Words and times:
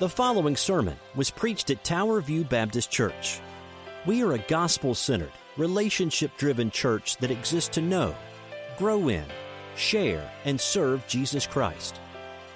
The 0.00 0.08
following 0.08 0.56
sermon 0.56 0.96
was 1.14 1.30
preached 1.30 1.68
at 1.68 1.84
Tower 1.84 2.22
View 2.22 2.42
Baptist 2.42 2.90
Church. 2.90 3.38
We 4.06 4.22
are 4.22 4.32
a 4.32 4.38
gospel 4.38 4.94
centered, 4.94 5.32
relationship 5.58 6.34
driven 6.38 6.70
church 6.70 7.18
that 7.18 7.30
exists 7.30 7.68
to 7.74 7.82
know, 7.82 8.16
grow 8.78 9.10
in, 9.10 9.26
share, 9.76 10.32
and 10.46 10.58
serve 10.58 11.06
Jesus 11.06 11.46
Christ. 11.46 12.00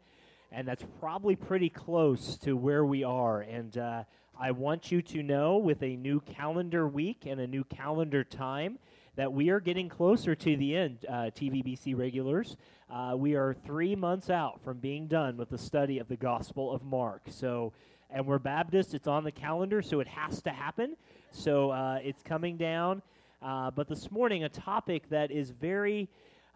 and 0.53 0.67
that's 0.67 0.85
probably 1.01 1.37
pretty 1.37 1.69
close 1.69 2.37
to 2.39 2.57
where 2.57 2.85
we 2.85 3.05
are. 3.05 3.41
And 3.41 3.77
uh, 3.77 4.05
I 4.39 4.51
want 4.53 4.91
you 4.91 5.03
to 5.03 5.23
know 5.23 5.57
with 5.57 5.83
a 5.83 5.97
new 5.97 6.21
calendar 6.21 6.87
week 6.87 7.25
and 7.27 7.41
a 7.41 7.47
new 7.47 7.65
calendar 7.65 8.25
time 8.25 8.79
that 9.17 9.33
we 9.33 9.51
are 9.51 9.59
getting 9.59 9.89
closer 9.89 10.37
to 10.37 10.57
the 10.57 10.77
end, 10.77 11.05
uh, 11.09 11.31
TVBC 11.35 11.99
regulars. 11.99 12.57
Uh, 12.89 13.15
we 13.17 13.35
are 13.35 13.53
three 13.53 13.97
months 13.97 14.31
out 14.31 14.63
from 14.63 14.79
being 14.79 15.09
done 15.09 15.37
with 15.37 15.51
the 15.51 15.59
study 15.59 15.99
of 15.99 16.07
the 16.07 16.17
Gospel 16.17 16.73
of 16.73 16.85
Mark. 16.85 17.23
So, 17.29 17.73
and 18.11 18.25
we're 18.25 18.39
Baptist, 18.39 18.95
it's 18.95 19.09
on 19.09 19.25
the 19.25 19.33
calendar, 19.33 19.83
so 19.83 19.99
it 19.99 20.07
has 20.07 20.41
to 20.43 20.51
happen. 20.51 20.97
So 21.33 21.71
uh, 21.71 21.99
it's 22.03 22.23
coming 22.23 22.57
down. 22.57 23.03
Uh, 23.43 23.71
but 23.73 23.89
this 23.89 24.11
morning, 24.11 24.45
a 24.45 24.49
topic 24.49 25.09
that 25.11 25.31
is 25.31 25.51
very, 25.51 26.09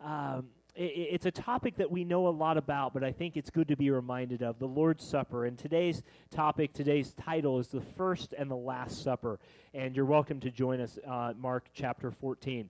um, 0.04 0.46
it, 0.74 0.82
it's 0.82 1.26
a 1.26 1.30
topic 1.30 1.76
that 1.76 1.90
we 1.90 2.04
know 2.04 2.28
a 2.28 2.30
lot 2.30 2.56
about, 2.56 2.94
but 2.94 3.04
I 3.04 3.12
think 3.12 3.36
it's 3.36 3.50
good 3.50 3.68
to 3.68 3.76
be 3.76 3.90
reminded 3.90 4.42
of 4.42 4.58
the 4.58 4.66
Lord's 4.66 5.06
Supper. 5.06 5.44
And 5.44 5.58
today's 5.58 6.02
topic, 6.30 6.72
today's 6.72 7.12
title 7.14 7.58
is 7.58 7.68
the 7.68 7.80
first 7.80 8.34
and 8.36 8.50
the 8.50 8.56
last 8.56 9.02
supper. 9.02 9.38
And 9.74 9.94
you're 9.94 10.04
welcome 10.04 10.40
to 10.40 10.50
join 10.50 10.80
us, 10.80 10.98
uh, 11.06 11.34
Mark 11.38 11.66
chapter 11.74 12.10
14. 12.10 12.68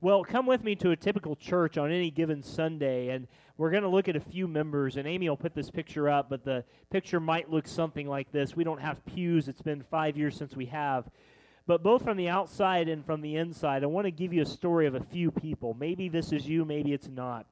Well, 0.00 0.22
come 0.22 0.44
with 0.44 0.62
me 0.62 0.74
to 0.76 0.90
a 0.90 0.96
typical 0.96 1.34
church 1.34 1.78
on 1.78 1.90
any 1.90 2.10
given 2.10 2.42
Sunday, 2.42 3.08
and 3.08 3.26
we're 3.56 3.70
going 3.70 3.84
to 3.84 3.88
look 3.88 4.08
at 4.08 4.16
a 4.16 4.20
few 4.20 4.46
members. 4.46 4.96
And 4.96 5.08
Amy 5.08 5.28
will 5.28 5.36
put 5.36 5.54
this 5.54 5.70
picture 5.70 6.10
up, 6.10 6.28
but 6.28 6.44
the 6.44 6.64
picture 6.90 7.20
might 7.20 7.50
look 7.50 7.66
something 7.66 8.06
like 8.06 8.30
this. 8.30 8.54
We 8.54 8.64
don't 8.64 8.80
have 8.80 9.04
pews, 9.06 9.48
it's 9.48 9.62
been 9.62 9.82
five 9.82 10.16
years 10.16 10.36
since 10.36 10.54
we 10.54 10.66
have. 10.66 11.08
But 11.66 11.82
both 11.82 12.04
from 12.04 12.18
the 12.18 12.28
outside 12.28 12.88
and 12.88 13.04
from 13.04 13.22
the 13.22 13.36
inside, 13.36 13.82
I 13.82 13.86
want 13.86 14.04
to 14.06 14.10
give 14.10 14.34
you 14.34 14.42
a 14.42 14.46
story 14.46 14.86
of 14.86 14.94
a 14.94 15.00
few 15.00 15.30
people. 15.30 15.74
Maybe 15.74 16.08
this 16.08 16.30
is 16.30 16.46
you, 16.46 16.64
maybe 16.64 16.92
it's 16.92 17.08
not. 17.08 17.46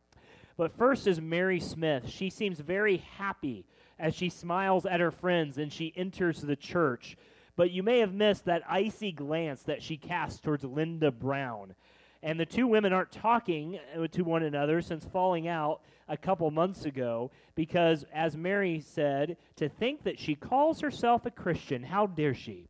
But 0.59 0.77
first 0.77 1.07
is 1.07 1.21
Mary 1.21 1.61
Smith. 1.61 2.09
She 2.09 2.29
seems 2.29 2.61
very 2.61 2.99
happy 3.17 3.65
as 3.99 4.15
she 4.15 4.29
smiles 4.29 4.85
at 4.85 5.01
her 5.01 5.11
friends 5.11 5.57
and 5.57 5.73
she 5.73 5.95
enters 5.97 6.43
the 6.43 6.57
church. 6.57 7.17
But 7.57 7.71
you 7.71 7.83
may 7.83 8.01
have 8.01 8.13
missed 8.13 8.45
that 8.45 8.63
icy 8.69 9.13
glance 9.13 9.63
that 9.63 9.83
she 9.83 9.97
casts 9.97 10.41
towards 10.41 10.65
Linda 10.65 11.11
Brown. 11.11 11.75
And 12.23 12.39
the 12.39 12.47
two 12.47 12.67
women 12.67 12.93
aren't 12.93 13.13
talking 13.13 13.79
uh, 13.97 14.07
to 14.09 14.23
one 14.23 14.43
another 14.43 14.81
since 14.81 15.05
falling 15.07 15.49
out 15.49 15.81
a 16.09 16.17
couple 16.17 16.51
months 16.51 16.85
ago 16.85 17.31
because, 17.55 18.05
as 18.13 18.37
Mary 18.37 18.81
said, 18.81 19.37
to 19.57 19.69
think 19.69 20.05
that 20.05 20.19
she 20.19 20.35
calls 20.35 20.81
herself 20.81 21.27
a 21.27 21.31
Christian, 21.31 21.83
how 21.83 22.07
dare 22.07 22.35
she? 22.35 22.69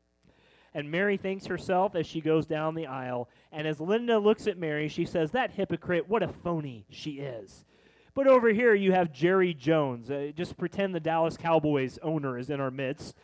And 0.75 0.91
Mary 0.91 1.17
thanks 1.17 1.47
herself 1.47 1.95
as 1.95 2.07
she 2.07 2.21
goes 2.21 2.47
down 2.47 2.75
the 2.75 2.87
aisle. 2.87 3.29
And 3.51 3.67
as 3.67 3.81
Linda 3.81 4.19
looks 4.19 4.47
at 4.47 4.57
Mary, 4.57 4.89
she 4.89 5.05
says, 5.05 5.31
That 5.31 5.53
hypocrite, 5.53 6.09
what 6.09 6.23
a 6.23 6.29
phony 6.29 6.87
she 6.89 7.21
is. 7.21 7.65
But 8.15 8.27
over 8.27 8.49
here, 8.49 8.75
you 8.75 8.93
have 8.93 9.13
Jerry 9.13 9.55
Jones. 9.55 10.11
Uh, 10.11 10.33
just 10.35 10.57
pretend 10.57 10.95
the 10.95 11.01
Dallas 11.01 11.37
Cowboys 11.37 11.99
owner 12.03 12.39
is 12.39 12.51
in 12.51 12.61
our 12.61 12.71
midst. 12.71 13.17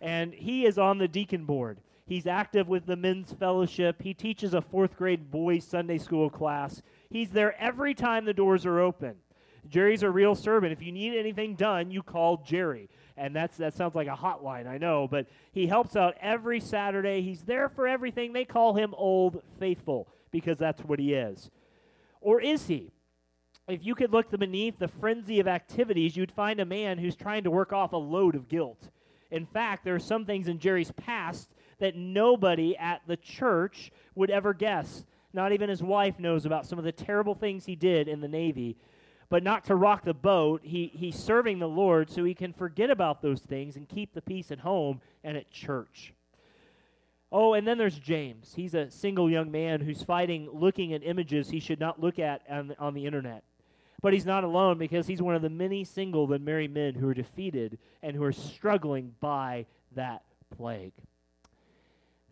And 0.00 0.32
he 0.32 0.66
is 0.66 0.78
on 0.78 0.98
the 0.98 1.08
deacon 1.08 1.44
board. 1.44 1.78
He's 2.06 2.26
active 2.26 2.68
with 2.68 2.86
the 2.86 2.96
men's 2.96 3.32
fellowship. 3.32 4.02
He 4.02 4.14
teaches 4.14 4.54
a 4.54 4.60
fourth 4.60 4.96
grade 4.96 5.30
boys' 5.30 5.64
Sunday 5.64 5.98
school 5.98 6.28
class. 6.28 6.82
He's 7.08 7.30
there 7.30 7.60
every 7.60 7.94
time 7.94 8.24
the 8.24 8.34
doors 8.34 8.66
are 8.66 8.80
open. 8.80 9.14
Jerry's 9.68 10.02
a 10.02 10.10
real 10.10 10.34
servant. 10.34 10.72
If 10.72 10.82
you 10.82 10.90
need 10.90 11.16
anything 11.16 11.54
done, 11.54 11.90
you 11.90 12.02
call 12.02 12.38
Jerry 12.38 12.88
and 13.22 13.36
that's 13.36 13.56
that 13.58 13.72
sounds 13.72 13.94
like 13.94 14.08
a 14.08 14.16
hotline, 14.16 14.66
I 14.66 14.78
know, 14.78 15.06
but 15.06 15.28
he 15.52 15.68
helps 15.68 15.94
out 15.94 16.16
every 16.20 16.58
Saturday. 16.58 17.22
He's 17.22 17.42
there 17.42 17.68
for 17.68 17.86
everything. 17.86 18.32
They 18.32 18.44
call 18.44 18.74
him 18.74 18.94
Old 18.98 19.42
Faithful 19.60 20.08
because 20.32 20.58
that's 20.58 20.82
what 20.82 20.98
he 20.98 21.14
is. 21.14 21.48
Or 22.20 22.40
is 22.40 22.66
he? 22.66 22.90
If 23.68 23.86
you 23.86 23.94
could 23.94 24.10
look 24.12 24.28
beneath 24.36 24.80
the 24.80 24.88
frenzy 24.88 25.38
of 25.38 25.46
activities, 25.46 26.16
you'd 26.16 26.32
find 26.32 26.58
a 26.58 26.64
man 26.64 26.98
who's 26.98 27.14
trying 27.14 27.44
to 27.44 27.50
work 27.52 27.72
off 27.72 27.92
a 27.92 27.96
load 27.96 28.34
of 28.34 28.48
guilt. 28.48 28.90
In 29.30 29.46
fact, 29.46 29.84
there 29.84 29.94
are 29.94 30.00
some 30.00 30.26
things 30.26 30.48
in 30.48 30.58
Jerry's 30.58 30.90
past 30.90 31.54
that 31.78 31.94
nobody 31.94 32.76
at 32.76 33.02
the 33.06 33.16
church 33.16 33.92
would 34.16 34.30
ever 34.30 34.52
guess. 34.52 35.04
Not 35.32 35.52
even 35.52 35.68
his 35.68 35.82
wife 35.82 36.18
knows 36.18 36.44
about 36.44 36.66
some 36.66 36.78
of 36.78 36.84
the 36.84 36.90
terrible 36.90 37.36
things 37.36 37.66
he 37.66 37.76
did 37.76 38.08
in 38.08 38.20
the 38.20 38.26
Navy 38.26 38.76
but 39.32 39.42
not 39.42 39.64
to 39.64 39.74
rock 39.74 40.04
the 40.04 40.12
boat. 40.12 40.60
He, 40.62 40.92
he's 40.92 41.16
serving 41.16 41.58
the 41.58 41.66
Lord 41.66 42.10
so 42.10 42.22
he 42.22 42.34
can 42.34 42.52
forget 42.52 42.90
about 42.90 43.22
those 43.22 43.40
things 43.40 43.76
and 43.76 43.88
keep 43.88 44.12
the 44.12 44.20
peace 44.20 44.50
at 44.50 44.58
home 44.58 45.00
and 45.24 45.38
at 45.38 45.50
church. 45.50 46.12
Oh, 47.32 47.54
and 47.54 47.66
then 47.66 47.78
there's 47.78 47.98
James. 47.98 48.52
He's 48.54 48.74
a 48.74 48.90
single 48.90 49.30
young 49.30 49.50
man 49.50 49.80
who's 49.80 50.02
fighting 50.02 50.50
looking 50.52 50.92
at 50.92 51.02
images 51.02 51.48
he 51.48 51.60
should 51.60 51.80
not 51.80 51.98
look 51.98 52.18
at 52.18 52.42
on, 52.46 52.74
on 52.78 52.92
the 52.92 53.06
internet. 53.06 53.42
But 54.02 54.12
he's 54.12 54.26
not 54.26 54.44
alone 54.44 54.76
because 54.76 55.06
he's 55.06 55.22
one 55.22 55.34
of 55.34 55.40
the 55.40 55.48
many 55.48 55.82
single 55.82 56.30
and 56.30 56.44
married 56.44 56.74
men 56.74 56.94
who 56.94 57.08
are 57.08 57.14
defeated 57.14 57.78
and 58.02 58.14
who 58.14 58.24
are 58.24 58.32
struggling 58.32 59.14
by 59.20 59.64
that 59.94 60.24
plague. 60.54 60.92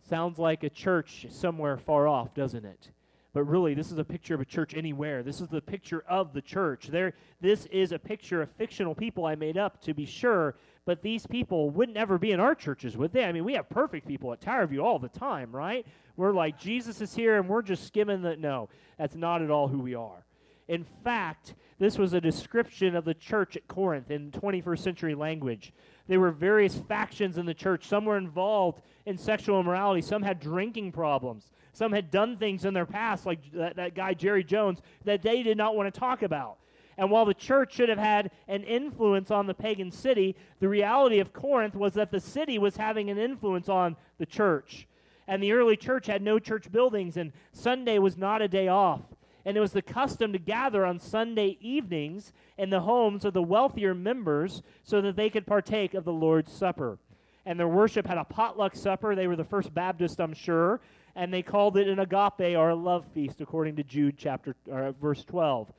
Sounds 0.07 0.37
like 0.37 0.61
a 0.61 0.69
church 0.69 1.25
somewhere 1.31 1.77
far 1.77 2.07
off, 2.07 2.35
doesn't 2.35 2.63
it? 2.65 2.91
But 3.33 3.43
really, 3.43 3.73
this 3.73 3.91
is 3.91 3.97
a 3.97 4.03
picture 4.03 4.35
of 4.35 4.41
a 4.41 4.45
church 4.45 4.73
anywhere. 4.75 5.23
This 5.23 5.39
is 5.39 5.47
the 5.47 5.61
picture 5.61 6.03
of 6.09 6.33
the 6.33 6.41
church. 6.41 6.87
There, 6.87 7.13
this 7.39 7.65
is 7.67 7.93
a 7.93 7.99
picture 7.99 8.41
of 8.41 8.51
fictional 8.51 8.93
people 8.93 9.25
I 9.25 9.35
made 9.35 9.57
up, 9.57 9.81
to 9.83 9.93
be 9.93 10.05
sure. 10.05 10.55
But 10.83 11.01
these 11.01 11.25
people 11.25 11.69
wouldn't 11.69 11.97
ever 11.97 12.17
be 12.17 12.33
in 12.33 12.41
our 12.41 12.55
churches, 12.55 12.97
would 12.97 13.13
they? 13.13 13.23
I 13.23 13.31
mean, 13.31 13.45
we 13.45 13.53
have 13.53 13.69
perfect 13.69 14.05
people 14.05 14.33
at 14.33 14.41
Tower 14.41 14.67
View 14.67 14.83
all 14.83 14.99
the 14.99 15.07
time, 15.07 15.55
right? 15.55 15.85
We're 16.17 16.33
like, 16.33 16.59
Jesus 16.59 16.99
is 16.99 17.15
here, 17.15 17.37
and 17.37 17.47
we're 17.47 17.61
just 17.61 17.87
skimming 17.87 18.21
the. 18.21 18.35
No, 18.35 18.67
that's 18.97 19.15
not 19.15 19.41
at 19.41 19.49
all 19.49 19.69
who 19.69 19.79
we 19.79 19.95
are. 19.95 20.25
In 20.67 20.85
fact, 21.03 21.55
this 21.79 21.97
was 21.97 22.13
a 22.13 22.21
description 22.21 22.95
of 22.95 23.05
the 23.05 23.13
church 23.13 23.55
at 23.57 23.67
Corinth 23.67 24.11
in 24.11 24.31
21st 24.31 24.79
century 24.79 25.15
language. 25.15 25.73
There 26.07 26.19
were 26.19 26.31
various 26.31 26.75
factions 26.75 27.37
in 27.37 27.45
the 27.45 27.53
church. 27.53 27.87
Some 27.87 28.05
were 28.05 28.17
involved 28.17 28.81
in 29.05 29.17
sexual 29.17 29.59
immorality, 29.59 30.01
some 30.01 30.21
had 30.21 30.39
drinking 30.39 30.91
problems. 30.91 31.51
Some 31.73 31.91
had 31.91 32.11
done 32.11 32.37
things 32.37 32.65
in 32.65 32.73
their 32.73 32.85
past, 32.85 33.25
like 33.25 33.39
that, 33.53 33.77
that 33.77 33.95
guy 33.95 34.13
Jerry 34.13 34.43
Jones, 34.43 34.81
that 35.05 35.21
they 35.21 35.41
did 35.43 35.57
not 35.57 35.75
want 35.75 35.93
to 35.93 35.99
talk 35.99 36.21
about. 36.21 36.57
And 36.97 37.09
while 37.09 37.25
the 37.25 37.33
church 37.33 37.73
should 37.73 37.89
have 37.89 37.97
had 37.97 38.31
an 38.47 38.63
influence 38.63 39.31
on 39.31 39.47
the 39.47 39.53
pagan 39.53 39.91
city, 39.91 40.35
the 40.59 40.67
reality 40.67 41.19
of 41.19 41.33
Corinth 41.33 41.75
was 41.75 41.93
that 41.93 42.11
the 42.11 42.19
city 42.19 42.59
was 42.59 42.75
having 42.75 43.09
an 43.09 43.17
influence 43.17 43.69
on 43.69 43.95
the 44.17 44.25
church. 44.25 44.87
And 45.27 45.41
the 45.41 45.53
early 45.53 45.77
church 45.77 46.07
had 46.07 46.21
no 46.21 46.39
church 46.39 46.71
buildings, 46.71 47.15
and 47.15 47.31
Sunday 47.53 47.99
was 47.99 48.17
not 48.17 48.41
a 48.41 48.47
day 48.47 48.67
off. 48.67 49.01
And 49.45 49.55
it 49.55 49.61
was 49.61 49.71
the 49.71 49.81
custom 49.81 50.33
to 50.33 50.39
gather 50.39 50.85
on 50.85 50.99
Sunday 50.99 51.57
evenings 51.61 52.33
in 52.57 52.69
the 52.69 52.81
homes 52.81 53.25
of 53.25 53.33
the 53.33 53.41
wealthier 53.41 53.95
members 53.95 54.61
so 54.83 55.01
that 55.01 55.15
they 55.15 55.29
could 55.29 55.47
partake 55.47 55.93
of 55.93 56.03
the 56.03 56.13
Lord's 56.13 56.51
Supper. 56.51 56.99
And 57.45 57.59
their 57.59 57.67
worship 57.67 58.05
had 58.05 58.19
a 58.19 58.23
potluck 58.23 58.75
supper. 58.75 59.15
They 59.15 59.25
were 59.25 59.35
the 59.35 59.43
first 59.43 59.73
Baptist, 59.73 60.19
I'm 60.19 60.33
sure 60.33 60.79
and 61.15 61.33
they 61.33 61.41
called 61.41 61.77
it 61.77 61.87
an 61.87 61.99
agape 61.99 62.57
or 62.57 62.69
a 62.69 62.75
love 62.75 63.05
feast, 63.13 63.41
according 63.41 63.75
to 63.77 63.83
Jude 63.83 64.17
chapter 64.17 64.55
or 64.67 64.93
verse 65.01 65.23
12. 65.23 65.71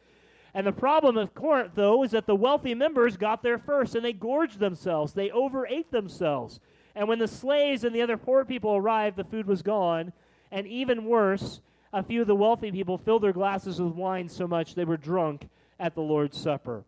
And 0.55 0.67
the 0.67 0.73
problem 0.73 1.17
of 1.17 1.35
Corinth, 1.35 1.73
though, 1.75 2.03
is 2.03 2.11
that 2.11 2.27
the 2.27 2.35
wealthy 2.35 2.75
members 2.75 3.17
got 3.17 3.43
there 3.43 3.59
first, 3.59 3.95
and 3.95 4.05
they 4.05 4.13
gorged 4.13 4.59
themselves. 4.59 5.15
They 5.15 5.31
overate 5.31 5.91
themselves. 5.91 6.61
And 6.95 7.09
when 7.09 7.19
the 7.19 7.29
slaves 7.29 7.85
and 7.85 7.95
the 7.95 8.03
other 8.03 8.19
poor 8.19 8.45
people 8.45 8.77
arrived, 8.77 9.17
the 9.17 9.25
food 9.25 9.47
was 9.47 9.63
gone. 9.63 10.13
And 10.51 10.67
even 10.67 11.07
worse, 11.07 11.63
a 11.93 12.03
few 12.03 12.21
of 12.21 12.27
the 12.27 12.35
wealthy 12.35 12.71
people 12.71 12.99
filled 12.99 13.23
their 13.23 13.33
glasses 13.33 13.81
with 13.81 13.95
wine 13.95 14.29
so 14.29 14.47
much 14.47 14.75
they 14.75 14.85
were 14.85 14.99
drunk 14.99 15.49
at 15.81 15.95
the 15.95 16.03
Lord's 16.03 16.39
Supper. 16.39 16.85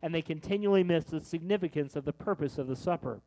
And 0.00 0.14
they 0.14 0.22
continually 0.22 0.84
missed 0.84 1.10
the 1.10 1.20
significance 1.20 1.96
of 1.96 2.04
the 2.04 2.12
purpose 2.12 2.56
of 2.56 2.68
the 2.68 2.76
supper. 2.76 3.20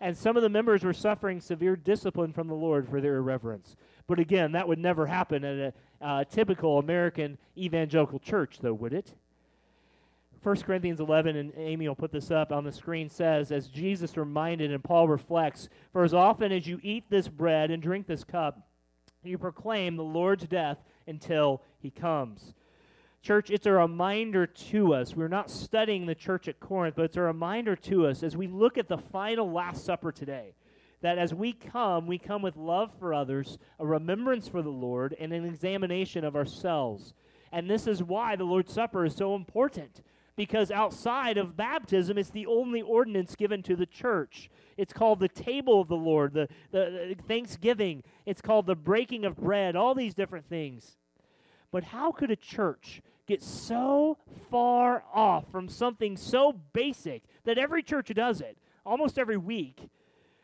And 0.00 0.16
some 0.16 0.36
of 0.36 0.42
the 0.42 0.48
members 0.48 0.84
were 0.84 0.92
suffering 0.92 1.40
severe 1.40 1.76
discipline 1.76 2.32
from 2.32 2.48
the 2.48 2.54
Lord 2.54 2.88
for 2.88 3.00
their 3.00 3.16
irreverence. 3.16 3.76
But 4.06 4.18
again, 4.18 4.52
that 4.52 4.68
would 4.68 4.78
never 4.78 5.06
happen 5.06 5.44
at 5.44 5.74
a 6.00 6.04
uh, 6.04 6.24
typical 6.24 6.78
American 6.78 7.38
evangelical 7.56 8.18
church, 8.18 8.58
though, 8.60 8.74
would 8.74 8.92
it? 8.92 9.14
1 10.42 10.56
Corinthians 10.62 11.00
11, 11.00 11.34
and 11.34 11.52
Amy 11.56 11.88
will 11.88 11.96
put 11.96 12.12
this 12.12 12.30
up 12.30 12.52
on 12.52 12.62
the 12.62 12.70
screen, 12.70 13.10
says, 13.10 13.50
As 13.50 13.66
Jesus 13.66 14.16
reminded 14.16 14.70
and 14.70 14.84
Paul 14.84 15.08
reflects, 15.08 15.68
For 15.92 16.04
as 16.04 16.14
often 16.14 16.52
as 16.52 16.66
you 16.66 16.78
eat 16.82 17.04
this 17.10 17.26
bread 17.26 17.70
and 17.70 17.82
drink 17.82 18.06
this 18.06 18.22
cup, 18.22 18.68
you 19.24 19.38
proclaim 19.38 19.96
the 19.96 20.04
Lord's 20.04 20.46
death 20.46 20.78
until 21.08 21.62
he 21.80 21.90
comes. 21.90 22.54
Church, 23.26 23.50
it's 23.50 23.66
a 23.66 23.72
reminder 23.72 24.46
to 24.46 24.94
us. 24.94 25.16
We're 25.16 25.26
not 25.26 25.50
studying 25.50 26.06
the 26.06 26.14
church 26.14 26.46
at 26.46 26.60
Corinth, 26.60 26.94
but 26.94 27.06
it's 27.06 27.16
a 27.16 27.22
reminder 27.22 27.74
to 27.74 28.06
us 28.06 28.22
as 28.22 28.36
we 28.36 28.46
look 28.46 28.78
at 28.78 28.86
the 28.86 28.98
final 28.98 29.50
Last 29.50 29.84
Supper 29.84 30.12
today 30.12 30.54
that 31.00 31.18
as 31.18 31.34
we 31.34 31.52
come, 31.52 32.06
we 32.06 32.18
come 32.18 32.40
with 32.40 32.56
love 32.56 32.92
for 33.00 33.12
others, 33.12 33.58
a 33.80 33.84
remembrance 33.84 34.46
for 34.46 34.62
the 34.62 34.70
Lord, 34.70 35.16
and 35.18 35.32
an 35.32 35.44
examination 35.44 36.24
of 36.24 36.36
ourselves. 36.36 37.14
And 37.50 37.68
this 37.68 37.88
is 37.88 38.00
why 38.00 38.36
the 38.36 38.44
Lord's 38.44 38.72
Supper 38.72 39.04
is 39.04 39.16
so 39.16 39.34
important, 39.34 40.02
because 40.36 40.70
outside 40.70 41.36
of 41.36 41.56
baptism, 41.56 42.18
it's 42.18 42.30
the 42.30 42.46
only 42.46 42.80
ordinance 42.80 43.34
given 43.34 43.60
to 43.64 43.74
the 43.74 43.86
church. 43.86 44.48
It's 44.76 44.92
called 44.92 45.18
the 45.18 45.26
table 45.26 45.80
of 45.80 45.88
the 45.88 45.96
Lord, 45.96 46.32
the, 46.32 46.46
the, 46.70 47.16
the 47.16 47.22
thanksgiving, 47.26 48.04
it's 48.24 48.40
called 48.40 48.68
the 48.68 48.76
breaking 48.76 49.24
of 49.24 49.36
bread, 49.36 49.74
all 49.74 49.96
these 49.96 50.14
different 50.14 50.48
things. 50.48 50.96
But 51.72 51.82
how 51.82 52.12
could 52.12 52.30
a 52.30 52.36
church 52.36 53.02
get 53.26 53.42
so 53.42 54.18
far 54.50 55.04
off 55.12 55.50
from 55.50 55.68
something 55.68 56.16
so 56.16 56.52
basic 56.72 57.22
that 57.44 57.58
every 57.58 57.82
church 57.82 58.12
does 58.14 58.40
it 58.40 58.56
almost 58.84 59.18
every 59.18 59.36
week? 59.36 59.88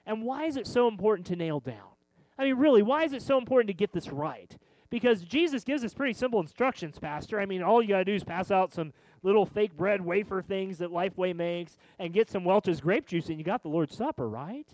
And 0.06 0.22
why 0.22 0.44
is 0.44 0.56
it 0.56 0.66
so 0.66 0.88
important 0.88 1.26
to 1.28 1.36
nail 1.36 1.60
down? 1.60 1.92
I 2.38 2.44
mean, 2.44 2.56
really, 2.56 2.82
why 2.82 3.04
is 3.04 3.12
it 3.12 3.22
so 3.22 3.38
important 3.38 3.68
to 3.68 3.74
get 3.74 3.92
this 3.92 4.10
right? 4.10 4.56
Because 4.90 5.22
Jesus 5.22 5.64
gives 5.64 5.84
us 5.84 5.94
pretty 5.94 6.12
simple 6.12 6.40
instructions, 6.40 6.98
Pastor. 6.98 7.40
I 7.40 7.46
mean, 7.46 7.62
all 7.62 7.80
you 7.80 7.88
got 7.88 7.98
to 7.98 8.04
do 8.04 8.14
is 8.14 8.24
pass 8.24 8.50
out 8.50 8.72
some 8.72 8.92
little 9.22 9.46
fake 9.46 9.76
bread 9.76 10.00
wafer 10.00 10.42
things 10.42 10.78
that 10.78 10.90
Lifeway 10.90 11.34
makes 11.34 11.78
and 11.98 12.12
get 12.12 12.28
some 12.28 12.44
Welch's 12.44 12.80
grape 12.80 13.06
juice, 13.06 13.28
and 13.28 13.38
you 13.38 13.44
got 13.44 13.62
the 13.62 13.68
Lord's 13.68 13.96
Supper, 13.96 14.28
right? 14.28 14.66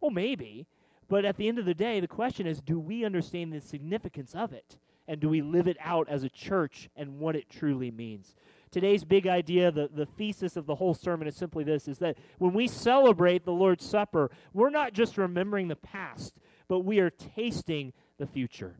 Well, 0.00 0.10
maybe. 0.10 0.66
But 1.08 1.24
at 1.24 1.36
the 1.36 1.46
end 1.46 1.58
of 1.58 1.66
the 1.66 1.74
day, 1.74 2.00
the 2.00 2.08
question 2.08 2.46
is 2.46 2.60
do 2.60 2.80
we 2.80 3.04
understand 3.04 3.52
the 3.52 3.60
significance 3.60 4.34
of 4.34 4.52
it? 4.52 4.78
And 5.08 5.20
do 5.20 5.28
we 5.28 5.42
live 5.42 5.66
it 5.66 5.76
out 5.80 6.08
as 6.08 6.24
a 6.24 6.28
church 6.28 6.88
and 6.96 7.18
what 7.18 7.36
it 7.36 7.50
truly 7.50 7.90
means? 7.90 8.34
Today's 8.70 9.04
big 9.04 9.26
idea, 9.26 9.70
the, 9.70 9.90
the 9.92 10.06
thesis 10.06 10.56
of 10.56 10.64
the 10.64 10.74
whole 10.74 10.94
sermon 10.94 11.28
is 11.28 11.36
simply 11.36 11.62
this 11.62 11.88
is 11.88 11.98
that 11.98 12.16
when 12.38 12.54
we 12.54 12.66
celebrate 12.66 13.44
the 13.44 13.52
Lord's 13.52 13.84
Supper, 13.84 14.30
we're 14.54 14.70
not 14.70 14.94
just 14.94 15.18
remembering 15.18 15.68
the 15.68 15.76
past, 15.76 16.38
but 16.68 16.80
we 16.80 16.98
are 16.98 17.10
tasting 17.10 17.92
the 18.18 18.26
future. 18.26 18.76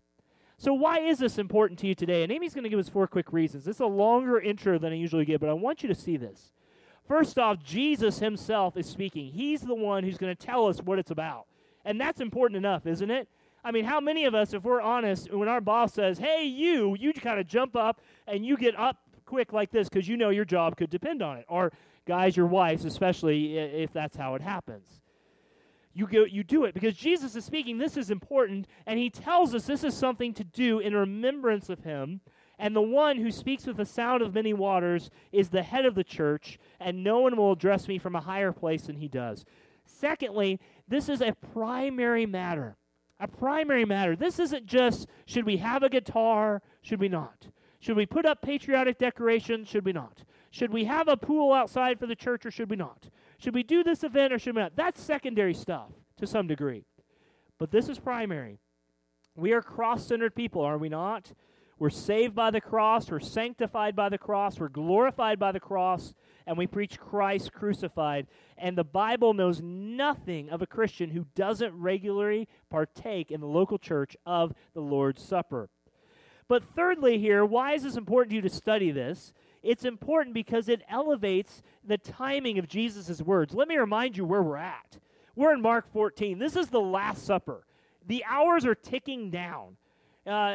So, 0.57 0.73
why 0.73 1.01
is 1.01 1.19
this 1.19 1.39
important 1.39 1.79
to 1.81 1.89
you 1.89 1.95
today? 1.95 2.23
And 2.23 2.33
Amy's 2.33 2.55
going 2.55 2.65
to 2.65 2.71
give 2.71 2.79
us 2.79 2.89
four 2.89 3.07
quick 3.07 3.33
reasons. 3.33 3.65
This 3.65 3.77
is 3.77 3.81
a 3.81 3.87
longer 3.87 4.41
intro 4.41 4.79
than 4.79 4.93
I 4.93 4.97
usually 4.97 5.25
give, 5.25 5.41
but 5.41 5.51
I 5.51 5.55
want 5.55 5.83
you 5.83 5.89
to 5.89 5.95
see 5.95 6.17
this. 6.17 6.53
First 7.07 7.39
off, 7.39 7.63
Jesus 7.63 8.21
himself 8.21 8.77
is 8.77 8.87
speaking. 8.87 9.33
He's 9.33 9.61
the 9.61 9.75
one 9.75 10.05
who's 10.05 10.19
going 10.19 10.35
to 10.35 10.47
tell 10.47 10.69
us 10.69 10.81
what 10.81 10.99
it's 10.99 11.11
about. 11.11 11.47
And 11.85 12.01
that's 12.01 12.21
important 12.21 12.57
enough, 12.57 12.87
isn't 12.87 13.11
it? 13.11 13.29
I 13.65 13.71
mean, 13.71 13.85
how 13.85 14.01
many 14.01 14.25
of 14.25 14.35
us, 14.35 14.53
if 14.55 14.65
we're 14.65 14.81
honest, 14.81 15.33
when 15.33 15.49
our 15.49 15.61
boss 15.61 15.95
says, 15.95 16.19
hey, 16.19 16.45
you, 16.45 16.97
you 16.99 17.13
kind 17.13 17.39
of 17.39 17.47
jump 17.47 17.77
up 17.77 18.01
and 18.27 18.45
you 18.45 18.57
get 18.57 18.77
up 18.79 18.99
quick 19.25 19.53
like 19.53 19.71
this 19.71 19.89
because 19.89 20.09
you 20.09 20.17
know 20.17 20.31
your 20.31 20.45
job 20.45 20.77
could 20.77 20.91
depend 20.91 21.23
on 21.23 21.39
it? 21.39 21.45
Or, 21.49 21.73
guys, 22.05 22.37
your 22.37 22.47
wives, 22.47 22.85
especially 22.85 23.57
if 23.59 23.93
that's 23.93 24.17
how 24.17 24.35
it 24.35 24.43
happens. 24.43 25.01
You, 25.95 26.09
go, 26.09 26.25
you 26.25 26.43
do 26.43 26.65
it 26.65 26.75
because 26.75 26.97
Jesus 26.97 27.37
is 27.37 27.45
speaking. 27.45 27.79
This 27.79 27.97
is 27.97 28.11
important, 28.11 28.67
and 28.87 28.99
he 28.99 29.11
tells 29.11 29.55
us 29.55 29.67
this 29.67 29.85
is 29.85 29.95
something 29.95 30.33
to 30.35 30.45
do 30.45 30.81
in 30.81 30.95
remembrance 30.97 31.69
of 31.69 31.85
him. 31.85 32.21
And 32.59 32.75
the 32.75 32.83
one 32.83 33.17
who 33.17 33.31
speaks 33.31 33.67
with 33.67 33.77
the 33.77 33.85
sound 33.85 34.23
of 34.23 34.35
many 34.35 34.55
waters 34.55 35.11
is 35.33 35.51
the 35.51 35.63
head 35.63 35.85
of 35.85 35.95
the 35.95 36.05
church, 36.05 36.59
and 36.81 37.05
no 37.05 37.21
one 37.21 37.37
will 37.37 37.53
address 37.53 37.87
me 37.89 37.99
from 37.99 38.17
a 38.17 38.21
higher 38.21 38.53
place 38.53 38.83
than 38.83 38.97
he 38.97 39.09
does. 39.09 39.45
Secondly, 39.85 40.59
this 40.89 41.09
is 41.09 41.21
a 41.21 41.35
primary 41.53 42.27
matter 42.27 42.77
a 43.23 43.29
primary 43.29 43.85
matter. 43.85 44.17
This 44.17 44.41
isn't 44.41 44.67
just 44.67 45.07
should 45.27 45.47
we 45.47 45.57
have 45.59 45.85
a 45.85 45.89
guitar, 45.89 46.61
should 46.83 46.99
we 46.99 47.09
not? 47.09 47.47
Should 47.79 47.97
we 47.97 48.05
put 48.05 48.27
up 48.27 48.43
patriotic 48.43 48.99
decorations, 48.99 49.69
should 49.69 49.85
we 49.85 49.93
not? 49.93 50.25
Should 50.51 50.73
we 50.73 50.85
have 50.85 51.07
a 51.07 51.17
pool 51.17 51.53
outside 51.53 51.99
for 51.99 52.07
the 52.07 52.17
church 52.17 52.45
or 52.45 52.51
should 52.51 52.69
we 52.69 52.77
not? 52.77 53.09
Should 53.39 53.55
we 53.55 53.63
do 53.63 53.85
this 53.85 54.03
event 54.03 54.33
or 54.33 54.39
should 54.39 54.57
we 54.57 54.63
not? 54.63 54.77
That's 54.77 55.01
secondary 55.01 55.55
stuff 55.55 55.91
to 56.19 56.27
some 56.27 56.49
degree. 56.49 56.85
But 57.59 57.71
this 57.71 57.89
is 57.89 57.99
primary. 57.99 58.59
We 59.37 59.53
are 59.53 59.63
cross 59.63 60.05
centered 60.07 60.35
people, 60.35 60.63
are 60.63 60.79
we 60.79 60.89
not? 60.89 61.33
We're 61.83 61.91
saved 61.91 62.37
by 62.37 62.53
the 62.53 62.61
cross, 62.61 63.11
we're 63.11 63.19
sanctified 63.19 63.97
by 63.97 64.09
the 64.09 64.17
cross, 64.17 64.61
we're 64.61 64.69
glorified 64.69 65.41
by 65.41 65.51
the 65.51 65.59
cross, 65.59 66.15
and 66.47 66.57
we 66.57 66.69
preach 66.69 66.97
Christ 66.97 67.53
crucified. 67.53 68.29
And 68.57 68.79
the 68.79 68.85
Bible 68.85 69.35
knows 69.35 69.61
nothing 69.61 70.49
of 70.51 70.63
a 70.63 70.67
Christian 70.69 71.11
who 71.11 71.27
doesn't 71.35 71.75
regularly 71.75 72.47
partake 72.71 73.33
in 73.33 73.41
the 73.41 73.49
local 73.49 73.79
church 73.79 74.17
of 74.25 74.55
the 74.75 74.81
Lord's 74.81 75.25
Supper. 75.25 75.71
But 76.47 76.63
thirdly, 76.63 77.19
here, 77.19 77.45
why 77.45 77.73
is 77.73 77.83
this 77.83 77.97
important 77.97 78.31
to 78.31 78.37
you 78.37 78.43
to 78.43 78.49
study 78.49 78.93
this? 78.93 79.33
It's 79.65 79.85
important 79.85 80.35
because 80.35 80.69
it 80.69 80.83
elevates 80.89 81.63
the 81.85 81.99
timing 81.99 82.61
of 82.61 82.69
Jesus' 82.69 83.21
words. 83.21 83.55
Let 83.55 83.67
me 83.67 83.77
remind 83.77 84.17
you 84.17 84.25
where 84.25 84.45
we're 84.45 84.57
at. 84.57 85.01
We're 85.35 85.53
in 85.53 85.61
Mark 85.61 85.93
14. 85.93 86.39
This 86.39 86.55
is 86.55 86.69
the 86.69 86.81
Last 86.81 87.27
Supper. 87.27 87.67
The 88.07 88.25
hours 88.25 88.65
are 88.67 88.77
ticking 88.77 89.31
down. 89.31 89.79
Uh, 90.27 90.55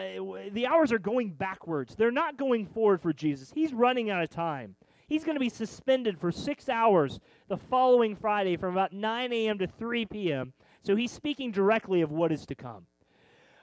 the 0.51 0.65
hours 0.65 0.91
are 0.91 0.99
going 0.99 1.31
backwards. 1.31 1.95
They're 1.95 2.11
not 2.11 2.37
going 2.37 2.65
forward 2.65 3.01
for 3.01 3.11
Jesus. 3.11 3.51
He's 3.53 3.73
running 3.73 4.09
out 4.09 4.23
of 4.23 4.29
time. 4.29 4.75
He's 5.07 5.23
going 5.23 5.35
to 5.35 5.41
be 5.41 5.49
suspended 5.49 6.19
for 6.19 6.31
six 6.31 6.69
hours 6.69 7.19
the 7.47 7.57
following 7.57 8.15
Friday 8.15 8.57
from 8.57 8.73
about 8.73 8.93
9 8.93 9.33
a.m. 9.33 9.57
to 9.59 9.67
3 9.67 10.05
p.m. 10.05 10.53
So 10.83 10.95
he's 10.95 11.11
speaking 11.11 11.51
directly 11.51 12.01
of 12.01 12.11
what 12.11 12.31
is 12.31 12.45
to 12.45 12.55
come. 12.55 12.85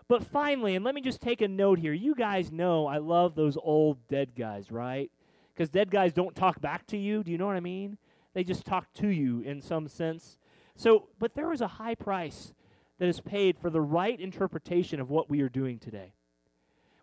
But 0.08 0.24
finally, 0.24 0.76
and 0.76 0.84
let 0.84 0.94
me 0.94 1.00
just 1.00 1.20
take 1.20 1.40
a 1.40 1.48
note 1.48 1.78
here. 1.78 1.92
You 1.92 2.14
guys 2.14 2.52
know 2.52 2.86
I 2.86 2.98
love 2.98 3.34
those 3.34 3.56
old 3.56 4.06
dead 4.08 4.34
guys, 4.36 4.70
right? 4.70 5.10
Because 5.54 5.70
dead 5.70 5.90
guys 5.90 6.12
don't 6.12 6.34
talk 6.34 6.60
back 6.60 6.86
to 6.88 6.98
you. 6.98 7.22
Do 7.22 7.30
you 7.30 7.38
know 7.38 7.46
what 7.46 7.56
I 7.56 7.60
mean? 7.60 7.96
They 8.34 8.44
just 8.44 8.66
talk 8.66 8.92
to 8.94 9.08
you 9.08 9.40
in 9.40 9.62
some 9.62 9.88
sense. 9.88 10.38
So, 10.76 11.08
but 11.18 11.34
there 11.34 11.48
was 11.48 11.60
a 11.60 11.68
high 11.68 11.94
price 11.94 12.52
that 12.98 13.08
is 13.08 13.20
paid 13.20 13.58
for 13.58 13.70
the 13.70 13.80
right 13.80 14.18
interpretation 14.18 15.00
of 15.00 15.10
what 15.10 15.28
we 15.28 15.40
are 15.40 15.48
doing 15.48 15.78
today. 15.78 16.14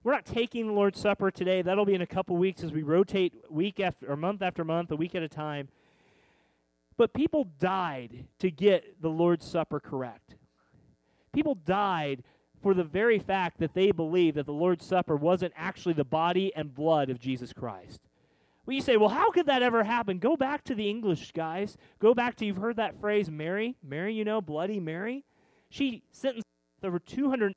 We're 0.04 0.14
not 0.14 0.26
taking 0.26 0.68
the 0.68 0.74
Lord's 0.74 1.00
Supper 1.00 1.30
today. 1.30 1.62
That'll 1.62 1.86
be 1.86 1.94
in 1.94 2.02
a 2.02 2.08
couple 2.08 2.36
weeks 2.38 2.64
as 2.64 2.72
we 2.72 2.82
rotate 2.82 3.34
week 3.50 3.80
after 3.80 4.12
or 4.12 4.16
month 4.16 4.42
after 4.42 4.64
month, 4.64 4.92
a 4.92 4.96
week 4.96 5.14
at 5.14 5.22
a 5.22 5.30
time. 5.30 5.68
But 6.98 7.14
people 7.14 7.48
died 7.60 8.26
to 8.40 8.50
get 8.50 9.02
the 9.02 9.10
Lord's 9.10 9.46
Supper 9.46 9.80
correct. 9.80 10.36
People 11.34 11.56
died 11.56 12.24
for 12.62 12.74
the 12.74 12.84
very 12.84 13.20
fact 13.20 13.60
that 13.60 13.74
they 13.74 13.92
believed 13.92 14.38
that 14.38 14.46
the 14.46 14.54
Lord's 14.54 14.86
Supper 14.86 15.16
wasn't 15.16 15.54
actually 15.56 15.94
the 15.94 16.04
body 16.04 16.52
and 16.56 16.74
blood 16.74 17.10
of 17.10 17.20
Jesus 17.20 17.54
Christ. 17.54 18.02
Well, 18.66 18.76
you 18.76 18.82
say, 18.82 18.98
well, 18.98 19.10
how 19.10 19.32
could 19.32 19.48
that 19.48 19.64
ever 19.64 19.84
happen? 19.84 20.20
Go 20.20 20.36
back 20.36 20.64
to 20.66 20.76
the 20.76 20.90
English, 20.90 21.32
guys. 21.32 21.78
Go 22.00 22.14
back 22.14 22.36
to, 22.38 22.46
you've 22.46 22.58
heard 22.58 22.76
that 22.76 23.00
phrase, 23.00 23.30
Mary. 23.30 23.76
Mary, 23.84 24.14
you 24.14 24.24
know, 24.24 24.42
Bloody 24.42 24.80
Mary. 24.80 25.26
She 25.72 26.04
sentenced 26.12 26.46
over 26.84 27.00
200 27.00 27.54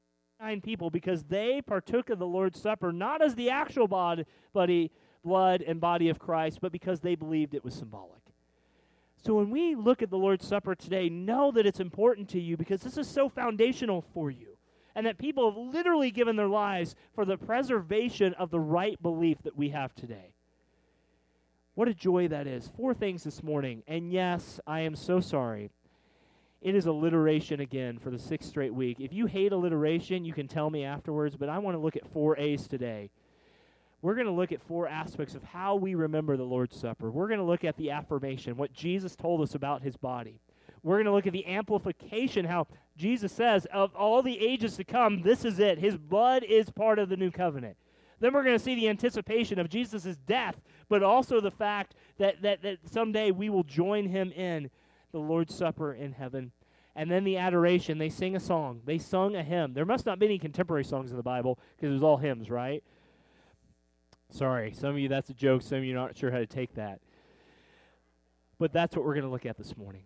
people 0.62 0.88
because 0.88 1.24
they 1.24 1.60
partook 1.60 2.10
of 2.10 2.18
the 2.18 2.26
Lord's 2.26 2.60
Supper 2.60 2.92
not 2.92 3.20
as 3.20 3.34
the 3.34 3.50
actual 3.50 3.88
body, 3.88 4.24
body, 4.52 4.90
blood 5.24 5.62
and 5.62 5.80
body 5.80 6.08
of 6.08 6.18
Christ, 6.18 6.60
but 6.60 6.70
because 6.70 7.00
they 7.00 7.16
believed 7.16 7.54
it 7.54 7.64
was 7.64 7.74
symbolic. 7.74 8.20
So 9.16 9.34
when 9.34 9.50
we 9.50 9.74
look 9.74 10.00
at 10.00 10.10
the 10.10 10.18
Lord's 10.18 10.46
Supper 10.46 10.74
today, 10.74 11.08
know 11.08 11.50
that 11.50 11.66
it's 11.66 11.80
important 11.80 12.28
to 12.30 12.40
you 12.40 12.56
because 12.56 12.82
this 12.82 12.96
is 12.96 13.08
so 13.08 13.28
foundational 13.28 14.04
for 14.14 14.30
you. 14.30 14.58
And 14.94 15.06
that 15.06 15.18
people 15.18 15.50
have 15.50 15.74
literally 15.74 16.12
given 16.12 16.36
their 16.36 16.46
lives 16.46 16.94
for 17.16 17.24
the 17.24 17.36
preservation 17.36 18.32
of 18.34 18.52
the 18.52 18.60
right 18.60 19.00
belief 19.02 19.38
that 19.42 19.56
we 19.56 19.70
have 19.70 19.92
today. 19.92 20.34
What 21.74 21.88
a 21.88 21.94
joy 21.94 22.28
that 22.28 22.46
is. 22.46 22.70
Four 22.76 22.94
things 22.94 23.24
this 23.24 23.42
morning. 23.42 23.82
And 23.88 24.12
yes, 24.12 24.60
I 24.68 24.82
am 24.82 24.94
so 24.94 25.18
sorry 25.18 25.70
it 26.64 26.74
is 26.74 26.86
alliteration 26.86 27.60
again 27.60 27.98
for 27.98 28.10
the 28.10 28.18
sixth 28.18 28.48
straight 28.48 28.72
week. 28.72 28.96
If 28.98 29.12
you 29.12 29.26
hate 29.26 29.52
alliteration, 29.52 30.24
you 30.24 30.32
can 30.32 30.48
tell 30.48 30.70
me 30.70 30.82
afterwards, 30.82 31.36
but 31.36 31.50
I 31.50 31.58
want 31.58 31.76
to 31.76 31.78
look 31.78 31.94
at 31.94 32.10
four 32.10 32.38
A's 32.38 32.66
today. 32.66 33.10
We're 34.00 34.14
going 34.14 34.26
to 34.26 34.32
look 34.32 34.50
at 34.50 34.62
four 34.62 34.88
aspects 34.88 35.34
of 35.34 35.44
how 35.44 35.76
we 35.76 35.94
remember 35.94 36.38
the 36.38 36.44
Lord's 36.44 36.74
Supper. 36.74 37.10
We're 37.10 37.28
going 37.28 37.38
to 37.38 37.44
look 37.44 37.64
at 37.64 37.76
the 37.76 37.90
affirmation, 37.90 38.56
what 38.56 38.72
Jesus 38.72 39.14
told 39.14 39.42
us 39.42 39.54
about 39.54 39.82
his 39.82 39.98
body. 39.98 40.40
We're 40.82 40.96
going 40.96 41.06
to 41.06 41.12
look 41.12 41.26
at 41.26 41.34
the 41.34 41.46
amplification, 41.46 42.46
how 42.46 42.66
Jesus 42.96 43.32
says, 43.32 43.66
of 43.70 43.94
all 43.94 44.22
the 44.22 44.38
ages 44.38 44.76
to 44.76 44.84
come, 44.84 45.20
this 45.20 45.44
is 45.44 45.58
it. 45.58 45.78
His 45.78 45.98
blood 45.98 46.44
is 46.44 46.70
part 46.70 46.98
of 46.98 47.10
the 47.10 47.16
new 47.16 47.30
covenant. 47.30 47.76
Then 48.20 48.32
we're 48.32 48.44
going 48.44 48.56
to 48.56 48.64
see 48.64 48.74
the 48.74 48.88
anticipation 48.88 49.58
of 49.58 49.68
Jesus' 49.68 50.16
death, 50.26 50.62
but 50.88 51.02
also 51.02 51.42
the 51.42 51.50
fact 51.50 51.94
that, 52.16 52.40
that, 52.40 52.62
that 52.62 52.78
someday 52.90 53.32
we 53.32 53.50
will 53.50 53.64
join 53.64 54.08
him 54.08 54.32
in 54.32 54.70
the 55.14 55.20
Lord's 55.20 55.54
Supper 55.54 55.94
in 55.94 56.12
heaven. 56.12 56.50
And 56.96 57.10
then 57.10 57.22
the 57.22 57.38
adoration, 57.38 57.98
they 57.98 58.08
sing 58.08 58.34
a 58.34 58.40
song. 58.40 58.80
They 58.84 58.98
sung 58.98 59.36
a 59.36 59.44
hymn. 59.44 59.72
There 59.72 59.84
must 59.84 60.06
not 60.06 60.18
be 60.18 60.26
any 60.26 60.38
contemporary 60.38 60.84
songs 60.84 61.10
in 61.10 61.16
the 61.16 61.22
Bible 61.22 61.58
because 61.76 61.90
it 61.90 61.94
was 61.94 62.02
all 62.02 62.16
hymns, 62.16 62.50
right? 62.50 62.82
Sorry, 64.30 64.72
some 64.72 64.90
of 64.90 64.98
you 64.98 65.08
that's 65.08 65.30
a 65.30 65.34
joke, 65.34 65.62
some 65.62 65.78
of 65.78 65.84
you 65.84 65.94
not 65.94 66.16
sure 66.16 66.32
how 66.32 66.38
to 66.38 66.46
take 66.46 66.74
that. 66.74 67.00
But 68.58 68.72
that's 68.72 68.96
what 68.96 69.04
we're 69.04 69.14
going 69.14 69.24
to 69.24 69.30
look 69.30 69.46
at 69.46 69.56
this 69.56 69.76
morning. 69.76 70.02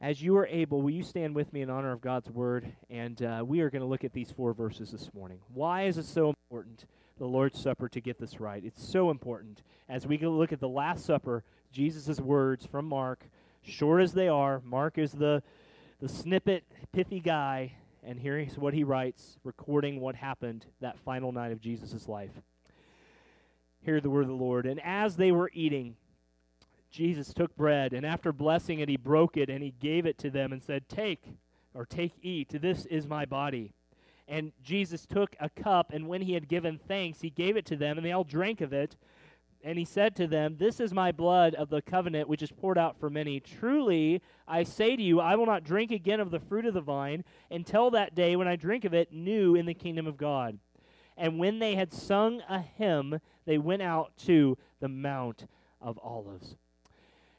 As 0.00 0.22
you 0.22 0.36
are 0.36 0.46
able, 0.46 0.82
will 0.82 0.90
you 0.90 1.02
stand 1.02 1.34
with 1.34 1.52
me 1.52 1.62
in 1.62 1.70
honor 1.70 1.92
of 1.92 2.00
God's 2.00 2.30
word? 2.30 2.72
And 2.90 3.20
uh, 3.22 3.44
we 3.44 3.60
are 3.60 3.70
going 3.70 3.82
to 3.82 3.88
look 3.88 4.04
at 4.04 4.12
these 4.12 4.30
four 4.30 4.54
verses 4.54 4.92
this 4.92 5.10
morning. 5.14 5.40
Why 5.52 5.82
is 5.84 5.98
it 5.98 6.06
so 6.06 6.32
important? 6.50 6.86
the 7.22 7.28
Lord's 7.28 7.60
Supper 7.60 7.88
to 7.88 8.00
get 8.00 8.18
this 8.18 8.40
right. 8.40 8.64
It's 8.64 8.84
so 8.84 9.10
important. 9.10 9.62
As 9.88 10.08
we 10.08 10.18
look 10.18 10.52
at 10.52 10.58
the 10.58 10.68
Last 10.68 11.04
Supper, 11.04 11.44
Jesus' 11.70 12.18
words 12.18 12.66
from 12.66 12.86
Mark, 12.86 13.28
short 13.62 14.02
as 14.02 14.12
they 14.12 14.28
are, 14.28 14.60
Mark 14.64 14.98
is 14.98 15.12
the, 15.12 15.42
the 16.00 16.08
snippet, 16.08 16.64
pithy 16.92 17.20
guy, 17.20 17.74
and 18.02 18.18
here's 18.18 18.58
what 18.58 18.74
he 18.74 18.84
writes, 18.84 19.38
recording 19.44 20.00
what 20.00 20.16
happened 20.16 20.66
that 20.80 20.98
final 20.98 21.32
night 21.32 21.52
of 21.52 21.60
Jesus' 21.60 22.08
life. 22.08 22.32
Hear 23.84 24.00
the 24.00 24.10
word 24.10 24.22
of 24.22 24.28
the 24.28 24.34
Lord. 24.34 24.66
And 24.66 24.80
as 24.84 25.16
they 25.16 25.32
were 25.32 25.50
eating, 25.54 25.96
Jesus 26.90 27.32
took 27.32 27.56
bread, 27.56 27.92
and 27.92 28.04
after 28.04 28.32
blessing 28.32 28.80
it, 28.80 28.88
he 28.88 28.96
broke 28.96 29.36
it, 29.36 29.48
and 29.48 29.62
he 29.62 29.74
gave 29.80 30.04
it 30.06 30.18
to 30.18 30.30
them 30.30 30.52
and 30.52 30.62
said, 30.62 30.88
Take, 30.88 31.24
or 31.74 31.86
take, 31.86 32.12
eat. 32.22 32.60
This 32.60 32.84
is 32.86 33.06
my 33.06 33.24
body. 33.24 33.72
And 34.28 34.52
Jesus 34.62 35.06
took 35.06 35.34
a 35.40 35.48
cup, 35.48 35.92
and 35.92 36.06
when 36.06 36.22
he 36.22 36.34
had 36.34 36.48
given 36.48 36.78
thanks, 36.78 37.20
he 37.20 37.30
gave 37.30 37.56
it 37.56 37.66
to 37.66 37.76
them, 37.76 37.96
and 37.96 38.06
they 38.06 38.12
all 38.12 38.24
drank 38.24 38.60
of 38.60 38.72
it. 38.72 38.96
And 39.64 39.78
he 39.78 39.84
said 39.84 40.16
to 40.16 40.26
them, 40.26 40.56
This 40.58 40.80
is 40.80 40.92
my 40.92 41.12
blood 41.12 41.54
of 41.54 41.70
the 41.70 41.82
covenant, 41.82 42.28
which 42.28 42.42
is 42.42 42.50
poured 42.50 42.78
out 42.78 42.98
for 42.98 43.08
many. 43.08 43.38
Truly, 43.38 44.20
I 44.48 44.64
say 44.64 44.96
to 44.96 45.02
you, 45.02 45.20
I 45.20 45.36
will 45.36 45.46
not 45.46 45.62
drink 45.62 45.92
again 45.92 46.18
of 46.18 46.30
the 46.30 46.40
fruit 46.40 46.66
of 46.66 46.74
the 46.74 46.80
vine 46.80 47.24
until 47.50 47.90
that 47.92 48.14
day 48.14 48.34
when 48.34 48.48
I 48.48 48.56
drink 48.56 48.84
of 48.84 48.92
it 48.92 49.12
new 49.12 49.54
in 49.54 49.66
the 49.66 49.74
kingdom 49.74 50.06
of 50.06 50.16
God. 50.16 50.58
And 51.16 51.38
when 51.38 51.58
they 51.58 51.76
had 51.76 51.92
sung 51.92 52.42
a 52.48 52.58
hymn, 52.58 53.20
they 53.44 53.58
went 53.58 53.82
out 53.82 54.16
to 54.24 54.58
the 54.80 54.88
Mount 54.88 55.46
of 55.80 55.98
Olives. 56.02 56.56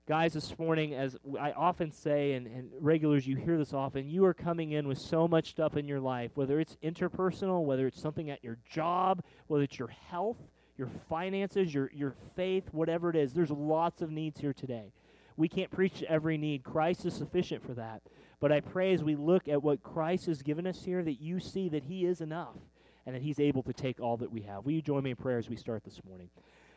Guys, 0.06 0.34
this 0.34 0.60
morning, 0.60 0.94
as 0.94 1.15
I 1.39 1.53
often 1.53 1.89
say, 1.89 2.34
and, 2.34 2.46
and, 2.46 2.70
regulars, 2.82 3.25
you 3.25 3.38
hear 3.38 3.58
this 3.58 3.74
often, 3.74 4.10
you 4.10 4.25
are 4.25 4.34
coming 4.34 4.74
in 4.74 4.86
with 4.86 4.98
so 4.98 5.30
much 5.30 5.51
stuff 5.51 5.77
in 5.77 5.88
your 5.88 6.01
life, 6.01 6.32
whether 6.36 6.60
it's 6.60 6.75
interpersonal, 6.84 7.63
whether 7.63 7.88
it's 7.88 8.01
something 8.01 8.30
at 8.30 8.44
your 8.44 8.58
job, 8.70 9.24
whether 9.48 9.63
it's 9.63 9.80
your 9.80 9.88
health, 9.88 10.38
your 10.77 10.89
finances, 11.10 11.74
your, 11.74 11.89
your 11.94 12.15
faith, 12.36 12.65
whatever 12.72 13.10
it 13.10 13.15
is. 13.15 13.34
There's 13.34 13.51
lots 13.51 14.01
of 14.01 14.12
needs 14.12 14.39
here 14.39 14.53
today. 14.53 14.92
We 15.38 15.48
can't 15.48 15.72
preach 15.72 16.00
to 16.00 16.10
every 16.10 16.38
need. 16.38 16.63
Christ 16.63 17.06
is 17.06 17.13
sufficient 17.13 17.65
for 17.65 17.74
that. 17.74 18.01
But 18.39 18.51
I 18.51 18.60
pray 18.60 18.94
as 18.94 19.03
we 19.03 19.15
look 19.15 19.48
at 19.48 19.63
what 19.63 19.84
Christ 19.84 20.25
has 20.25 20.42
given 20.42 20.68
us 20.68 20.84
here 20.84 21.03
that 21.03 21.22
you 21.22 21.39
see 21.39 21.70
that 21.70 21.84
He 21.84 22.06
is 22.06 22.22
enough 22.22 22.56
and 23.06 23.15
that 23.15 23.22
He's 23.22 23.39
able 23.39 23.63
to 23.63 23.74
take 23.74 24.00
all 24.00 24.18
that 24.18 24.32
we 24.32 24.42
have. 24.42 24.65
Will 24.65 24.74
you 24.74 24.82
join 24.82 25.03
me 25.03 25.12
in 25.12 25.15
prayer 25.15 25.38
as 25.38 25.50
we 25.50 25.56
start 25.56 25.84
this 25.84 26.01
morning? 26.08 26.30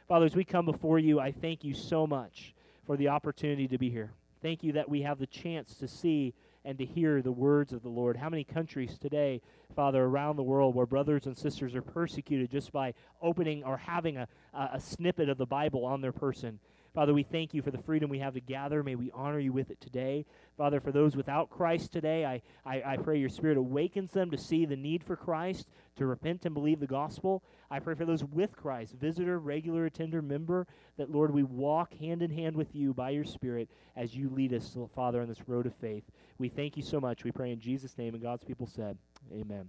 Father, 0.08 0.26
as 0.26 0.36
we 0.36 0.44
come 0.44 0.64
before 0.64 0.98
you, 0.98 1.18
I 1.18 1.32
thank 1.32 1.64
you 1.64 1.74
so 1.74 2.06
much 2.06 2.54
for 2.86 2.96
the 2.96 3.08
opportunity 3.08 3.66
to 3.68 3.78
be 3.78 3.90
here. 3.90 4.12
Thank 4.42 4.62
you 4.62 4.72
that 4.72 4.88
we 4.88 5.02
have 5.02 5.18
the 5.18 5.26
chance 5.26 5.74
to 5.76 5.88
see 5.88 6.34
and 6.66 6.76
to 6.78 6.85
hear 6.85 7.23
the 7.23 7.30
words 7.32 7.73
of 7.73 7.82
the 7.82 7.88
Lord. 7.88 8.16
How 8.16 8.28
many 8.28 8.42
countries 8.42 8.99
today, 8.99 9.40
Father, 9.76 10.02
around 10.02 10.35
the 10.35 10.42
world 10.42 10.75
where 10.75 10.85
brothers 10.85 11.25
and 11.26 11.38
sisters 11.38 11.76
are 11.76 11.80
persecuted 11.80 12.50
just 12.50 12.73
by 12.73 12.92
opening 13.23 13.62
or 13.62 13.76
having 13.76 14.16
a, 14.16 14.26
a 14.52 14.80
snippet 14.80 15.28
of 15.28 15.38
the 15.38 15.46
Bible 15.46 15.85
on 15.85 16.00
their 16.00 16.12
person? 16.12 16.58
Father, 16.96 17.12
we 17.12 17.24
thank 17.24 17.52
you 17.52 17.60
for 17.60 17.70
the 17.70 17.82
freedom 17.82 18.08
we 18.08 18.20
have 18.20 18.32
to 18.32 18.40
gather. 18.40 18.82
May 18.82 18.94
we 18.94 19.10
honor 19.12 19.38
you 19.38 19.52
with 19.52 19.70
it 19.70 19.82
today. 19.82 20.24
Father, 20.56 20.80
for 20.80 20.92
those 20.92 21.14
without 21.14 21.50
Christ 21.50 21.92
today, 21.92 22.24
I, 22.24 22.40
I, 22.64 22.94
I, 22.94 22.96
pray 22.96 23.18
your 23.18 23.28
Spirit 23.28 23.58
awakens 23.58 24.12
them 24.12 24.30
to 24.30 24.38
see 24.38 24.64
the 24.64 24.76
need 24.76 25.04
for 25.04 25.14
Christ, 25.14 25.68
to 25.96 26.06
repent 26.06 26.46
and 26.46 26.54
believe 26.54 26.80
the 26.80 26.86
gospel. 26.86 27.44
I 27.70 27.80
pray 27.80 27.96
for 27.96 28.06
those 28.06 28.24
with 28.24 28.56
Christ, 28.56 28.94
visitor, 28.94 29.38
regular 29.38 29.84
attender, 29.84 30.22
member, 30.22 30.66
that, 30.96 31.10
Lord, 31.10 31.34
we 31.34 31.42
walk 31.42 31.92
hand 31.92 32.22
in 32.22 32.30
hand 32.30 32.56
with 32.56 32.74
you 32.74 32.94
by 32.94 33.10
your 33.10 33.24
Spirit 33.24 33.68
as 33.94 34.16
you 34.16 34.30
lead 34.30 34.54
us, 34.54 34.74
Father, 34.94 35.20
on 35.20 35.28
this 35.28 35.46
road 35.46 35.66
of 35.66 35.74
faith. 35.74 36.04
We 36.38 36.48
thank 36.48 36.78
you 36.78 36.82
so 36.82 36.98
much. 36.98 37.24
We 37.24 37.30
pray 37.30 37.52
in 37.52 37.60
Jesus' 37.60 37.98
name, 37.98 38.14
and 38.14 38.22
God's 38.22 38.44
people 38.44 38.66
said, 38.66 38.96
Amen. 39.30 39.68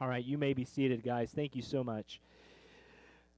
All 0.00 0.08
right, 0.08 0.24
you 0.24 0.36
may 0.36 0.54
be 0.54 0.64
seated, 0.64 1.04
guys. 1.04 1.30
Thank 1.30 1.54
you 1.54 1.62
so 1.62 1.84
much. 1.84 2.20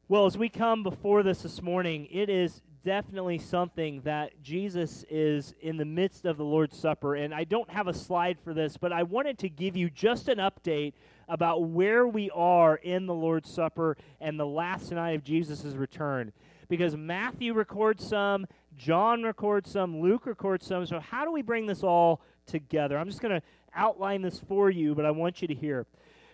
Well, 0.09 0.25
as 0.25 0.39
we 0.39 0.49
come 0.49 0.83
before 0.83 1.23
this 1.23 1.43
this 1.43 1.61
morning, 1.61 2.09
it 2.11 2.31
is 2.31 2.63
definitely 2.85 3.39
something 3.39 4.01
that 4.03 4.43
Jesus 4.43 5.05
is 5.11 5.55
in 5.61 5.77
the 5.77 5.85
midst 5.85 6.25
of 6.25 6.37
the 6.37 6.45
Lord's 6.45 6.77
Supper. 6.77 7.15
And 7.15 7.35
I 7.35 7.45
don't 7.45 7.71
have 7.71 7.89
a 7.89 7.95
slide 7.95 8.39
for 8.43 8.55
this, 8.55 8.77
but 8.77 8.93
I 8.93 9.03
wanted 9.03 9.39
to 9.39 9.49
give 9.49 9.77
you 9.77 9.91
just 9.91 10.29
an 10.29 10.39
update 10.39 10.95
about 11.29 11.65
where 11.65 12.07
we 12.07 12.31
are 12.31 12.77
in 12.77 13.07
the 13.07 13.15
Lord's 13.15 13.51
Supper 13.51 13.97
and 14.21 14.39
the 14.39 14.47
last 14.47 14.91
night 14.91 15.13
of 15.13 15.25
Jesus' 15.25 15.75
return. 15.75 16.33
Because 16.69 16.97
Matthew 16.97 17.53
records 17.53 18.07
some, 18.07 18.47
John 18.77 19.23
records 19.23 19.71
some, 19.71 20.01
Luke 20.01 20.27
records 20.27 20.67
some. 20.67 20.87
So, 20.87 21.01
how 21.01 21.25
do 21.25 21.33
we 21.33 21.43
bring 21.43 21.67
this 21.67 21.83
all 21.83 22.21
together? 22.47 22.97
I'm 22.97 23.09
just 23.09 23.21
going 23.21 23.41
to 23.41 23.47
outline 23.75 24.23
this 24.23 24.41
for 24.49 24.71
you, 24.71 24.95
but 24.95 25.05
I 25.05 25.11
want 25.11 25.43
you 25.43 25.49
to 25.49 25.55
hear. 25.55 25.87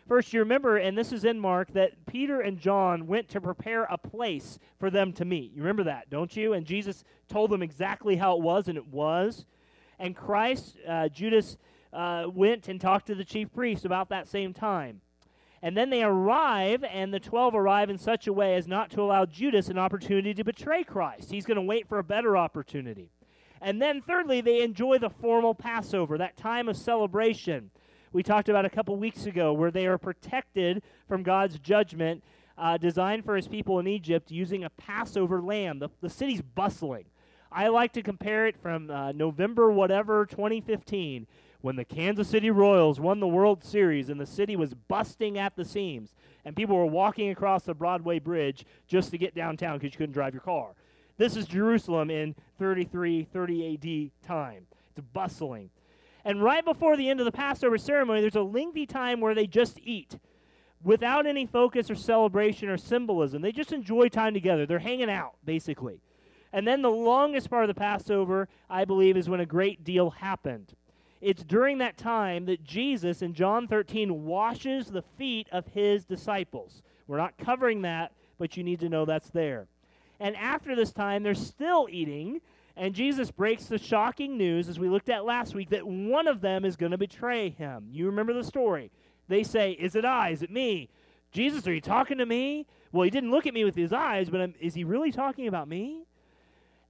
First, 0.07 0.33
you 0.33 0.39
remember, 0.39 0.77
and 0.77 0.97
this 0.97 1.11
is 1.11 1.25
in 1.25 1.41
Mark, 1.41 1.73
that 1.73 2.07
Peter 2.07 2.41
and 2.41 2.61
John 2.61 3.09
went 3.09 3.29
to 3.31 3.41
prepare 3.41 3.85
a 3.85 3.99
place 3.99 4.61
for 4.79 4.89
them 4.89 5.13
to 5.15 5.25
meet. 5.25 5.53
You 5.53 5.63
remember 5.63 5.83
that, 5.85 6.09
don't 6.11 6.37
you? 6.37 6.53
And 6.53 6.65
Jesus 6.65 7.03
told 7.29 7.51
them 7.51 7.61
exactly 7.61 8.15
how 8.15 8.37
it 8.37 8.43
was, 8.43 8.69
and 8.69 8.79
it 8.79 8.87
was. 8.87 9.47
And 9.99 10.15
Christ, 10.15 10.77
uh, 10.89 11.09
Judas 11.09 11.57
uh, 11.93 12.27
went 12.33 12.69
and 12.69 12.81
talked 12.81 13.09
to 13.09 13.17
the 13.17 13.25
chief 13.25 13.53
priest 13.53 13.85
about 13.85 14.09
that 14.11 14.29
same 14.29 14.53
time. 14.53 15.01
And 15.61 15.77
then 15.77 15.91
they 15.91 16.05
arrive, 16.05 16.85
and 16.85 17.13
the 17.13 17.19
12 17.19 17.57
arrive 17.57 17.91
in 17.91 17.99
such 17.99 18.29
a 18.29 18.33
way 18.33 18.55
as 18.55 18.69
not 18.69 18.91
to 18.91 19.03
allow 19.03 19.27
Judas 19.27 19.69
an 19.69 19.79
opportunity 19.79 20.35
to 20.35 20.45
betray 20.45 20.85
Christ. 20.85 21.33
He's 21.33 21.47
going 21.47 21.57
to 21.57 21.63
wait 21.63 21.89
for 21.89 21.99
a 21.99 22.05
better 22.05 22.37
opportunity. 22.37 23.11
And 23.61 23.83
then, 23.83 24.03
thirdly, 24.03 24.41
they 24.41 24.63
enjoy 24.63 24.99
the 24.99 25.11
formal 25.11 25.55
Passover, 25.55 26.17
that 26.19 26.37
time 26.37 26.69
of 26.69 26.77
celebration 26.77 27.73
we 28.13 28.23
talked 28.23 28.49
about 28.49 28.65
a 28.65 28.71
couple 28.71 28.97
weeks 28.97 29.27
ago, 29.27 29.53
where 29.53 29.71
they 29.71 29.87
are 29.87 29.99
protected 29.99 30.83
from 31.09 31.23
God's 31.23 31.59
judgment 31.59 32.23
uh, 32.59 32.77
designed 32.77 33.25
for 33.25 33.37
his 33.37 33.49
people 33.49 33.79
in 33.79 33.87
Egypt 33.87 34.31
using 34.31 34.65
a 34.65 34.71
Passover 34.71 35.43
lamb. 35.43 35.79
The, 35.79 35.91
the 36.01 36.11
city's 36.11 36.43
bustling. 36.43 37.05
I 37.53 37.69
like 37.69 37.93
to 37.93 38.03
compare 38.03 38.47
it 38.47 38.57
from 38.57 38.91
uh, 38.91 39.13
November, 39.13 39.71
whatever, 39.71 40.27
2015, 40.27 41.27
when 41.61 41.77
the 41.77 41.85
Kansas 41.85 42.29
City 42.29 42.51
Royals 42.51 43.01
won 43.01 43.21
the 43.21 43.27
World 43.27 43.65
Series 43.65 44.09
and 44.09 44.21
the 44.21 44.27
city 44.27 44.57
was 44.57 44.75
busting 44.75 45.39
at 45.39 45.57
the 45.57 45.65
seams, 45.65 46.13
and 46.45 46.57
people 46.57 46.77
were 46.77 46.87
walking 46.87 47.31
across 47.31 47.65
the 47.65 47.75
Broadway 47.75 48.19
Bridge 48.19 48.65
just 48.87 49.11
to 49.11 49.19
get 49.19 49.35
downtown 49.35 49.79
because 49.79 49.93
you 49.93 49.99
couldn't 49.99 50.13
drive 50.13 50.35
your 50.35 50.43
car. 50.43 50.75
This 51.19 51.35
is 51.35 51.47
Jerusalem 51.47 52.11
in 52.11 52.35
33, 52.59 53.25
30 53.33 54.13
AD 54.23 54.27
time. 54.29 54.67
It's 54.97 55.07
bustling. 55.13 55.71
And 56.27 56.43
right 56.43 56.65
before 56.65 56.97
the 56.97 57.09
end 57.09 57.21
of 57.21 57.25
the 57.25 57.31
Passover 57.31 57.79
ceremony, 57.79 58.21
there's 58.21 58.35
a 58.35 58.43
lengthy 58.43 58.85
time 58.85 59.21
where 59.21 59.33
they 59.33 59.47
just 59.47 59.79
eat 59.85 60.19
without 60.83 61.25
any 61.25 61.47
focus 61.47 61.89
or 61.89 61.95
celebration 61.95 62.69
or 62.69 62.77
symbolism. 62.77 63.43
They 63.43 63.53
just 63.53 63.73
enjoy 63.73 64.09
time 64.09 64.35
together. 64.35 64.67
They're 64.67 64.81
hanging 64.81 65.09
out, 65.09 65.37
basically. 65.45 66.01
And 66.53 66.67
then 66.67 66.83
the 66.83 66.91
longest 66.91 67.49
part 67.49 67.63
of 67.63 67.69
the 67.69 67.81
Passover, 67.81 68.49
I 68.69 68.85
believe, 68.85 69.17
is 69.17 69.29
when 69.29 69.39
a 69.39 69.47
great 69.47 69.85
deal 69.85 70.11
happened. 70.11 70.75
It's 71.21 71.45
during 71.45 71.79
that 71.79 71.97
time 71.97 72.47
that 72.47 72.65
Jesus 72.65 73.23
in 73.23 73.33
John 73.33 73.69
13 73.69 74.25
washes 74.25 74.89
the 74.89 75.03
feet 75.03 75.49
of 75.53 75.69
his 75.69 76.05
disciples. 76.05 76.83
We're 77.07 77.19
not 77.19 77.39
covering 77.39 77.83
that, 77.83 78.11
but 78.37 78.57
you 78.57 78.65
need 78.65 78.81
to 78.81 78.89
know 78.89 79.05
that's 79.05 79.31
there. 79.31 79.69
And 80.19 80.35
after 80.35 80.75
this 80.75 80.93
time, 80.93 81.23
they're 81.23 81.35
still 81.37 81.87
eating 81.89 82.41
and 82.77 82.95
Jesus 82.95 83.31
breaks 83.31 83.67
the 83.67 83.79
shocking 83.79 84.37
news, 84.37 84.69
as 84.69 84.79
we 84.79 84.89
looked 84.89 85.09
at 85.09 85.25
last 85.25 85.55
week, 85.55 85.71
that 85.71 85.87
one 85.87 86.29
of 86.29 86.43
them 86.43 86.65
is 86.65 86.77
going 86.77 86.93
to 86.93 86.99
betray 86.99 87.49
him. 87.49 87.89
You 87.91 88.07
remember 88.07 88.35
the 88.35 88.45
story. 88.45 88.91
They 89.29 89.43
say, 89.43 89.73
Is 89.73 89.95
it 89.97 90.05
I? 90.05 90.31
Is 90.31 90.43
it 90.43 90.51
me? 90.51 90.91
Jesus, 91.33 91.67
are 91.67 91.75
you 91.75 91.81
talking 91.81 92.19
to 92.19 92.27
me? 92.27 92.67
Well, 92.93 93.05
he 93.05 93.11
didn't 93.11 93.31
look 93.31 93.47
at 93.47 93.55
me 93.55 93.65
with 93.65 93.75
his 93.75 93.93
eyes, 93.93 94.29
but 94.29 94.41
um, 94.41 94.55
is 94.61 94.75
he 94.75 94.85
really 94.85 95.11
talking 95.11 95.49
about 95.49 95.69
me? 95.69 96.05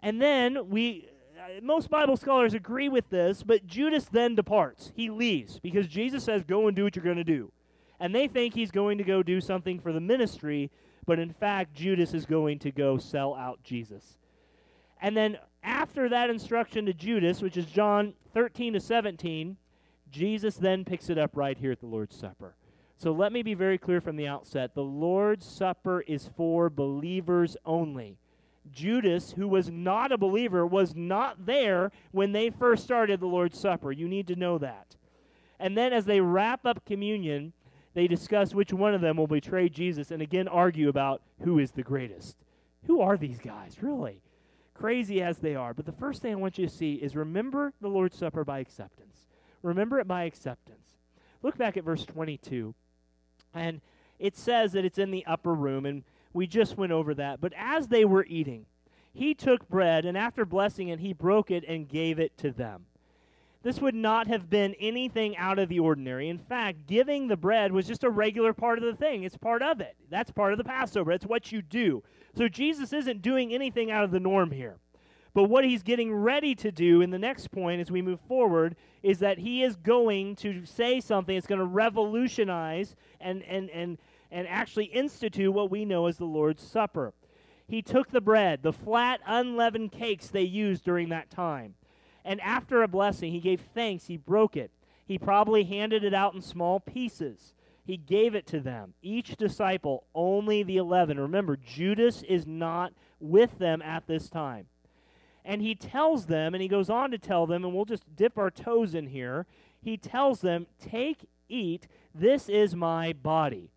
And 0.00 0.20
then 0.20 0.68
we, 0.68 1.08
uh, 1.38 1.60
most 1.62 1.88
Bible 1.88 2.16
scholars 2.16 2.52
agree 2.52 2.88
with 2.88 3.08
this, 3.08 3.42
but 3.42 3.66
Judas 3.66 4.06
then 4.06 4.34
departs. 4.34 4.92
He 4.94 5.08
leaves 5.08 5.60
because 5.60 5.86
Jesus 5.86 6.24
says, 6.24 6.42
Go 6.42 6.66
and 6.66 6.76
do 6.76 6.82
what 6.82 6.96
you're 6.96 7.04
going 7.04 7.16
to 7.16 7.24
do. 7.24 7.52
And 8.00 8.14
they 8.14 8.26
think 8.26 8.54
he's 8.54 8.70
going 8.70 8.98
to 8.98 9.04
go 9.04 9.22
do 9.22 9.40
something 9.40 9.78
for 9.78 9.92
the 9.92 10.00
ministry, 10.00 10.70
but 11.06 11.18
in 11.18 11.32
fact, 11.32 11.74
Judas 11.74 12.12
is 12.12 12.26
going 12.26 12.58
to 12.58 12.72
go 12.72 12.98
sell 12.98 13.34
out 13.34 13.62
Jesus. 13.62 14.18
And 15.00 15.16
then 15.16 15.38
after 15.66 16.08
that 16.08 16.30
instruction 16.30 16.86
to 16.86 16.94
Judas, 16.94 17.42
which 17.42 17.56
is 17.56 17.66
John 17.66 18.14
13 18.32 18.74
to 18.74 18.80
17, 18.80 19.56
Jesus 20.10 20.56
then 20.56 20.84
picks 20.84 21.10
it 21.10 21.18
up 21.18 21.32
right 21.34 21.58
here 21.58 21.72
at 21.72 21.80
the 21.80 21.86
Lord's 21.86 22.16
Supper. 22.16 22.54
So 22.96 23.12
let 23.12 23.32
me 23.32 23.42
be 23.42 23.54
very 23.54 23.76
clear 23.76 24.00
from 24.00 24.16
the 24.16 24.28
outset 24.28 24.74
the 24.74 24.82
Lord's 24.82 25.44
Supper 25.44 26.02
is 26.02 26.30
for 26.36 26.70
believers 26.70 27.56
only. 27.66 28.16
Judas, 28.72 29.32
who 29.32 29.46
was 29.46 29.70
not 29.70 30.12
a 30.12 30.18
believer, 30.18 30.66
was 30.66 30.94
not 30.94 31.46
there 31.46 31.92
when 32.12 32.32
they 32.32 32.48
first 32.48 32.84
started 32.84 33.20
the 33.20 33.26
Lord's 33.26 33.58
Supper. 33.58 33.92
You 33.92 34.08
need 34.08 34.26
to 34.28 34.36
know 34.36 34.58
that. 34.58 34.96
And 35.58 35.76
then 35.76 35.92
as 35.92 36.04
they 36.04 36.20
wrap 36.20 36.64
up 36.64 36.84
communion, 36.84 37.52
they 37.94 38.06
discuss 38.06 38.54
which 38.54 38.72
one 38.72 38.94
of 38.94 39.00
them 39.00 39.16
will 39.16 39.26
betray 39.26 39.68
Jesus 39.68 40.10
and 40.10 40.22
again 40.22 40.48
argue 40.48 40.88
about 40.88 41.22
who 41.42 41.58
is 41.58 41.72
the 41.72 41.82
greatest. 41.82 42.36
Who 42.86 43.00
are 43.00 43.16
these 43.16 43.38
guys, 43.38 43.82
really? 43.82 44.22
Crazy 44.78 45.22
as 45.22 45.38
they 45.38 45.54
are. 45.54 45.74
But 45.74 45.86
the 45.86 45.92
first 45.92 46.22
thing 46.22 46.32
I 46.32 46.36
want 46.36 46.58
you 46.58 46.66
to 46.66 46.72
see 46.72 46.94
is 46.94 47.16
remember 47.16 47.72
the 47.80 47.88
Lord's 47.88 48.16
Supper 48.16 48.44
by 48.44 48.58
acceptance. 48.58 49.26
Remember 49.62 49.98
it 49.98 50.06
by 50.06 50.24
acceptance. 50.24 50.98
Look 51.42 51.56
back 51.56 51.76
at 51.76 51.84
verse 51.84 52.04
22. 52.04 52.74
And 53.54 53.80
it 54.18 54.36
says 54.36 54.72
that 54.72 54.84
it's 54.84 54.98
in 54.98 55.10
the 55.10 55.24
upper 55.26 55.54
room, 55.54 55.86
and 55.86 56.04
we 56.32 56.46
just 56.46 56.76
went 56.76 56.92
over 56.92 57.14
that. 57.14 57.40
But 57.40 57.52
as 57.56 57.88
they 57.88 58.04
were 58.04 58.26
eating, 58.28 58.66
he 59.12 59.34
took 59.34 59.68
bread, 59.68 60.04
and 60.04 60.16
after 60.16 60.44
blessing 60.44 60.88
it, 60.88 61.00
he 61.00 61.12
broke 61.12 61.50
it 61.50 61.64
and 61.66 61.88
gave 61.88 62.18
it 62.18 62.36
to 62.38 62.50
them. 62.50 62.86
This 63.66 63.80
would 63.80 63.96
not 63.96 64.28
have 64.28 64.48
been 64.48 64.76
anything 64.78 65.36
out 65.36 65.58
of 65.58 65.68
the 65.68 65.80
ordinary. 65.80 66.28
In 66.28 66.38
fact, 66.38 66.86
giving 66.86 67.26
the 67.26 67.36
bread 67.36 67.72
was 67.72 67.84
just 67.84 68.04
a 68.04 68.10
regular 68.10 68.52
part 68.52 68.78
of 68.78 68.84
the 68.84 68.94
thing. 68.94 69.24
It's 69.24 69.36
part 69.36 69.60
of 69.60 69.80
it. 69.80 69.96
That's 70.08 70.30
part 70.30 70.52
of 70.52 70.58
the 70.58 70.62
Passover. 70.62 71.10
It's 71.10 71.26
what 71.26 71.50
you 71.50 71.62
do. 71.62 72.04
So 72.36 72.46
Jesus 72.46 72.92
isn't 72.92 73.22
doing 73.22 73.52
anything 73.52 73.90
out 73.90 74.04
of 74.04 74.12
the 74.12 74.20
norm 74.20 74.52
here. 74.52 74.76
But 75.34 75.50
what 75.50 75.64
he's 75.64 75.82
getting 75.82 76.14
ready 76.14 76.54
to 76.54 76.70
do 76.70 77.00
in 77.00 77.10
the 77.10 77.18
next 77.18 77.50
point 77.50 77.80
as 77.80 77.90
we 77.90 78.02
move 78.02 78.20
forward 78.28 78.76
is 79.02 79.18
that 79.18 79.38
he 79.38 79.64
is 79.64 79.74
going 79.74 80.36
to 80.36 80.64
say 80.64 81.00
something 81.00 81.34
that's 81.34 81.48
going 81.48 81.58
to 81.58 81.64
revolutionize 81.64 82.94
and, 83.20 83.42
and, 83.42 83.68
and, 83.70 83.98
and 84.30 84.46
actually 84.46 84.84
institute 84.84 85.52
what 85.52 85.72
we 85.72 85.84
know 85.84 86.06
as 86.06 86.18
the 86.18 86.24
Lord's 86.24 86.62
Supper. 86.62 87.14
He 87.66 87.82
took 87.82 88.12
the 88.12 88.20
bread, 88.20 88.62
the 88.62 88.72
flat, 88.72 89.18
unleavened 89.26 89.90
cakes 89.90 90.28
they 90.28 90.42
used 90.42 90.84
during 90.84 91.08
that 91.08 91.30
time 91.30 91.74
and 92.26 92.40
after 92.40 92.82
a 92.82 92.88
blessing, 92.88 93.32
he 93.32 93.40
gave 93.40 93.60
thanks. 93.72 94.06
He 94.06 94.16
broke 94.16 94.56
it. 94.56 94.72
He 95.06 95.18
probably 95.18 95.64
handed 95.64 96.02
it 96.02 96.12
out 96.12 96.34
in 96.34 96.42
small 96.42 96.80
pieces. 96.80 97.54
He 97.84 97.96
gave 97.96 98.34
it 98.34 98.46
to 98.48 98.58
them. 98.58 98.94
Each 99.00 99.36
disciple, 99.36 100.04
only 100.12 100.64
the 100.64 100.76
11. 100.76 101.20
Remember, 101.20 101.56
Judas 101.56 102.24
is 102.24 102.44
not 102.44 102.92
with 103.20 103.58
them 103.58 103.80
at 103.80 104.08
this 104.08 104.28
time. 104.28 104.66
And 105.44 105.62
he 105.62 105.76
tells 105.76 106.26
them, 106.26 106.52
and 106.52 106.60
he 106.60 106.66
goes 106.66 106.90
on 106.90 107.12
to 107.12 107.18
tell 107.18 107.46
them, 107.46 107.64
and 107.64 107.72
we'll 107.72 107.84
just 107.84 108.16
dip 108.16 108.36
our 108.36 108.50
toes 108.50 108.96
in 108.96 109.06
here. 109.06 109.46
He 109.80 109.96
tells 109.96 110.40
them, 110.40 110.66
Take, 110.80 111.28
eat, 111.48 111.86
this 112.12 112.48
is 112.48 112.74
my 112.74 113.12
body. 113.12 113.70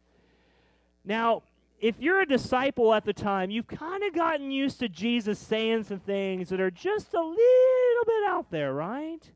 Now, 1.05 1.43
if 1.81 1.95
you're 1.99 2.21
a 2.21 2.25
disciple 2.25 2.93
at 2.93 3.05
the 3.05 3.13
time, 3.13 3.49
you've 3.49 3.67
kind 3.67 4.03
of 4.03 4.13
gotten 4.13 4.51
used 4.51 4.79
to 4.79 4.89
Jesus 4.89 5.39
saying 5.39 5.83
some 5.85 5.99
things 5.99 6.49
that 6.49 6.59
are 6.59 6.71
just 6.71 7.13
a 7.13 7.21
little 7.21 8.05
bit 8.05 8.23
out 8.27 8.47
there, 8.51 8.73
right? 8.73 9.31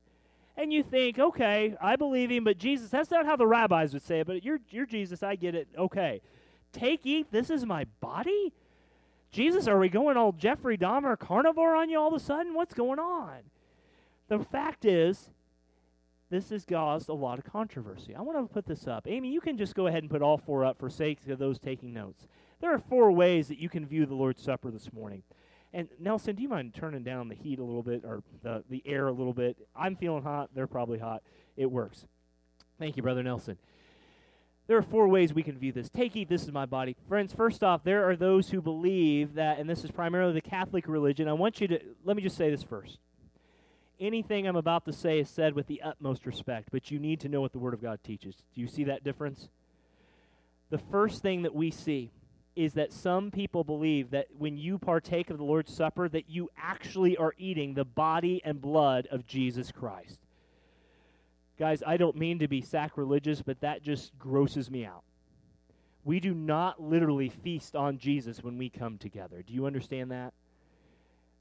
And 0.57 0.71
you 0.71 0.83
think, 0.83 1.17
okay, 1.17 1.75
I 1.81 1.95
believe 1.95 2.29
him, 2.29 2.43
but 2.43 2.57
Jesus, 2.57 2.89
that's 2.89 3.09
not 3.09 3.25
how 3.25 3.35
the 3.35 3.47
rabbis 3.47 3.93
would 3.93 4.03
say 4.03 4.19
it, 4.19 4.27
but 4.27 4.43
you're, 4.43 4.59
you're 4.69 4.85
Jesus, 4.85 5.23
I 5.23 5.35
get 5.35 5.55
it. 5.55 5.67
Okay. 5.77 6.21
Take, 6.71 7.05
eat, 7.05 7.31
this 7.31 7.49
is 7.49 7.65
my 7.65 7.85
body? 8.01 8.53
Jesus, 9.31 9.67
are 9.67 9.79
we 9.79 9.89
going 9.89 10.17
all 10.17 10.31
Jeffrey 10.31 10.77
Dahmer 10.77 11.17
carnivore 11.17 11.75
on 11.75 11.89
you 11.89 11.99
all 11.99 12.09
of 12.09 12.13
a 12.13 12.19
sudden? 12.19 12.53
What's 12.53 12.73
going 12.73 12.99
on? 12.99 13.37
The 14.27 14.39
fact 14.39 14.85
is, 14.85 15.29
this 16.33 16.49
has 16.49 16.65
caused 16.65 17.09
a 17.09 17.13
lot 17.13 17.37
of 17.37 17.45
controversy. 17.45 18.15
I 18.15 18.21
want 18.21 18.39
to 18.39 18.51
put 18.51 18.65
this 18.65 18.87
up. 18.87 19.05
Amy, 19.07 19.31
you 19.31 19.39
can 19.39 19.55
just 19.57 19.75
go 19.75 19.85
ahead 19.87 20.01
and 20.01 20.09
put 20.09 20.23
all 20.23 20.37
four 20.37 20.65
up 20.65 20.79
for 20.79 20.89
sake 20.89 21.19
of 21.27 21.37
those 21.37 21.59
taking 21.59 21.93
notes. 21.93 22.27
There 22.59 22.73
are 22.73 22.79
four 22.79 23.11
ways 23.11 23.47
that 23.49 23.59
you 23.59 23.69
can 23.69 23.85
view 23.85 24.05
the 24.05 24.15
Lord's 24.15 24.41
Supper 24.41 24.71
this 24.71 24.91
morning. 24.91 25.21
And 25.73 25.87
Nelson, 25.99 26.35
do 26.35 26.41
you 26.41 26.49
mind 26.49 26.73
turning 26.73 27.03
down 27.03 27.27
the 27.29 27.35
heat 27.35 27.59
a 27.59 27.63
little 27.63 27.83
bit 27.83 28.03
or 28.03 28.23
the, 28.41 28.63
the 28.69 28.81
air 28.85 29.07
a 29.07 29.11
little 29.11 29.33
bit? 29.33 29.57
I'm 29.75 29.95
feeling 29.95 30.23
hot. 30.23 30.49
They're 30.55 30.67
probably 30.67 30.97
hot. 30.97 31.21
It 31.55 31.69
works. 31.69 32.05
Thank 32.79 32.97
you, 32.97 33.03
Brother 33.03 33.21
Nelson. 33.21 33.57
There 34.65 34.77
are 34.77 34.83
four 34.83 35.07
ways 35.07 35.33
we 35.33 35.43
can 35.43 35.57
view 35.57 35.71
this. 35.71 35.89
Take, 35.89 36.15
eat, 36.15 36.29
this 36.29 36.43
is 36.43 36.51
my 36.51 36.65
body. 36.65 36.95
Friends, 37.07 37.33
first 37.33 37.63
off, 37.63 37.83
there 37.83 38.09
are 38.09 38.15
those 38.15 38.49
who 38.49 38.61
believe 38.61 39.35
that, 39.35 39.59
and 39.59 39.69
this 39.69 39.83
is 39.83 39.91
primarily 39.91 40.33
the 40.33 40.41
Catholic 40.41 40.87
religion. 40.87 41.27
I 41.27 41.33
want 41.33 41.61
you 41.61 41.67
to, 41.67 41.79
let 42.05 42.15
me 42.15 42.23
just 42.23 42.37
say 42.37 42.49
this 42.49 42.63
first 42.63 42.97
anything 43.99 44.47
I'm 44.47 44.55
about 44.55 44.85
to 44.85 44.93
say 44.93 45.19
is 45.19 45.29
said 45.29 45.53
with 45.53 45.67
the 45.67 45.81
utmost 45.81 46.25
respect, 46.25 46.69
but 46.71 46.91
you 46.91 46.99
need 46.99 47.19
to 47.21 47.29
know 47.29 47.41
what 47.41 47.51
the 47.51 47.59
Word 47.59 47.73
of 47.73 47.81
God 47.81 47.99
teaches. 48.03 48.35
Do 48.53 48.61
you 48.61 48.67
see 48.67 48.83
that 48.85 49.03
difference? 49.03 49.49
The 50.69 50.77
first 50.77 51.21
thing 51.21 51.43
that 51.43 51.55
we 51.55 51.71
see 51.71 52.11
is 52.55 52.73
that 52.73 52.93
some 52.93 53.31
people 53.31 53.63
believe 53.63 54.11
that 54.11 54.27
when 54.37 54.57
you 54.57 54.77
partake 54.77 55.29
of 55.29 55.37
the 55.37 55.43
Lord's 55.43 55.75
Supper 55.75 56.07
that 56.09 56.29
you 56.29 56.49
actually 56.57 57.17
are 57.17 57.33
eating 57.37 57.73
the 57.73 57.85
body 57.85 58.41
and 58.45 58.61
blood 58.61 59.07
of 59.11 59.25
Jesus 59.25 59.71
Christ. 59.71 60.19
Guys, 61.57 61.83
I 61.85 61.97
don't 61.97 62.15
mean 62.15 62.39
to 62.39 62.47
be 62.47 62.61
sacrilegious, 62.61 63.41
but 63.41 63.61
that 63.61 63.83
just 63.83 64.17
grosses 64.17 64.69
me 64.69 64.85
out. 64.85 65.03
We 66.03 66.19
do 66.19 66.33
not 66.33 66.81
literally 66.81 67.29
feast 67.29 67.75
on 67.75 67.97
Jesus 67.97 68.43
when 68.43 68.57
we 68.57 68.69
come 68.69 68.97
together. 68.97 69.41
Do 69.41 69.53
you 69.53 69.65
understand 69.65 70.11
that? 70.11 70.33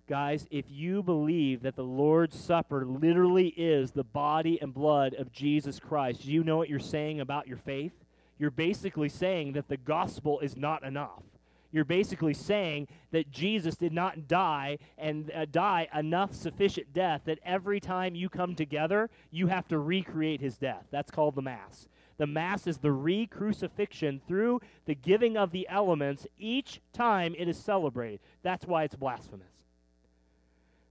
Guys, 0.08 0.48
if 0.50 0.64
you 0.68 1.00
believe 1.02 1.62
that 1.62 1.76
the 1.76 1.84
Lord's 1.84 2.38
Supper 2.38 2.84
literally 2.84 3.48
is 3.48 3.92
the 3.92 4.02
body 4.02 4.60
and 4.60 4.74
blood 4.74 5.14
of 5.14 5.32
Jesus 5.32 5.78
Christ, 5.78 6.24
you 6.24 6.42
know 6.42 6.56
what 6.56 6.68
you're 6.68 6.80
saying 6.80 7.20
about 7.20 7.46
your 7.46 7.56
faith? 7.56 7.92
You're 8.36 8.50
basically 8.50 9.08
saying 9.08 9.52
that 9.52 9.68
the 9.68 9.76
gospel 9.76 10.40
is 10.40 10.56
not 10.56 10.82
enough. 10.82 11.22
You're 11.70 11.84
basically 11.84 12.34
saying 12.34 12.88
that 13.12 13.30
Jesus 13.30 13.76
did 13.76 13.92
not 13.92 14.26
die 14.26 14.78
and 14.98 15.30
uh, 15.30 15.46
die 15.50 15.88
enough 15.94 16.34
sufficient 16.34 16.92
death 16.92 17.22
that 17.24 17.38
every 17.44 17.78
time 17.78 18.16
you 18.16 18.28
come 18.28 18.56
together, 18.56 19.08
you 19.30 19.46
have 19.46 19.68
to 19.68 19.78
recreate 19.78 20.40
his 20.40 20.58
death. 20.58 20.84
That's 20.90 21.12
called 21.12 21.36
the 21.36 21.42
Mass. 21.42 21.88
The 22.18 22.26
Mass 22.26 22.66
is 22.66 22.78
the 22.78 22.92
re 22.92 23.26
crucifixion 23.26 24.20
through 24.26 24.60
the 24.84 24.96
giving 24.96 25.36
of 25.36 25.52
the 25.52 25.66
elements 25.68 26.26
each 26.38 26.80
time 26.92 27.34
it 27.38 27.48
is 27.48 27.56
celebrated. 27.56 28.20
That's 28.42 28.66
why 28.66 28.82
it's 28.82 28.96
blasphemous. 28.96 29.46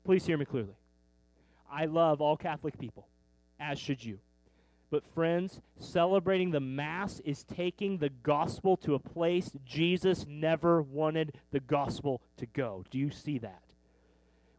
Please 0.04 0.26
hear 0.26 0.38
me 0.38 0.46
clearly. 0.46 0.76
I 1.72 1.86
love 1.86 2.22
all 2.22 2.36
Catholic 2.36 2.78
people, 2.78 3.08
as 3.60 3.80
should 3.80 4.04
you. 4.04 4.20
But, 4.90 5.06
friends, 5.06 5.62
celebrating 5.80 6.52
the 6.52 6.60
Mass 6.60 7.22
is 7.24 7.46
taking 7.46 7.98
the 7.98 8.10
gospel 8.10 8.76
to 8.78 8.94
a 8.94 9.00
place 9.00 9.52
Jesus 9.66 10.26
never 10.28 10.82
wanted 10.82 11.38
the 11.52 11.62
gospel 11.62 12.22
to 12.38 12.46
go. 12.46 12.84
Do 12.92 12.98
you 12.98 13.10
see 13.10 13.38
that? 13.38 13.62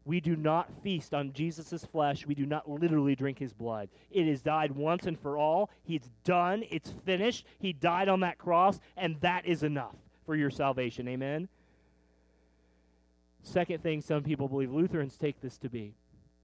We 0.05 0.21
do 0.21 0.35
not 0.35 0.71
feast 0.83 1.15
on 1.15 1.33
Jesus' 1.33 1.85
flesh. 1.85 2.27
We 2.27 2.35
do 2.35 2.47
not 2.47 2.69
literally 2.69 3.15
drink 3.15 3.39
his 3.39 3.53
blood. 3.53 3.89
It 4.11 4.27
is 4.27 4.43
died 4.43 4.73
once 4.73 5.07
and 5.07 5.21
for 5.21 5.37
all. 5.37 5.71
He's 5.85 6.11
done. 6.25 6.65
It's 6.71 6.93
finished. 7.05 7.47
He 7.61 7.73
died 7.73 8.09
on 8.09 8.21
that 8.21 8.39
cross, 8.39 8.81
and 8.97 9.21
that 9.21 9.47
is 9.47 9.63
enough 9.63 9.95
for 10.25 10.35
your 10.35 10.51
salvation. 10.51 11.07
Amen? 11.09 11.49
Second 13.43 13.83
thing 13.83 14.01
some 14.01 14.23
people 14.23 14.49
believe 14.49 14.73
Lutherans 14.73 15.17
take 15.17 15.41
this 15.41 15.59
to 15.59 15.69
be. 15.69 15.95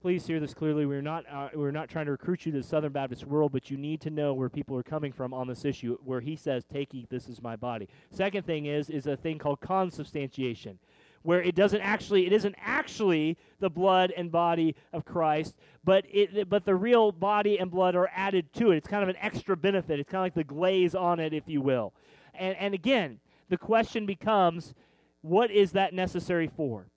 Please 0.01 0.25
hear 0.25 0.39
this 0.39 0.53
clearly. 0.53 0.85
We're 0.85 1.01
not 1.01 1.25
uh, 1.29 1.49
we're 1.53 1.71
not 1.71 1.89
trying 1.89 2.05
to 2.05 2.11
recruit 2.11 2.45
you 2.45 2.53
to 2.53 2.59
the 2.59 2.63
Southern 2.63 2.93
Baptist 2.93 3.25
world, 3.25 3.51
but 3.51 3.69
you 3.69 3.75
need 3.75 3.99
to 4.01 4.09
know 4.09 4.33
where 4.33 4.49
people 4.49 4.77
are 4.77 4.83
coming 4.83 5.11
from 5.11 5.33
on 5.33 5.47
this 5.47 5.65
issue. 5.65 5.97
Where 6.05 6.21
he 6.21 6.37
says, 6.37 6.63
"Take, 6.63 6.95
eat. 6.95 7.09
This 7.09 7.27
is 7.27 7.41
my 7.41 7.57
body." 7.57 7.89
Second 8.09 8.45
thing 8.45 8.65
is 8.65 8.89
is 8.89 9.07
a 9.07 9.17
thing 9.17 9.37
called 9.37 9.59
consubstantiation, 9.59 10.79
where 11.23 11.41
it 11.41 11.53
doesn't 11.53 11.81
actually 11.81 12.25
it 12.27 12.31
isn't 12.31 12.55
actually 12.59 13.37
the 13.59 13.69
blood 13.69 14.13
and 14.15 14.31
body 14.31 14.73
of 14.93 15.03
Christ, 15.03 15.55
but 15.83 16.05
it 16.09 16.47
but 16.49 16.63
the 16.63 16.75
real 16.75 17.11
body 17.11 17.59
and 17.59 17.69
blood 17.69 17.93
are 17.95 18.09
added 18.15 18.53
to 18.53 18.71
it. 18.71 18.77
It's 18.77 18.87
kind 18.87 19.03
of 19.03 19.09
an 19.09 19.17
extra 19.19 19.57
benefit. 19.57 19.99
It's 19.99 20.09
kind 20.09 20.21
of 20.21 20.25
like 20.25 20.47
the 20.47 20.53
glaze 20.53 20.95
on 20.95 21.19
it, 21.19 21.33
if 21.33 21.43
you 21.47 21.61
will. 21.61 21.93
And 22.35 22.55
and 22.55 22.73
again, 22.73 23.19
the 23.49 23.57
question 23.57 24.05
becomes 24.05 24.73
what 25.21 25.51
is 25.51 25.71
that 25.73 25.93
necessary 25.93 26.47
for? 26.47 26.87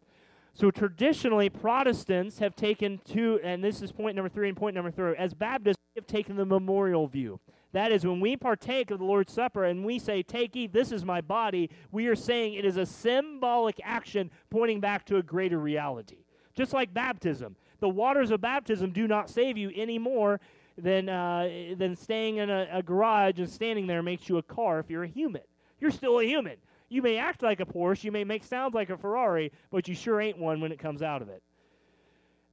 So 0.55 0.71
traditionally, 0.71 1.49
Protestants 1.49 2.39
have 2.39 2.55
taken 2.55 3.01
two, 3.05 3.41
and 3.43 3.65
this 3.65 3.81
is 3.81 3.91
point 3.91 4.17
number 4.17 4.29
three 4.29 4.49
and 4.49 4.57
point 4.57 4.75
number 4.75 4.91
three. 4.91 5.17
As 5.17 5.33
Baptists, 5.33 5.79
we 5.95 6.01
have 6.01 6.07
taken 6.07 6.37
the 6.37 6.45
memorial 6.45 7.07
view. 7.07 7.41
That 7.73 7.91
is, 7.91 8.05
when 8.05 8.21
we 8.21 8.37
partake 8.37 8.91
of 8.91 8.99
the 8.99 9.05
Lord's 9.05 9.33
Supper 9.33 9.65
and 9.65 9.83
we 9.83 9.99
say, 9.99 10.23
Take, 10.23 10.55
eat, 10.57 10.75
this 10.75 10.93
is 10.93 11.07
my 11.07 11.23
body, 11.23 11.71
we 11.91 12.07
are 12.07 12.15
saying 12.15 12.55
it 12.55 12.67
is 12.67 12.77
a 12.77 12.85
symbolic 12.85 13.81
action 13.83 14.31
pointing 14.51 14.79
back 14.79 15.07
to 15.07 15.17
a 15.17 15.23
greater 15.23 15.59
reality. 15.59 16.19
Just 16.55 16.75
like 16.75 16.93
baptism. 16.93 17.57
The 17.81 17.89
waters 17.89 18.31
of 18.31 18.43
baptism 18.43 18.93
do 18.93 19.09
not 19.09 19.31
save 19.31 19.57
you 19.57 19.73
any 19.75 19.99
more 19.99 20.39
than, 20.77 21.09
uh, 21.09 21.75
than 21.79 21.97
staying 21.97 22.37
in 22.37 22.51
a, 22.51 22.69
a 22.71 22.83
garage 22.83 23.39
and 23.39 23.49
standing 23.49 23.87
there 23.87 24.03
makes 24.03 24.29
you 24.29 24.37
a 24.37 24.43
car 24.43 24.79
if 24.79 24.91
you're 24.91 25.05
a 25.05 25.09
human. 25.09 25.43
You're 25.81 25.91
still 25.91 26.21
a 26.21 26.25
human. 26.25 26.57
You 26.93 27.01
may 27.01 27.17
act 27.17 27.43
like 27.43 27.61
a 27.61 27.65
Porsche, 27.65 28.05
you 28.05 28.13
may 28.13 28.23
make 28.23 28.45
sounds 28.45 28.75
like 28.75 28.91
a 28.91 28.99
Ferrari, 28.99 29.51
but 29.71 29.89
you 29.89 29.95
sure 29.95 30.21
ain't 30.21 30.37
one 30.37 30.61
when 30.61 30.73
it 30.73 30.79
comes 30.79 31.01
out 31.01 31.23
of 31.23 31.31
it. 31.31 31.43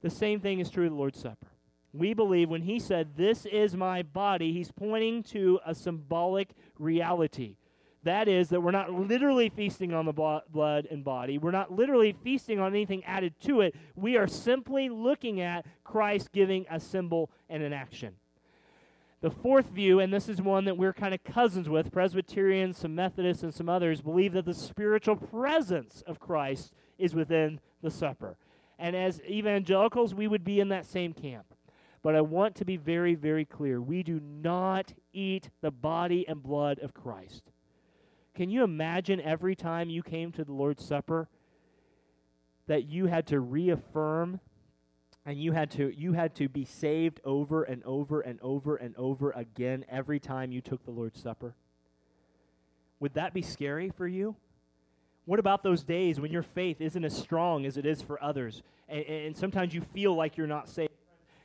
The 0.00 0.08
same 0.08 0.40
thing 0.40 0.60
is 0.60 0.70
true 0.70 0.86
of 0.86 0.92
the 0.92 0.96
Lord's 0.96 1.20
Supper. 1.20 1.48
We 1.92 2.14
believe 2.14 2.48
when 2.48 2.62
he 2.62 2.78
said, 2.78 3.18
This 3.18 3.44
is 3.44 3.76
my 3.76 4.02
body, 4.02 4.54
he's 4.54 4.72
pointing 4.72 5.24
to 5.24 5.60
a 5.66 5.74
symbolic 5.74 6.54
reality. 6.78 7.56
That 8.04 8.28
is, 8.28 8.48
that 8.48 8.62
we're 8.62 8.70
not 8.70 8.90
literally 8.90 9.50
feasting 9.50 9.92
on 9.92 10.06
the 10.06 10.40
blood 10.50 10.88
and 10.90 11.04
body. 11.04 11.36
We're 11.36 11.50
not 11.50 11.70
literally 11.70 12.16
feasting 12.24 12.58
on 12.58 12.72
anything 12.72 13.04
added 13.04 13.34
to 13.42 13.60
it. 13.60 13.74
We 13.94 14.16
are 14.16 14.26
simply 14.26 14.88
looking 14.88 15.42
at 15.42 15.66
Christ 15.84 16.32
giving 16.32 16.64
a 16.70 16.80
symbol 16.80 17.30
and 17.50 17.62
an 17.62 17.74
action. 17.74 18.14
The 19.22 19.30
fourth 19.30 19.66
view, 19.66 20.00
and 20.00 20.12
this 20.12 20.30
is 20.30 20.40
one 20.40 20.64
that 20.64 20.78
we're 20.78 20.94
kind 20.94 21.12
of 21.12 21.22
cousins 21.24 21.68
with, 21.68 21.92
Presbyterians, 21.92 22.78
some 22.78 22.94
Methodists, 22.94 23.42
and 23.42 23.52
some 23.52 23.68
others, 23.68 24.00
believe 24.00 24.32
that 24.32 24.46
the 24.46 24.54
spiritual 24.54 25.16
presence 25.16 26.02
of 26.06 26.18
Christ 26.18 26.72
is 26.98 27.14
within 27.14 27.60
the 27.82 27.90
supper. 27.90 28.38
And 28.78 28.96
as 28.96 29.20
evangelicals, 29.22 30.14
we 30.14 30.26
would 30.26 30.42
be 30.42 30.58
in 30.58 30.70
that 30.70 30.86
same 30.86 31.12
camp. 31.12 31.54
But 32.02 32.16
I 32.16 32.22
want 32.22 32.54
to 32.56 32.64
be 32.64 32.78
very, 32.78 33.14
very 33.14 33.44
clear. 33.44 33.78
We 33.78 34.02
do 34.02 34.20
not 34.20 34.94
eat 35.12 35.50
the 35.60 35.70
body 35.70 36.26
and 36.26 36.42
blood 36.42 36.78
of 36.78 36.94
Christ. 36.94 37.52
Can 38.34 38.48
you 38.48 38.64
imagine 38.64 39.20
every 39.20 39.54
time 39.54 39.90
you 39.90 40.02
came 40.02 40.32
to 40.32 40.44
the 40.44 40.52
Lord's 40.54 40.82
Supper 40.82 41.28
that 42.68 42.86
you 42.86 43.06
had 43.06 43.26
to 43.26 43.40
reaffirm 43.40 44.40
and 45.26 45.40
you 45.40 45.52
had 45.52 45.70
to 45.72 45.92
you 45.96 46.12
had 46.12 46.34
to 46.36 46.48
be 46.48 46.64
saved 46.64 47.20
over 47.24 47.62
and 47.62 47.82
over 47.84 48.20
and 48.20 48.40
over 48.42 48.76
and 48.76 48.96
over 48.96 49.30
again 49.32 49.84
every 49.88 50.18
time 50.18 50.52
you 50.52 50.60
took 50.60 50.84
the 50.84 50.90
Lord's 50.90 51.20
Supper? 51.20 51.54
Would 53.00 53.14
that 53.14 53.32
be 53.32 53.42
scary 53.42 53.90
for 53.90 54.06
you? 54.06 54.36
What 55.24 55.38
about 55.38 55.62
those 55.62 55.82
days 55.82 56.20
when 56.20 56.32
your 56.32 56.42
faith 56.42 56.80
isn't 56.80 57.04
as 57.04 57.16
strong 57.16 57.64
as 57.66 57.76
it 57.76 57.86
is 57.86 58.02
for 58.02 58.22
others? 58.22 58.62
And, 58.88 59.04
and 59.04 59.36
sometimes 59.36 59.74
you 59.74 59.82
feel 59.94 60.14
like 60.14 60.36
you're 60.36 60.46
not 60.46 60.68
saved. 60.68 60.90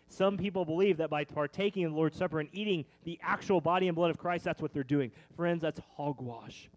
Some 0.07 0.38
people 0.38 0.65
believe 0.65 0.97
that 0.97 1.09
by 1.09 1.25
partaking 1.25 1.83
in 1.83 1.91
the 1.91 1.95
Lord's 1.95 2.17
Supper 2.17 2.39
and 2.39 2.49
eating 2.53 2.85
the 3.03 3.19
actual 3.21 3.59
body 3.59 3.88
and 3.88 3.95
blood 3.95 4.11
of 4.11 4.17
Christ, 4.17 4.43
that's 4.43 4.61
what 4.61 4.73
they're 4.73 4.83
doing. 4.83 5.11
Friends, 5.35 5.61
that's 5.61 5.79
hogwash. 5.97 6.69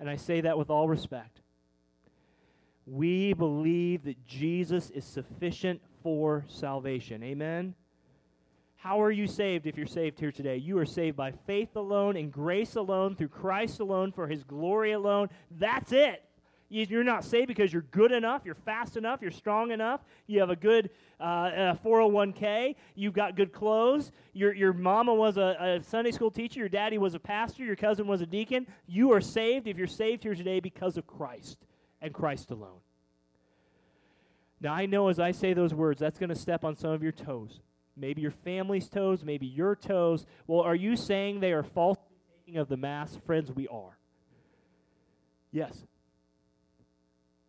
And 0.00 0.10
I 0.10 0.16
say 0.16 0.40
that 0.42 0.58
with 0.58 0.70
all 0.70 0.88
respect. 0.88 1.40
We 2.86 3.32
believe 3.32 4.04
that 4.04 4.24
Jesus 4.26 4.90
is 4.90 5.04
sufficient 5.04 5.80
for 6.04 6.44
salvation. 6.48 7.22
Amen? 7.24 7.74
How 8.76 9.02
are 9.02 9.10
you 9.10 9.26
saved 9.26 9.66
if 9.66 9.76
you're 9.76 9.86
saved 9.86 10.20
here 10.20 10.30
today? 10.30 10.58
You 10.58 10.78
are 10.78 10.86
saved 10.86 11.16
by 11.16 11.32
faith 11.32 11.74
alone, 11.74 12.16
and 12.16 12.30
grace 12.30 12.76
alone, 12.76 13.16
through 13.16 13.28
Christ 13.28 13.80
alone, 13.80 14.12
for 14.12 14.28
his 14.28 14.44
glory 14.44 14.92
alone. 14.92 15.30
That's 15.50 15.90
it. 15.90 16.22
You're 16.68 17.04
not 17.04 17.24
saved 17.24 17.48
because 17.48 17.72
you're 17.72 17.82
good 17.90 18.10
enough, 18.12 18.42
you're 18.44 18.56
fast 18.56 18.96
enough, 18.96 19.22
you're 19.22 19.30
strong 19.30 19.70
enough, 19.70 20.00
you 20.26 20.40
have 20.40 20.50
a 20.50 20.56
good 20.56 20.90
uh, 21.20 21.74
401k, 21.84 22.74
you've 22.96 23.14
got 23.14 23.36
good 23.36 23.52
clothes, 23.52 24.10
your, 24.32 24.52
your 24.52 24.72
mama 24.72 25.14
was 25.14 25.36
a, 25.36 25.56
a 25.60 25.84
Sunday 25.84 26.10
school 26.10 26.30
teacher, 26.30 26.58
your 26.58 26.68
daddy 26.68 26.98
was 26.98 27.14
a 27.14 27.20
pastor, 27.20 27.64
your 27.64 27.76
cousin 27.76 28.08
was 28.08 28.20
a 28.20 28.26
deacon. 28.26 28.66
You 28.88 29.12
are 29.12 29.20
saved 29.20 29.68
if 29.68 29.78
you're 29.78 29.86
saved 29.86 30.24
here 30.24 30.34
today 30.34 30.58
because 30.58 30.96
of 30.96 31.06
Christ 31.06 31.58
and 32.06 32.14
Christ 32.14 32.50
alone. 32.50 32.80
Now, 34.60 34.72
I 34.72 34.86
know 34.86 35.08
as 35.08 35.20
I 35.20 35.32
say 35.32 35.52
those 35.52 35.74
words, 35.74 36.00
that's 36.00 36.18
going 36.18 36.30
to 36.30 36.34
step 36.34 36.64
on 36.64 36.76
some 36.76 36.90
of 36.90 37.02
your 37.02 37.12
toes. 37.12 37.60
Maybe 37.96 38.22
your 38.22 38.30
family's 38.30 38.88
toes, 38.88 39.24
maybe 39.24 39.46
your 39.46 39.76
toes. 39.76 40.24
Well, 40.46 40.60
are 40.60 40.74
you 40.74 40.96
saying 40.96 41.40
they 41.40 41.52
are 41.52 41.62
false 41.62 41.98
taking 42.46 42.58
of 42.58 42.68
the 42.68 42.76
Mass? 42.76 43.18
Friends, 43.26 43.52
we 43.52 43.68
are. 43.68 43.98
Yes, 45.52 45.84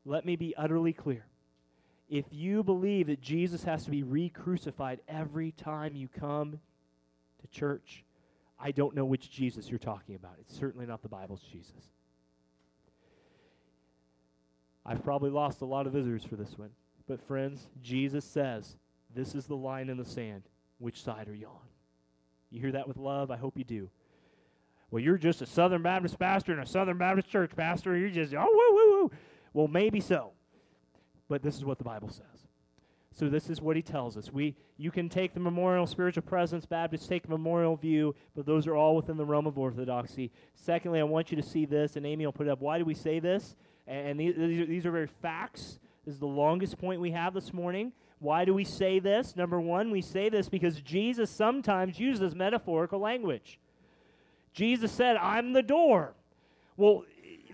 let 0.05 0.25
me 0.25 0.35
be 0.35 0.55
utterly 0.55 0.93
clear. 0.93 1.25
If 2.09 2.25
you 2.31 2.63
believe 2.63 3.07
that 3.07 3.21
Jesus 3.21 3.63
has 3.65 3.83
to 3.83 3.91
be 3.91 4.03
re 4.03 4.29
crucified 4.29 4.99
every 5.09 5.51
time 5.51 5.95
you 5.95 6.07
come 6.07 6.59
to 7.41 7.47
church, 7.47 8.05
I 8.59 8.71
don't 8.71 8.95
know 8.95 9.05
which 9.05 9.29
Jesus 9.29 9.69
you're 9.69 9.79
talking 9.79 10.15
about. 10.15 10.35
It's 10.39 10.57
certainly 10.57 10.85
not 10.85 11.01
the 11.01 11.09
Bible's 11.09 11.41
Jesus. 11.41 11.91
I've 14.87 15.03
probably 15.03 15.29
lost 15.29 15.61
a 15.61 15.65
lot 15.65 15.85
of 15.85 15.93
visitors 15.93 16.23
for 16.23 16.37
this 16.37 16.57
one. 16.57 16.69
But, 17.07 17.21
friends, 17.21 17.67
Jesus 17.83 18.25
says, 18.25 18.77
This 19.13 19.35
is 19.35 19.45
the 19.45 19.55
line 19.55 19.89
in 19.89 19.97
the 19.97 20.05
sand. 20.05 20.43
Which 20.79 21.03
side 21.03 21.27
are 21.27 21.35
you 21.35 21.47
on? 21.47 21.67
You 22.49 22.61
hear 22.61 22.71
that 22.71 22.87
with 22.87 22.97
love? 22.97 23.29
I 23.29 23.37
hope 23.37 23.57
you 23.57 23.65
do. 23.65 23.89
Well, 24.89 25.03
you're 25.03 25.17
just 25.17 25.41
a 25.41 25.45
Southern 25.45 25.81
Baptist 25.81 26.17
pastor 26.17 26.53
in 26.53 26.59
a 26.59 26.65
Southern 26.65 26.97
Baptist 26.97 27.29
church 27.29 27.51
pastor. 27.55 27.97
You're 27.97 28.09
just, 28.09 28.33
oh, 28.33 28.39
woo, 28.39 28.75
woo, 28.75 29.01
woo. 29.01 29.11
Well, 29.53 29.67
maybe 29.67 29.99
so. 29.99 30.31
But 31.27 31.43
this 31.43 31.57
is 31.57 31.65
what 31.65 31.77
the 31.77 31.83
Bible 31.83 32.09
says. 32.09 32.47
So 33.13 33.27
this 33.29 33.49
is 33.49 33.59
what 33.59 33.75
he 33.75 33.81
tells 33.81 34.15
us. 34.15 34.31
We 34.31 34.55
you 34.77 34.91
can 34.91 35.09
take 35.09 35.33
the 35.33 35.39
memorial 35.39 35.87
spiritual 35.87 36.21
presence, 36.21 36.67
Baptists 36.67 37.07
take 37.07 37.27
memorial 37.27 37.75
view, 37.75 38.13
but 38.35 38.45
those 38.45 38.67
are 38.67 38.75
all 38.75 38.95
within 38.95 39.17
the 39.17 39.25
realm 39.25 39.47
of 39.47 39.57
orthodoxy. 39.57 40.31
Secondly, 40.53 40.99
I 40.99 41.03
want 41.03 41.31
you 41.31 41.37
to 41.37 41.43
see 41.43 41.65
this, 41.65 41.95
and 41.95 42.05
Amy 42.05 42.27
will 42.27 42.31
put 42.31 42.45
it 42.45 42.51
up. 42.51 42.61
Why 42.61 42.77
do 42.77 42.85
we 42.85 42.93
say 42.93 43.19
this? 43.19 43.55
And 43.87 44.19
these, 44.19 44.37
are, 44.37 44.65
these 44.65 44.85
are 44.85 44.91
very 44.91 45.07
facts. 45.21 45.79
This 46.05 46.13
is 46.13 46.19
the 46.19 46.27
longest 46.27 46.77
point 46.77 46.99
we 46.99 47.11
have 47.11 47.33
this 47.33 47.53
morning. 47.53 47.93
Why 48.19 48.45
do 48.45 48.53
we 48.53 48.63
say 48.63 48.99
this? 48.99 49.35
Number 49.35 49.61
one, 49.61 49.91
we 49.91 50.01
say 50.01 50.29
this 50.29 50.49
because 50.49 50.81
Jesus 50.81 51.29
sometimes 51.29 51.99
uses 51.99 52.35
metaphorical 52.35 52.99
language. 52.99 53.59
Jesus 54.53 54.91
said, 54.91 55.17
I'm 55.17 55.53
the 55.53 55.61
door. 55.61 56.13
Well, 56.75 57.05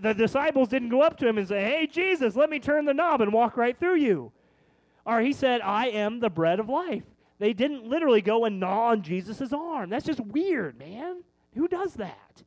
the 0.02 0.14
disciples 0.14 0.70
didn't 0.70 0.90
go 0.90 1.02
up 1.02 1.18
to 1.18 1.28
him 1.28 1.38
and 1.38 1.48
say, 1.48 1.64
Hey, 1.64 1.88
Jesus, 1.88 2.36
let 2.36 2.50
me 2.50 2.60
turn 2.60 2.86
the 2.86 2.94
knob 2.94 3.22
and 3.22 3.34
walk 3.34 3.58
right 3.58 3.78
through 3.78 3.98
you. 3.98 4.32
Or 5.06 5.22
he 5.22 5.34
said, 5.34 5.62
I 5.62 5.88
am 5.88 6.20
the 6.20 6.30
bread 6.30 6.60
of 6.60 6.70
life. 6.70 7.04
They 7.40 7.54
didn't 7.54 7.86
literally 7.86 8.22
go 8.22 8.46
and 8.46 8.60
gnaw 8.60 8.92
on 8.92 9.02
Jesus' 9.02 9.52
arm. 9.52 9.90
That's 9.90 10.06
just 10.06 10.22
weird, 10.22 10.80
man. 10.80 11.24
Who 11.56 11.68
does 11.68 11.96
that? 11.96 12.44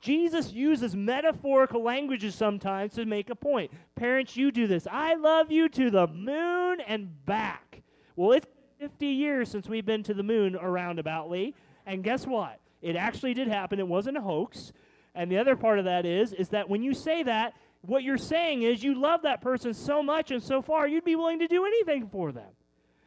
Jesus 0.00 0.52
uses 0.52 0.96
metaphorical 0.96 1.82
languages 1.82 2.34
sometimes 2.34 2.94
to 2.94 3.04
make 3.04 3.28
a 3.28 3.34
point. 3.34 3.70
Parents, 3.96 4.36
you 4.36 4.50
do 4.50 4.66
this. 4.66 4.86
I 4.90 5.14
love 5.14 5.50
you 5.52 5.68
to 5.68 5.90
the 5.90 6.06
moon 6.06 6.80
and 6.80 7.24
back. 7.26 7.82
Well, 8.16 8.32
it's 8.32 8.46
50 8.78 9.06
years 9.06 9.50
since 9.50 9.68
we've 9.68 9.84
been 9.84 10.02
to 10.04 10.14
the 10.14 10.22
moon 10.22 10.56
around 10.56 10.98
aroundaboutly. 10.98 11.52
And 11.84 12.02
guess 12.02 12.26
what? 12.26 12.60
It 12.80 12.96
actually 12.96 13.34
did 13.34 13.48
happen. 13.48 13.78
It 13.78 13.86
wasn't 13.86 14.16
a 14.16 14.22
hoax. 14.22 14.72
And 15.14 15.30
the 15.30 15.38
other 15.38 15.54
part 15.54 15.78
of 15.78 15.84
that 15.84 16.06
is, 16.06 16.32
is 16.32 16.48
that 16.50 16.68
when 16.68 16.82
you 16.82 16.94
say 16.94 17.22
that, 17.24 17.52
what 17.82 18.02
you're 18.02 18.18
saying 18.18 18.62
is 18.62 18.82
you 18.82 18.94
love 18.94 19.22
that 19.22 19.42
person 19.42 19.74
so 19.74 20.02
much 20.02 20.30
and 20.30 20.42
so 20.42 20.62
far, 20.62 20.86
you'd 20.86 21.04
be 21.04 21.16
willing 21.16 21.40
to 21.40 21.48
do 21.48 21.64
anything 21.64 22.08
for 22.08 22.32
them. 22.32 22.48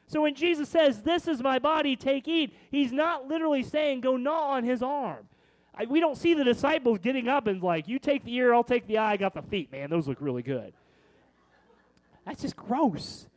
So 0.07 0.21
when 0.21 0.35
Jesus 0.35 0.69
says, 0.69 1.01
This 1.01 1.27
is 1.27 1.41
my 1.41 1.59
body, 1.59 1.95
take, 1.95 2.27
eat, 2.27 2.55
he's 2.69 2.91
not 2.91 3.27
literally 3.27 3.63
saying, 3.63 4.01
Go 4.01 4.17
gnaw 4.17 4.51
on 4.51 4.63
his 4.63 4.83
arm. 4.83 5.27
I, 5.75 5.85
we 5.85 5.99
don't 5.99 6.17
see 6.17 6.33
the 6.33 6.43
disciples 6.43 6.99
getting 6.99 7.27
up 7.27 7.47
and 7.47 7.61
like, 7.61 7.87
You 7.87 7.99
take 7.99 8.23
the 8.23 8.33
ear, 8.35 8.53
I'll 8.53 8.63
take 8.63 8.87
the 8.87 8.97
eye, 8.97 9.13
I 9.13 9.17
got 9.17 9.33
the 9.33 9.41
feet. 9.41 9.71
Man, 9.71 9.89
those 9.89 10.07
look 10.07 10.17
really 10.19 10.43
good. 10.43 10.73
That's 12.25 12.41
just 12.41 12.55
gross. 12.55 13.27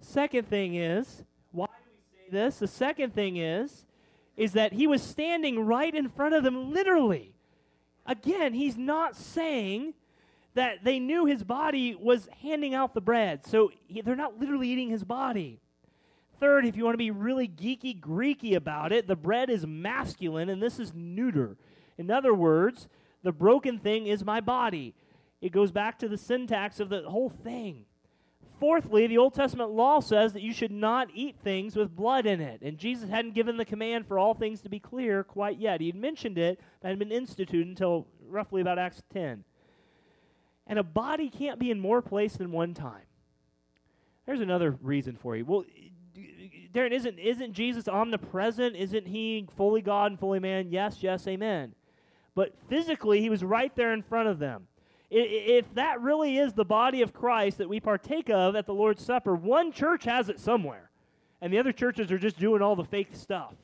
Second 0.00 0.48
thing 0.48 0.74
is, 0.74 1.22
why 1.52 1.66
do 1.66 1.72
we 1.92 2.18
say 2.18 2.30
this? 2.30 2.58
The 2.58 2.66
second 2.66 3.14
thing 3.14 3.36
is, 3.36 3.86
is 4.36 4.52
that 4.52 4.72
he 4.72 4.86
was 4.86 5.02
standing 5.02 5.60
right 5.60 5.94
in 5.94 6.08
front 6.08 6.34
of 6.34 6.42
them, 6.42 6.72
literally. 6.72 7.34
Again, 8.06 8.54
he's 8.54 8.76
not 8.76 9.14
saying 9.14 9.94
that 10.54 10.82
they 10.82 10.98
knew 10.98 11.26
his 11.26 11.44
body 11.44 11.94
was 11.94 12.28
handing 12.42 12.74
out 12.74 12.94
the 12.94 13.00
bread. 13.00 13.46
So 13.46 13.70
he, 13.86 14.00
they're 14.00 14.16
not 14.16 14.38
literally 14.38 14.68
eating 14.68 14.88
his 14.88 15.04
body. 15.04 15.60
Third, 16.40 16.64
if 16.64 16.74
you 16.74 16.84
want 16.84 16.94
to 16.94 16.98
be 16.98 17.10
really 17.10 17.46
geeky, 17.46 18.00
Greeky 18.00 18.56
about 18.56 18.92
it, 18.92 19.06
the 19.06 19.14
bread 19.14 19.50
is 19.50 19.66
masculine 19.66 20.48
and 20.48 20.62
this 20.62 20.78
is 20.78 20.94
neuter. 20.94 21.58
In 21.98 22.10
other 22.10 22.32
words, 22.32 22.88
the 23.22 23.30
broken 23.30 23.78
thing 23.78 24.06
is 24.06 24.24
my 24.24 24.40
body. 24.40 24.94
It 25.42 25.52
goes 25.52 25.70
back 25.70 25.98
to 25.98 26.08
the 26.08 26.16
syntax 26.16 26.80
of 26.80 26.88
the 26.88 27.02
whole 27.02 27.28
thing. 27.28 27.84
Fourthly, 28.58 29.06
the 29.06 29.18
Old 29.18 29.34
Testament 29.34 29.70
law 29.70 30.00
says 30.00 30.32
that 30.32 30.42
you 30.42 30.52
should 30.52 30.72
not 30.72 31.08
eat 31.14 31.36
things 31.42 31.76
with 31.76 31.94
blood 31.94 32.26
in 32.26 32.40
it. 32.40 32.60
And 32.62 32.78
Jesus 32.78 33.08
hadn't 33.08 33.34
given 33.34 33.56
the 33.56 33.64
command 33.64 34.06
for 34.06 34.18
all 34.18 34.34
things 34.34 34.62
to 34.62 34.68
be 34.68 34.78
clear 34.78 35.24
quite 35.24 35.58
yet. 35.58 35.80
He 35.80 35.88
had 35.88 35.96
mentioned 35.96 36.38
it, 36.38 36.60
but 36.80 36.88
hadn't 36.88 36.98
been 36.98 37.12
instituted 37.12 37.66
until 37.66 38.06
roughly 38.26 38.60
about 38.60 38.78
Acts 38.78 39.02
10. 39.12 39.44
And 40.66 40.78
a 40.78 40.82
body 40.82 41.30
can't 41.30 41.58
be 41.58 41.70
in 41.70 41.80
more 41.80 42.02
place 42.02 42.34
than 42.34 42.52
one 42.52 42.74
time. 42.74 43.04
There's 44.26 44.40
another 44.40 44.78
reason 44.82 45.16
for 45.16 45.36
you. 45.36 45.44
Well, 45.44 45.64
Darren, 46.72 46.92
isn't, 46.92 47.18
isn't 47.18 47.52
Jesus 47.52 47.88
omnipresent? 47.88 48.76
Isn't 48.76 49.06
he 49.06 49.46
fully 49.56 49.82
God 49.82 50.12
and 50.12 50.20
fully 50.20 50.38
man? 50.38 50.68
Yes, 50.70 50.98
yes, 51.02 51.26
amen. 51.26 51.74
But 52.34 52.54
physically, 52.68 53.20
he 53.20 53.28
was 53.28 53.42
right 53.42 53.74
there 53.74 53.92
in 53.92 54.02
front 54.02 54.28
of 54.28 54.38
them. 54.38 54.68
If 55.10 55.74
that 55.74 56.00
really 56.00 56.38
is 56.38 56.52
the 56.52 56.64
body 56.64 57.02
of 57.02 57.12
Christ 57.12 57.58
that 57.58 57.68
we 57.68 57.80
partake 57.80 58.30
of 58.30 58.54
at 58.54 58.66
the 58.66 58.74
Lord's 58.74 59.04
Supper, 59.04 59.34
one 59.34 59.72
church 59.72 60.04
has 60.04 60.28
it 60.28 60.38
somewhere, 60.38 60.90
and 61.40 61.52
the 61.52 61.58
other 61.58 61.72
churches 61.72 62.12
are 62.12 62.18
just 62.18 62.38
doing 62.38 62.62
all 62.62 62.76
the 62.76 62.84
fake 62.84 63.08
stuff. 63.12 63.54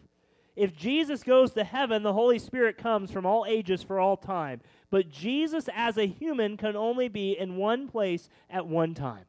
If 0.56 0.74
Jesus 0.74 1.22
goes 1.22 1.52
to 1.52 1.62
heaven, 1.62 2.02
the 2.02 2.14
Holy 2.14 2.40
Spirit 2.40 2.78
comes 2.78 3.12
from 3.12 3.26
all 3.26 3.44
ages 3.46 3.82
for 3.82 4.00
all 4.00 4.16
time. 4.16 4.60
But 4.90 5.10
Jesus, 5.10 5.68
as 5.72 5.98
a 5.98 6.06
human, 6.06 6.56
can 6.56 6.74
only 6.74 7.08
be 7.08 7.38
in 7.38 7.56
one 7.56 7.86
place 7.86 8.28
at 8.50 8.66
one 8.66 8.94
time. 8.94 9.26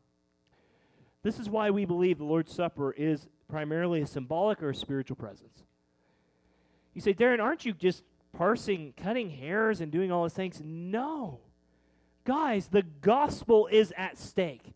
This 1.22 1.38
is 1.38 1.50
why 1.50 1.70
we 1.70 1.86
believe 1.86 2.18
the 2.18 2.24
Lord's 2.24 2.54
Supper 2.54 2.94
is 2.94 3.28
primarily 3.50 4.02
a 4.02 4.08
symbolic 4.08 4.62
or 4.62 4.70
a 4.70 4.76
spiritual 4.76 5.16
presence. 5.16 5.64
You 6.94 7.02
say, 7.02 7.14
Darren, 7.14 7.40
aren't 7.40 7.66
you 7.66 7.74
just 7.74 8.04
parsing, 8.34 8.94
cutting 8.98 9.30
hairs, 9.30 9.82
and 9.82 9.92
doing 9.92 10.12
all 10.12 10.24
those 10.24 10.34
things? 10.34 10.62
No. 10.64 11.40
Guys, 12.26 12.68
the 12.68 12.84
gospel 13.02 13.68
is 13.72 13.94
at 13.96 14.18
stake. 14.18 14.74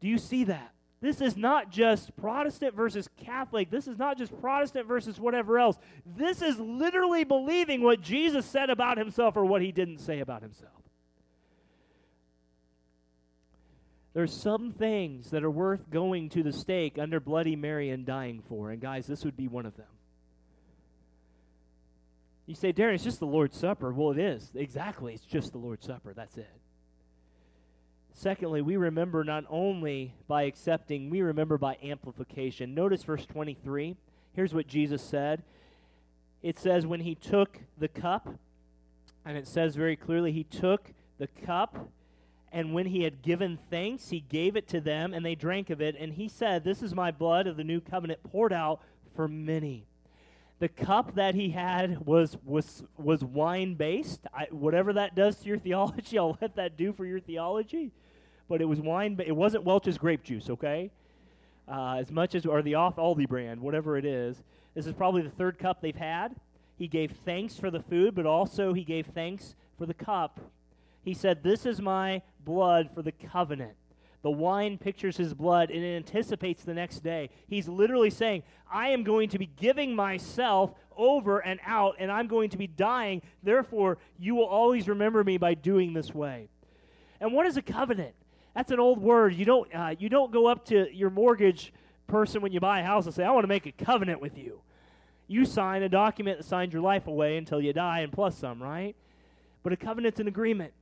Do 0.00 0.08
you 0.08 0.18
see 0.18 0.44
that? 0.44 0.72
This 1.00 1.20
is 1.20 1.36
not 1.36 1.70
just 1.70 2.16
Protestant 2.16 2.74
versus 2.74 3.08
Catholic. 3.16 3.70
This 3.70 3.86
is 3.86 3.98
not 3.98 4.16
just 4.16 4.38
Protestant 4.40 4.86
versus 4.86 5.20
whatever 5.20 5.58
else. 5.58 5.76
This 6.04 6.42
is 6.42 6.58
literally 6.58 7.24
believing 7.24 7.82
what 7.82 8.00
Jesus 8.00 8.46
said 8.46 8.70
about 8.70 8.96
himself 8.98 9.36
or 9.36 9.44
what 9.44 9.62
he 9.62 9.72
didn't 9.72 9.98
say 9.98 10.20
about 10.20 10.42
himself. 10.42 10.72
There's 14.16 14.32
some 14.32 14.72
things 14.72 15.28
that 15.32 15.44
are 15.44 15.50
worth 15.50 15.90
going 15.90 16.30
to 16.30 16.42
the 16.42 16.50
stake 16.50 16.98
under 16.98 17.20
Bloody 17.20 17.54
Mary 17.54 17.90
and 17.90 18.06
dying 18.06 18.42
for. 18.48 18.70
And 18.70 18.80
guys, 18.80 19.06
this 19.06 19.26
would 19.26 19.36
be 19.36 19.46
one 19.46 19.66
of 19.66 19.76
them. 19.76 19.84
You 22.46 22.54
say, 22.54 22.72
Darren, 22.72 22.94
it's 22.94 23.04
just 23.04 23.20
the 23.20 23.26
Lord's 23.26 23.58
Supper. 23.58 23.92
Well, 23.92 24.12
it 24.12 24.18
is. 24.18 24.52
Exactly. 24.54 25.12
It's 25.12 25.26
just 25.26 25.52
the 25.52 25.58
Lord's 25.58 25.84
Supper. 25.84 26.14
That's 26.14 26.38
it. 26.38 26.48
Secondly, 28.14 28.62
we 28.62 28.78
remember 28.78 29.22
not 29.22 29.44
only 29.50 30.14
by 30.26 30.44
accepting, 30.44 31.10
we 31.10 31.20
remember 31.20 31.58
by 31.58 31.76
amplification. 31.82 32.74
Notice 32.74 33.02
verse 33.02 33.26
23. 33.26 33.96
Here's 34.32 34.54
what 34.54 34.66
Jesus 34.66 35.02
said 35.02 35.42
it 36.42 36.58
says, 36.58 36.86
When 36.86 37.00
he 37.00 37.16
took 37.16 37.58
the 37.76 37.88
cup, 37.88 38.26
and 39.26 39.36
it 39.36 39.46
says 39.46 39.76
very 39.76 39.94
clearly, 39.94 40.32
he 40.32 40.44
took 40.44 40.86
the 41.18 41.26
cup, 41.26 41.90
and 42.56 42.72
when 42.72 42.86
he 42.86 43.02
had 43.02 43.20
given 43.20 43.58
thanks, 43.68 44.08
he 44.08 44.20
gave 44.20 44.56
it 44.56 44.66
to 44.68 44.80
them, 44.80 45.12
and 45.12 45.22
they 45.22 45.34
drank 45.34 45.68
of 45.68 45.82
it. 45.82 45.94
And 46.00 46.14
he 46.14 46.26
said, 46.26 46.64
This 46.64 46.82
is 46.82 46.94
my 46.94 47.10
blood 47.10 47.46
of 47.46 47.58
the 47.58 47.64
new 47.64 47.82
covenant 47.82 48.22
poured 48.22 48.50
out 48.50 48.80
for 49.14 49.28
many. 49.28 49.84
The 50.58 50.68
cup 50.68 51.16
that 51.16 51.34
he 51.34 51.50
had 51.50 52.06
was 52.06 52.38
was 52.46 52.82
was 52.96 53.22
wine 53.22 53.74
based. 53.74 54.20
whatever 54.48 54.94
that 54.94 55.14
does 55.14 55.36
to 55.40 55.48
your 55.48 55.58
theology, 55.66 56.18
I'll 56.18 56.38
let 56.40 56.56
that 56.56 56.78
do 56.78 56.94
for 56.94 57.04
your 57.04 57.20
theology. 57.20 57.92
But 58.48 58.62
it 58.62 58.64
was 58.64 58.80
wine. 58.80 59.16
But 59.16 59.26
it 59.26 59.36
wasn't 59.36 59.64
Welch's 59.64 59.98
grape 59.98 60.24
juice, 60.24 60.48
okay? 60.48 60.90
Uh, 61.68 61.96
as 61.96 62.10
much 62.10 62.34
as 62.34 62.46
or 62.46 62.62
the 62.62 62.76
off 62.76 62.96
Aldi 62.96 63.28
brand, 63.28 63.60
whatever 63.60 63.98
it 63.98 64.06
is. 64.06 64.42
This 64.74 64.86
is 64.86 64.94
probably 64.94 65.20
the 65.20 65.28
third 65.28 65.58
cup 65.58 65.82
they've 65.82 65.94
had. 65.94 66.34
He 66.78 66.88
gave 66.88 67.10
thanks 67.26 67.58
for 67.58 67.70
the 67.70 67.80
food, 67.80 68.14
but 68.14 68.24
also 68.24 68.72
he 68.72 68.82
gave 68.82 69.08
thanks 69.08 69.56
for 69.76 69.84
the 69.84 69.92
cup. 69.92 70.40
He 71.06 71.14
said, 71.14 71.44
This 71.44 71.64
is 71.64 71.80
my 71.80 72.20
blood 72.44 72.90
for 72.92 73.00
the 73.00 73.12
covenant. 73.12 73.76
The 74.22 74.30
wine 74.32 74.76
pictures 74.76 75.16
his 75.16 75.34
blood 75.34 75.70
and 75.70 75.84
it 75.84 75.96
anticipates 75.96 76.64
the 76.64 76.74
next 76.74 77.04
day. 77.04 77.30
He's 77.46 77.68
literally 77.68 78.10
saying, 78.10 78.42
I 78.70 78.88
am 78.88 79.04
going 79.04 79.28
to 79.28 79.38
be 79.38 79.46
giving 79.46 79.94
myself 79.94 80.74
over 80.96 81.38
and 81.38 81.60
out, 81.64 81.94
and 82.00 82.10
I'm 82.10 82.26
going 82.26 82.50
to 82.50 82.58
be 82.58 82.66
dying. 82.66 83.22
Therefore, 83.40 83.98
you 84.18 84.34
will 84.34 84.46
always 84.46 84.88
remember 84.88 85.22
me 85.22 85.38
by 85.38 85.54
doing 85.54 85.92
this 85.92 86.12
way. 86.12 86.48
And 87.20 87.32
what 87.32 87.46
is 87.46 87.56
a 87.56 87.62
covenant? 87.62 88.16
That's 88.56 88.72
an 88.72 88.80
old 88.80 89.00
word. 89.00 89.34
You 89.34 89.44
don't, 89.44 89.72
uh, 89.72 89.94
you 89.96 90.08
don't 90.08 90.32
go 90.32 90.46
up 90.46 90.64
to 90.66 90.92
your 90.92 91.10
mortgage 91.10 91.72
person 92.08 92.42
when 92.42 92.50
you 92.50 92.58
buy 92.58 92.80
a 92.80 92.84
house 92.84 93.06
and 93.06 93.14
say, 93.14 93.22
I 93.22 93.30
want 93.30 93.44
to 93.44 93.48
make 93.48 93.66
a 93.66 93.84
covenant 93.84 94.20
with 94.20 94.36
you. 94.36 94.60
You 95.28 95.44
sign 95.44 95.84
a 95.84 95.88
document 95.88 96.38
that 96.38 96.44
signs 96.44 96.72
your 96.72 96.82
life 96.82 97.06
away 97.06 97.36
until 97.36 97.60
you 97.60 97.72
die 97.72 98.00
and 98.00 98.12
plus 98.12 98.36
some, 98.36 98.60
right? 98.60 98.96
But 99.62 99.72
a 99.72 99.76
covenant's 99.76 100.18
an 100.18 100.26
agreement. 100.26 100.72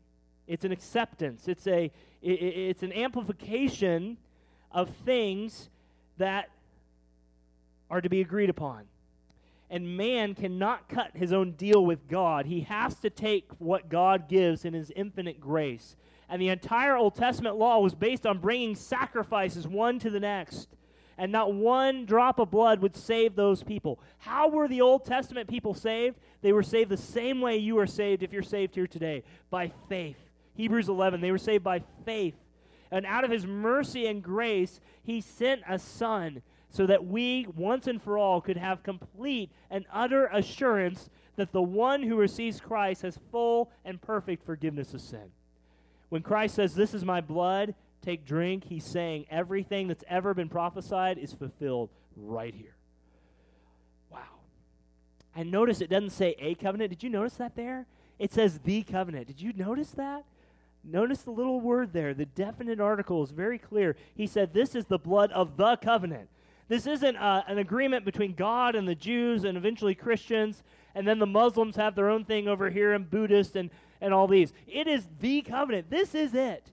It's 0.47 0.65
an 0.65 0.73
acceptance. 0.73 1.49
It's 1.49 1.67
a 1.67 1.91
it, 2.23 2.31
it's 2.31 2.83
an 2.83 2.93
amplification 2.93 4.19
of 4.71 4.91
things 5.05 5.69
that 6.19 6.51
are 7.91 8.01
to 8.01 8.09
be 8.09 8.21
agreed 8.21 8.51
upon. 8.51 8.85
And 9.71 9.97
man 9.97 10.35
cannot 10.35 10.89
cut 10.89 11.11
his 11.15 11.33
own 11.33 11.53
deal 11.53 11.85
with 11.85 12.09
God. 12.09 12.47
He 12.47 12.61
has 12.63 12.95
to 12.97 13.11
take 13.11 13.51
what 13.59 13.89
God 13.89 14.29
gives 14.29 14.65
in 14.65 14.75
his 14.75 14.91
infinite 14.95 15.41
grace. 15.41 15.97
And 16.29 16.41
the 16.41 16.49
entire 16.49 16.97
Old 16.97 17.15
Testament 17.15 17.57
law 17.57 17.79
was 17.81 17.95
based 17.95 18.27
on 18.27 18.39
bringing 18.39 18.75
sacrifices 18.75 19.67
one 19.67 19.99
to 20.01 20.11
the 20.11 20.21
next 20.21 20.69
and 21.17 21.31
not 21.31 21.53
one 21.53 22.05
drop 22.05 22.39
of 22.39 22.51
blood 22.51 22.81
would 22.81 22.97
save 22.97 23.37
those 23.37 23.63
people. 23.63 24.01
How 24.19 24.49
were 24.49 24.69
the 24.69 24.81
Old 24.81 25.05
Testament 25.05 25.49
people 25.49 25.75
saved? 25.75 26.19
They 26.43 26.53
were 26.53 26.63
saved 26.63 26.91
the 26.91 26.97
same 26.97 27.41
way 27.41 27.57
you 27.57 27.79
are 27.79 27.87
saved 27.87 28.23
if 28.23 28.33
you're 28.33 28.43
saved 28.43 28.75
here 28.75 28.87
today 28.87 29.23
by 29.51 29.73
faith. 29.89 30.24
Hebrews 30.55 30.89
11, 30.89 31.21
they 31.21 31.31
were 31.31 31.39
saved 31.39 31.65
by 31.65 31.83
faith. 32.05 32.37
And 32.91 33.05
out 33.07 33.25
of 33.25 33.31
his 33.31 33.47
mercy 33.47 34.07
and 34.07 34.23
grace, 34.23 34.81
he 35.03 35.21
sent 35.21 35.63
a 35.69 35.79
son 35.79 36.43
so 36.71 36.87
that 36.87 37.07
we, 37.07 37.47
once 37.55 37.87
and 37.87 38.03
for 38.03 38.19
all, 38.19 38.41
could 38.41 38.57
have 38.57 38.83
complete 38.83 39.51
and 39.71 39.85
utter 39.93 40.27
assurance 40.27 41.09
that 41.37 41.53
the 41.53 41.63
one 41.63 42.03
who 42.03 42.17
receives 42.17 42.61
Christ 42.61 43.03
has 43.03 43.19
full 43.31 43.71
and 43.85 44.01
perfect 44.01 44.45
forgiveness 44.45 44.95
of 44.95 45.01
sin. 45.01 45.31
When 46.09 46.23
Christ 46.23 46.55
says, 46.55 46.75
This 46.75 46.95
is 46.95 47.05
my 47.05 47.21
blood, 47.21 47.75
take 48.03 48.25
drink, 48.25 48.65
he's 48.65 48.85
saying 48.85 49.27
everything 49.31 49.89
that's 49.89 50.05
ever 50.09 50.35
been 50.35 50.49
prophesied 50.49 51.19
is 51.19 51.33
fulfilled 51.33 51.91
right 52.17 52.55
here. 52.55 52.77
Wow. 54.11 54.21
And 55.35 55.51
notice 55.51 55.81
it 55.81 55.91
doesn't 55.91 56.11
say 56.11 56.37
a 56.39 56.55
covenant. 56.55 56.91
Did 56.91 57.03
you 57.03 57.11
notice 57.11 57.35
that 57.35 57.57
there? 57.57 57.87
It 58.19 58.33
says 58.33 58.61
the 58.61 58.83
covenant. 58.83 59.27
Did 59.27 59.41
you 59.41 59.53
notice 59.53 59.91
that? 59.93 60.25
Notice 60.85 61.23
the 61.23 61.31
little 61.31 61.61
word 61.61 61.93
there. 61.93 62.13
The 62.13 62.27
definite 62.27 62.81
article 62.81 63.23
is 63.23 63.31
very 63.31 63.59
clear. 63.59 63.97
He 64.15 64.27
said, 64.27 64.53
This 64.53 64.75
is 64.75 64.85
the 64.85 64.99
blood 64.99 65.33
of 65.33 65.57
the 65.57 65.77
covenant. 65.77 66.29
This 66.69 66.87
isn't 66.87 67.17
uh, 67.17 67.43
an 67.47 67.59
agreement 67.59 68.05
between 68.05 68.35
God 68.35 68.75
and 68.75 68.87
the 68.87 68.95
Jews 68.95 69.45
and 69.45 69.57
eventually 69.57 69.95
Christians, 69.95 70.63
and 70.95 71.07
then 71.07 71.19
the 71.19 71.27
Muslims 71.27 71.77
have 71.77 71.95
their 71.95 72.09
own 72.09 72.25
thing 72.25 72.49
over 72.49 72.71
here, 72.71 72.93
and 72.93 73.11
Buddhists 73.11 73.57
and, 73.57 73.71
and 74.01 74.15
all 74.15 74.27
these. 74.27 74.53
It 74.67 74.87
is 74.87 75.07
the 75.21 75.43
covenant. 75.43 75.91
This 75.91 76.15
is 76.15 76.35
it. 76.35 76.71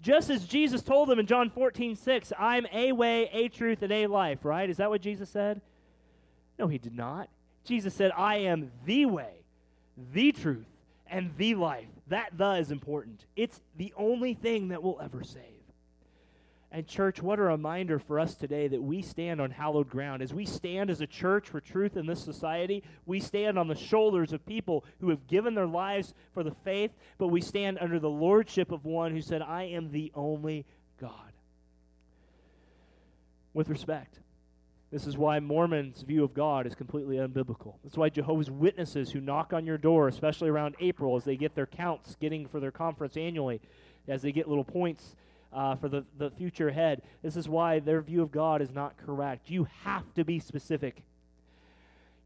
Just 0.00 0.30
as 0.30 0.46
Jesus 0.46 0.82
told 0.82 1.08
them 1.08 1.18
in 1.18 1.26
John 1.26 1.50
14, 1.50 1.96
6, 1.96 2.32
I'm 2.38 2.66
a 2.72 2.92
way, 2.92 3.28
a 3.32 3.48
truth, 3.48 3.82
and 3.82 3.92
a 3.92 4.06
life, 4.06 4.44
right? 4.44 4.70
Is 4.70 4.76
that 4.76 4.90
what 4.90 5.02
Jesus 5.02 5.28
said? 5.28 5.60
No, 6.58 6.68
he 6.68 6.78
did 6.78 6.94
not. 6.94 7.28
Jesus 7.64 7.94
said, 7.94 8.12
I 8.16 8.36
am 8.36 8.70
the 8.86 9.06
way, 9.06 9.34
the 10.12 10.32
truth, 10.32 10.66
and 11.10 11.30
the 11.36 11.54
life. 11.54 11.88
That 12.08 12.36
the 12.36 12.52
is 12.52 12.70
important. 12.70 13.24
It's 13.36 13.60
the 13.76 13.92
only 13.96 14.34
thing 14.34 14.68
that 14.68 14.82
will 14.82 15.00
ever 15.02 15.22
save. 15.22 15.42
And, 16.70 16.86
church, 16.86 17.22
what 17.22 17.38
a 17.38 17.42
reminder 17.42 17.98
for 17.98 18.20
us 18.20 18.34
today 18.34 18.68
that 18.68 18.82
we 18.82 19.00
stand 19.00 19.40
on 19.40 19.50
hallowed 19.50 19.88
ground. 19.88 20.20
As 20.20 20.34
we 20.34 20.44
stand 20.44 20.90
as 20.90 21.00
a 21.00 21.06
church 21.06 21.48
for 21.48 21.62
truth 21.62 21.96
in 21.96 22.06
this 22.06 22.22
society, 22.22 22.82
we 23.06 23.20
stand 23.20 23.58
on 23.58 23.68
the 23.68 23.74
shoulders 23.74 24.34
of 24.34 24.44
people 24.44 24.84
who 25.00 25.08
have 25.08 25.26
given 25.26 25.54
their 25.54 25.66
lives 25.66 26.12
for 26.34 26.42
the 26.42 26.54
faith, 26.64 26.90
but 27.16 27.28
we 27.28 27.40
stand 27.40 27.78
under 27.80 27.98
the 27.98 28.10
lordship 28.10 28.70
of 28.70 28.84
one 28.84 29.12
who 29.12 29.22
said, 29.22 29.40
I 29.40 29.64
am 29.64 29.92
the 29.92 30.12
only 30.14 30.66
God. 31.00 31.32
With 33.54 33.70
respect. 33.70 34.20
This 34.90 35.06
is 35.06 35.18
why 35.18 35.38
Mormons' 35.38 36.00
view 36.00 36.24
of 36.24 36.32
God 36.32 36.66
is 36.66 36.74
completely 36.74 37.16
unbiblical. 37.16 37.74
That's 37.84 37.98
why 37.98 38.08
Jehovah's 38.08 38.50
Witnesses 38.50 39.10
who 39.10 39.20
knock 39.20 39.52
on 39.52 39.66
your 39.66 39.76
door, 39.76 40.08
especially 40.08 40.48
around 40.48 40.76
April 40.80 41.14
as 41.16 41.24
they 41.24 41.36
get 41.36 41.54
their 41.54 41.66
counts 41.66 42.16
getting 42.18 42.46
for 42.48 42.58
their 42.58 42.70
conference 42.70 43.16
annually, 43.16 43.60
as 44.06 44.22
they 44.22 44.32
get 44.32 44.48
little 44.48 44.64
points 44.64 45.14
uh, 45.52 45.74
for 45.76 45.90
the, 45.90 46.04
the 46.16 46.30
future 46.30 46.68
ahead. 46.68 47.02
This 47.22 47.36
is 47.36 47.48
why 47.50 47.80
their 47.80 48.00
view 48.00 48.22
of 48.22 48.32
God 48.32 48.62
is 48.62 48.70
not 48.70 48.96
correct. 48.96 49.50
You 49.50 49.68
have 49.84 50.04
to 50.14 50.24
be 50.24 50.38
specific. 50.38 51.02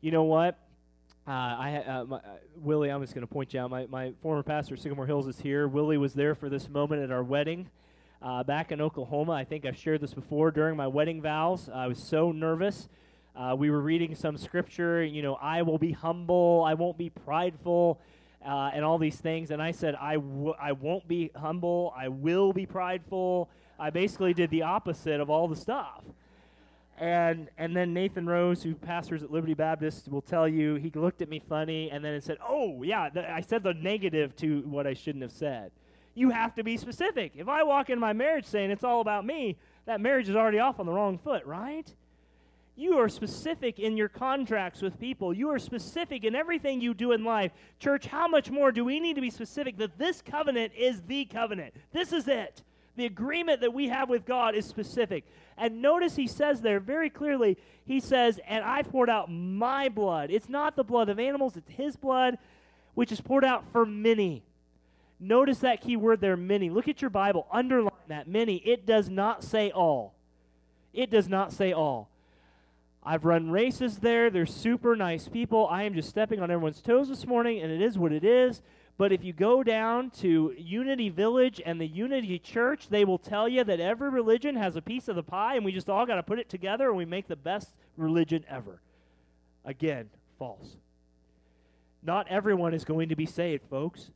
You 0.00 0.12
know 0.12 0.24
what? 0.24 0.56
Uh, 1.26 1.30
I 1.30 1.84
uh, 1.86 2.04
my, 2.04 2.16
uh, 2.16 2.20
Willie, 2.56 2.90
I'm 2.90 3.00
just 3.00 3.14
going 3.14 3.26
to 3.26 3.32
point 3.32 3.54
you 3.54 3.60
out. 3.60 3.70
My, 3.70 3.86
my 3.86 4.12
former 4.22 4.42
pastor, 4.42 4.76
Sycamore 4.76 5.06
Hills, 5.06 5.26
is 5.26 5.40
here. 5.40 5.66
Willie 5.66 5.98
was 5.98 6.14
there 6.14 6.34
for 6.36 6.48
this 6.48 6.68
moment 6.68 7.02
at 7.02 7.10
our 7.10 7.22
wedding 7.22 7.68
uh, 8.22 8.42
back 8.44 8.72
in 8.72 8.80
Oklahoma. 8.80 9.32
I 9.32 9.44
think 9.44 9.66
I've 9.66 9.76
shared 9.76 10.00
this 10.00 10.14
before 10.14 10.50
during 10.50 10.76
my 10.76 10.86
wedding 10.86 11.20
vows. 11.20 11.68
I 11.72 11.86
was 11.86 11.98
so 11.98 12.32
nervous. 12.32 12.88
Uh, 13.34 13.54
we 13.58 13.70
were 13.70 13.80
reading 13.80 14.14
some 14.14 14.36
scripture, 14.36 15.02
you 15.02 15.22
know, 15.22 15.34
I 15.36 15.62
will 15.62 15.78
be 15.78 15.92
humble, 15.92 16.64
I 16.66 16.74
won't 16.74 16.98
be 16.98 17.08
prideful 17.08 17.98
uh, 18.44 18.70
and 18.74 18.84
all 18.84 18.98
these 18.98 19.16
things. 19.16 19.50
And 19.50 19.62
I 19.62 19.70
said, 19.70 19.94
I 19.94 20.14
w- 20.14 20.54
I 20.60 20.72
won't 20.72 21.06
be 21.08 21.30
humble. 21.34 21.94
I 21.96 22.08
will 22.08 22.52
be 22.52 22.66
prideful. 22.66 23.48
I 23.78 23.90
basically 23.90 24.34
did 24.34 24.50
the 24.50 24.62
opposite 24.62 25.20
of 25.20 25.30
all 25.30 25.48
the 25.48 25.56
stuff. 25.56 26.02
And 26.98 27.48
and 27.56 27.74
then 27.74 27.94
Nathan 27.94 28.26
Rose, 28.26 28.62
who 28.62 28.74
pastors 28.74 29.22
at 29.22 29.30
Liberty 29.32 29.54
Baptist, 29.54 30.08
will 30.08 30.22
tell 30.22 30.46
you 30.46 30.74
he 30.74 30.90
looked 30.94 31.22
at 31.22 31.28
me 31.28 31.40
funny 31.48 31.90
and 31.90 32.04
then 32.04 32.20
said, 32.20 32.38
"Oh 32.46 32.82
yeah, 32.82 33.08
th- 33.08 33.26
I 33.26 33.40
said 33.40 33.62
the 33.62 33.74
negative 33.74 34.36
to 34.36 34.60
what 34.62 34.86
I 34.86 34.94
shouldn't 34.94 35.22
have 35.22 35.32
said." 35.32 35.72
You 36.14 36.30
have 36.30 36.54
to 36.56 36.62
be 36.62 36.76
specific. 36.76 37.32
If 37.36 37.48
I 37.48 37.62
walk 37.62 37.90
in 37.90 37.98
my 37.98 38.12
marriage 38.12 38.46
saying 38.46 38.70
it's 38.70 38.84
all 38.84 39.00
about 39.00 39.24
me, 39.24 39.56
that 39.86 40.00
marriage 40.00 40.28
is 40.28 40.36
already 40.36 40.58
off 40.58 40.78
on 40.78 40.86
the 40.86 40.92
wrong 40.92 41.18
foot, 41.18 41.44
right? 41.46 41.92
You 42.76 42.98
are 42.98 43.08
specific 43.08 43.78
in 43.78 43.96
your 43.96 44.08
contracts 44.08 44.80
with 44.80 44.98
people. 44.98 45.34
You 45.34 45.50
are 45.50 45.58
specific 45.58 46.24
in 46.24 46.34
everything 46.34 46.80
you 46.80 46.94
do 46.94 47.12
in 47.12 47.22
life. 47.22 47.52
Church, 47.78 48.06
how 48.06 48.26
much 48.26 48.50
more 48.50 48.72
do 48.72 48.84
we 48.84 48.98
need 48.98 49.14
to 49.14 49.20
be 49.20 49.30
specific 49.30 49.76
that 49.78 49.98
this 49.98 50.22
covenant 50.22 50.72
is 50.74 51.02
the 51.02 51.26
covenant? 51.26 51.74
This 51.92 52.12
is 52.12 52.28
it. 52.28 52.62
The 52.96 53.06
agreement 53.06 53.60
that 53.60 53.72
we 53.72 53.88
have 53.88 54.08
with 54.08 54.24
God 54.24 54.54
is 54.54 54.66
specific. 54.66 55.24
And 55.56 55.82
notice 55.82 56.16
he 56.16 56.26
says 56.26 56.60
there 56.60 56.80
very 56.80 57.10
clearly, 57.10 57.58
he 57.84 58.00
says, 58.00 58.40
And 58.46 58.64
I 58.64 58.82
poured 58.82 59.10
out 59.10 59.30
my 59.30 59.88
blood. 59.88 60.30
It's 60.30 60.48
not 60.48 60.76
the 60.76 60.84
blood 60.84 61.08
of 61.08 61.18
animals, 61.18 61.56
it's 61.56 61.70
his 61.70 61.96
blood, 61.96 62.38
which 62.94 63.12
is 63.12 63.20
poured 63.20 63.44
out 63.44 63.64
for 63.72 63.84
many. 63.84 64.42
Notice 65.22 65.60
that 65.60 65.80
key 65.80 65.96
word 65.96 66.20
there, 66.20 66.36
many. 66.36 66.68
Look 66.68 66.88
at 66.88 67.00
your 67.00 67.10
Bible, 67.10 67.46
underline 67.52 67.92
that, 68.08 68.26
many. 68.26 68.56
It 68.56 68.84
does 68.84 69.08
not 69.08 69.44
say 69.44 69.70
all. 69.70 70.14
It 70.92 71.10
does 71.10 71.28
not 71.28 71.52
say 71.52 71.72
all. 71.72 72.08
I've 73.04 73.24
run 73.24 73.48
races 73.48 73.98
there. 73.98 74.30
They're 74.30 74.46
super 74.46 74.96
nice 74.96 75.28
people. 75.28 75.68
I 75.68 75.84
am 75.84 75.94
just 75.94 76.08
stepping 76.08 76.40
on 76.40 76.50
everyone's 76.50 76.80
toes 76.80 77.08
this 77.08 77.24
morning, 77.24 77.60
and 77.60 77.70
it 77.70 77.80
is 77.80 77.96
what 77.96 78.12
it 78.12 78.24
is. 78.24 78.62
But 78.98 79.12
if 79.12 79.22
you 79.22 79.32
go 79.32 79.62
down 79.62 80.10
to 80.20 80.54
Unity 80.58 81.08
Village 81.08 81.60
and 81.64 81.80
the 81.80 81.86
Unity 81.86 82.40
Church, 82.40 82.88
they 82.88 83.04
will 83.04 83.18
tell 83.18 83.48
you 83.48 83.62
that 83.62 83.78
every 83.78 84.10
religion 84.10 84.56
has 84.56 84.74
a 84.74 84.82
piece 84.82 85.06
of 85.06 85.14
the 85.14 85.22
pie, 85.22 85.54
and 85.54 85.64
we 85.64 85.70
just 85.70 85.88
all 85.88 86.04
got 86.04 86.16
to 86.16 86.22
put 86.24 86.40
it 86.40 86.48
together 86.48 86.88
and 86.88 86.96
we 86.96 87.04
make 87.04 87.28
the 87.28 87.36
best 87.36 87.74
religion 87.96 88.44
ever. 88.48 88.80
Again, 89.64 90.10
false. 90.36 90.76
Not 92.02 92.26
everyone 92.28 92.74
is 92.74 92.84
going 92.84 93.08
to 93.10 93.16
be 93.16 93.26
saved, 93.26 93.62
folks. 93.70 94.10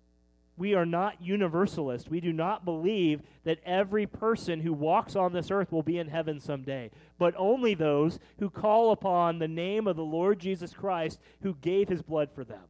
We 0.59 0.75
are 0.75 0.87
not 0.87 1.21
universalists. 1.21 2.09
We 2.09 2.21
do 2.21 2.33
not 2.33 2.65
believe 2.65 3.21
that 3.45 3.59
every 3.65 4.07
person 4.07 4.61
who 4.61 4.73
walks 4.73 5.15
on 5.15 5.33
this 5.33 5.51
earth 5.51 5.71
will 5.71 5.83
be 5.83 5.99
in 5.99 6.09
heaven 6.09 6.41
someday, 6.41 6.91
but 7.19 7.35
only 7.37 7.75
those 7.75 8.19
who 8.39 8.49
call 8.49 8.93
upon 8.93 9.39
the 9.39 9.49
name 9.49 9.87
of 9.87 9.97
the 9.97 10.05
Lord 10.05 10.39
Jesus 10.39 10.73
Christ 10.73 11.21
who 11.43 11.55
gave 11.61 11.89
his 11.89 12.01
blood 12.01 12.31
for 12.35 12.43
them. 12.43 12.63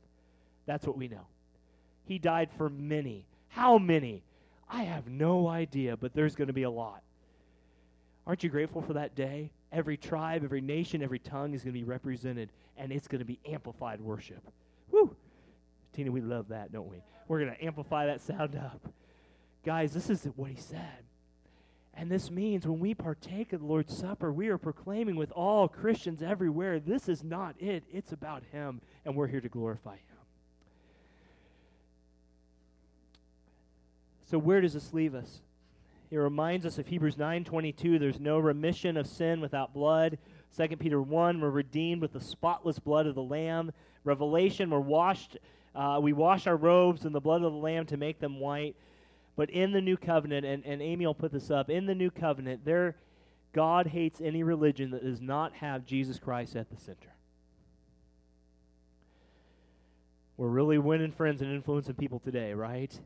That's 0.66 0.86
what 0.86 0.98
we 0.98 1.06
know. 1.06 1.26
He 2.06 2.18
died 2.18 2.50
for 2.56 2.68
many. 2.68 3.24
How 3.48 3.78
many? 3.78 4.24
I 4.68 4.82
have 4.82 5.08
no 5.08 5.46
idea, 5.46 5.96
but 5.96 6.12
there's 6.12 6.34
going 6.34 6.48
to 6.48 6.52
be 6.52 6.64
a 6.64 6.70
lot. 6.70 7.02
Aren't 8.26 8.42
you 8.42 8.50
grateful 8.50 8.82
for 8.82 8.94
that 8.94 9.14
day? 9.14 9.50
Every 9.72 9.96
tribe, 9.96 10.42
every 10.42 10.60
nation, 10.60 11.02
every 11.02 11.20
tongue 11.20 11.54
is 11.54 11.62
going 11.62 11.74
to 11.74 11.80
be 11.80 11.84
represented, 11.84 12.50
and 12.76 12.90
it's 12.90 13.06
going 13.06 13.20
to 13.20 13.24
be 13.24 13.38
amplified 13.46 14.00
worship. 14.00 14.42
Woo! 14.90 15.14
Tina, 15.96 16.12
we 16.12 16.20
love 16.20 16.48
that, 16.48 16.72
don't 16.72 16.90
we? 16.90 17.02
We're 17.26 17.40
going 17.40 17.56
to 17.56 17.64
amplify 17.64 18.06
that 18.06 18.20
sound 18.20 18.54
up. 18.54 18.92
Guys, 19.64 19.94
this 19.94 20.10
is 20.10 20.24
what 20.36 20.50
he 20.50 20.56
said. 20.56 21.04
And 21.94 22.10
this 22.10 22.30
means 22.30 22.66
when 22.66 22.78
we 22.78 22.92
partake 22.92 23.54
of 23.54 23.60
the 23.60 23.66
Lord's 23.66 23.96
Supper, 23.96 24.30
we 24.30 24.48
are 24.48 24.58
proclaiming 24.58 25.16
with 25.16 25.32
all 25.32 25.66
Christians 25.66 26.22
everywhere 26.22 26.78
this 26.78 27.08
is 27.08 27.24
not 27.24 27.56
it, 27.58 27.84
it's 27.90 28.12
about 28.12 28.42
him, 28.52 28.82
and 29.06 29.16
we're 29.16 29.26
here 29.26 29.40
to 29.40 29.48
glorify 29.48 29.94
him. 29.94 30.00
So, 34.26 34.38
where 34.38 34.60
does 34.60 34.74
this 34.74 34.92
leave 34.92 35.14
us? 35.14 35.40
It 36.10 36.18
reminds 36.18 36.66
us 36.66 36.78
of 36.78 36.86
Hebrews 36.86 37.16
9:22, 37.16 37.98
there's 37.98 38.20
no 38.20 38.38
remission 38.38 38.98
of 38.98 39.06
sin 39.06 39.40
without 39.40 39.72
blood. 39.72 40.18
2 40.56 40.76
Peter 40.76 41.00
1, 41.00 41.40
we're 41.40 41.50
redeemed 41.50 42.02
with 42.02 42.12
the 42.12 42.20
spotless 42.20 42.78
blood 42.78 43.06
of 43.06 43.14
the 43.14 43.22
lamb. 43.22 43.72
Revelation, 44.04 44.70
we're 44.70 44.80
washed 44.80 45.38
uh, 45.76 46.00
we 46.00 46.12
wash 46.12 46.46
our 46.46 46.56
robes 46.56 47.04
in 47.04 47.12
the 47.12 47.20
blood 47.20 47.42
of 47.42 47.52
the 47.52 47.58
lamb 47.58 47.86
to 47.86 47.96
make 47.96 48.18
them 48.18 48.40
white. 48.40 48.74
But 49.36 49.50
in 49.50 49.72
the 49.72 49.82
new 49.82 49.96
covenant, 49.96 50.46
and, 50.46 50.64
and 50.64 50.80
Amy 50.80 51.06
will 51.06 51.14
put 51.14 51.30
this 51.30 51.50
up, 51.50 51.68
in 51.68 51.84
the 51.86 51.94
new 51.94 52.10
covenant, 52.10 52.64
there 52.64 52.96
God 53.52 53.86
hates 53.86 54.20
any 54.20 54.42
religion 54.42 54.90
that 54.90 55.04
does 55.04 55.20
not 55.20 55.54
have 55.54 55.86
Jesus 55.86 56.18
Christ 56.18 56.56
at 56.56 56.70
the 56.70 56.76
center. 56.76 57.14
We're 60.36 60.48
really 60.48 60.78
winning 60.78 61.12
friends 61.12 61.40
and 61.40 61.52
influencing 61.52 61.94
people 61.94 62.18
today, 62.18 62.52
right? 62.52 62.98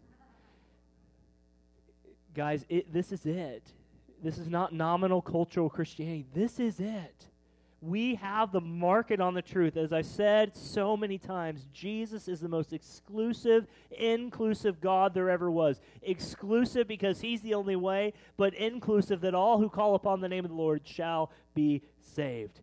Guys, 2.34 2.64
it, 2.68 2.92
this 2.92 3.12
is 3.12 3.26
it. 3.26 3.62
This 4.22 4.38
is 4.38 4.48
not 4.48 4.72
nominal 4.72 5.22
cultural 5.22 5.70
Christianity. 5.70 6.26
This 6.34 6.58
is 6.58 6.80
it. 6.80 7.26
We 7.82 8.16
have 8.16 8.52
the 8.52 8.60
market 8.60 9.20
on 9.20 9.32
the 9.32 9.40
truth. 9.40 9.76
As 9.76 9.92
I 9.92 10.02
said 10.02 10.54
so 10.54 10.96
many 10.96 11.16
times, 11.16 11.66
Jesus 11.72 12.28
is 12.28 12.40
the 12.40 12.48
most 12.48 12.74
exclusive, 12.74 13.66
inclusive 13.90 14.82
God 14.82 15.14
there 15.14 15.30
ever 15.30 15.50
was. 15.50 15.80
Exclusive 16.02 16.86
because 16.86 17.22
he's 17.22 17.40
the 17.40 17.54
only 17.54 17.76
way, 17.76 18.12
but 18.36 18.52
inclusive 18.54 19.22
that 19.22 19.34
all 19.34 19.58
who 19.58 19.70
call 19.70 19.94
upon 19.94 20.20
the 20.20 20.28
name 20.28 20.44
of 20.44 20.50
the 20.50 20.56
Lord 20.56 20.82
shall 20.86 21.30
be 21.54 21.82
saved. 22.00 22.60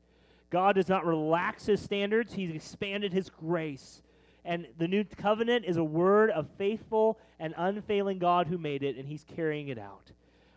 God 0.51 0.75
does 0.75 0.87
not 0.87 1.05
relax 1.05 1.65
his 1.65 1.81
standards, 1.81 2.33
he's 2.33 2.53
expanded 2.53 3.11
his 3.11 3.29
grace. 3.29 4.03
And 4.45 4.67
the 4.77 4.87
new 4.87 5.03
covenant 5.03 5.65
is 5.65 5.77
a 5.77 5.83
word 5.83 6.29
of 6.29 6.47
faithful 6.57 7.19
and 7.39 7.53
unfailing 7.57 8.19
God 8.19 8.47
who 8.47 8.57
made 8.57 8.83
it, 8.83 8.97
and 8.97 9.07
he's 9.07 9.25
carrying 9.35 9.67
it 9.67 9.79
out. 9.79 10.11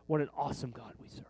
What 0.07 0.21
an 0.21 0.29
awesome 0.37 0.71
God 0.71 0.93
we 1.01 1.09
serve. 1.09 1.25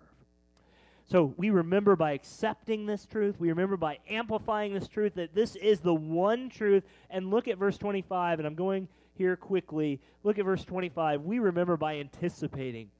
So 1.10 1.34
we 1.36 1.50
remember 1.50 1.96
by 1.96 2.12
accepting 2.12 2.86
this 2.86 3.04
truth, 3.04 3.34
we 3.40 3.48
remember 3.48 3.76
by 3.76 3.98
amplifying 4.08 4.72
this 4.72 4.86
truth 4.86 5.14
that 5.14 5.34
this 5.34 5.56
is 5.56 5.80
the 5.80 5.92
one 5.92 6.48
truth. 6.48 6.84
And 7.10 7.30
look 7.30 7.48
at 7.48 7.58
verse 7.58 7.76
25, 7.78 8.38
and 8.38 8.46
I'm 8.46 8.54
going 8.54 8.86
here 9.14 9.34
quickly. 9.34 10.00
Look 10.22 10.38
at 10.38 10.44
verse 10.44 10.64
25. 10.64 11.22
We 11.22 11.40
remember 11.40 11.76
by 11.76 11.96
anticipating 11.96 12.90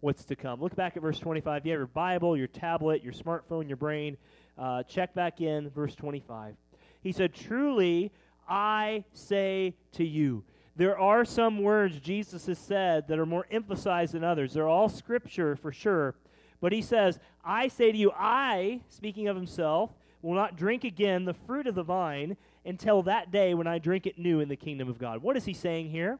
what's 0.00 0.24
to 0.24 0.36
come. 0.36 0.62
Look 0.62 0.76
back 0.76 0.96
at 0.96 1.02
verse 1.02 1.18
25. 1.18 1.66
You 1.66 1.72
have 1.72 1.78
your 1.80 1.86
Bible, 1.88 2.38
your 2.38 2.46
tablet, 2.46 3.04
your 3.04 3.12
smartphone, 3.12 3.68
your 3.68 3.76
brain. 3.76 4.16
Uh, 4.56 4.82
check 4.84 5.12
back 5.12 5.42
in 5.42 5.68
verse 5.68 5.94
25. 5.94 6.54
He 7.02 7.12
said, 7.12 7.34
Truly, 7.34 8.12
I 8.48 9.04
say 9.12 9.74
to 9.92 10.06
you. 10.06 10.42
There 10.74 10.98
are 10.98 11.26
some 11.26 11.62
words 11.62 12.00
Jesus 12.00 12.46
has 12.46 12.58
said 12.58 13.08
that 13.08 13.18
are 13.18 13.26
more 13.26 13.46
emphasized 13.50 14.14
than 14.14 14.24
others. 14.24 14.54
They're 14.54 14.68
all 14.68 14.88
scripture 14.88 15.54
for 15.54 15.70
sure. 15.70 16.14
But 16.60 16.72
he 16.72 16.82
says, 16.82 17.18
I 17.44 17.68
say 17.68 17.92
to 17.92 17.98
you, 17.98 18.12
I, 18.12 18.80
speaking 18.88 19.28
of 19.28 19.36
himself, 19.36 19.90
will 20.22 20.34
not 20.34 20.56
drink 20.56 20.84
again 20.84 21.24
the 21.24 21.34
fruit 21.34 21.66
of 21.66 21.74
the 21.74 21.82
vine 21.82 22.36
until 22.64 23.02
that 23.02 23.30
day 23.30 23.54
when 23.54 23.66
I 23.66 23.78
drink 23.78 24.06
it 24.06 24.18
new 24.18 24.40
in 24.40 24.48
the 24.48 24.56
kingdom 24.56 24.88
of 24.88 24.98
God. 24.98 25.22
What 25.22 25.36
is 25.36 25.44
he 25.44 25.54
saying 25.54 25.90
here? 25.90 26.18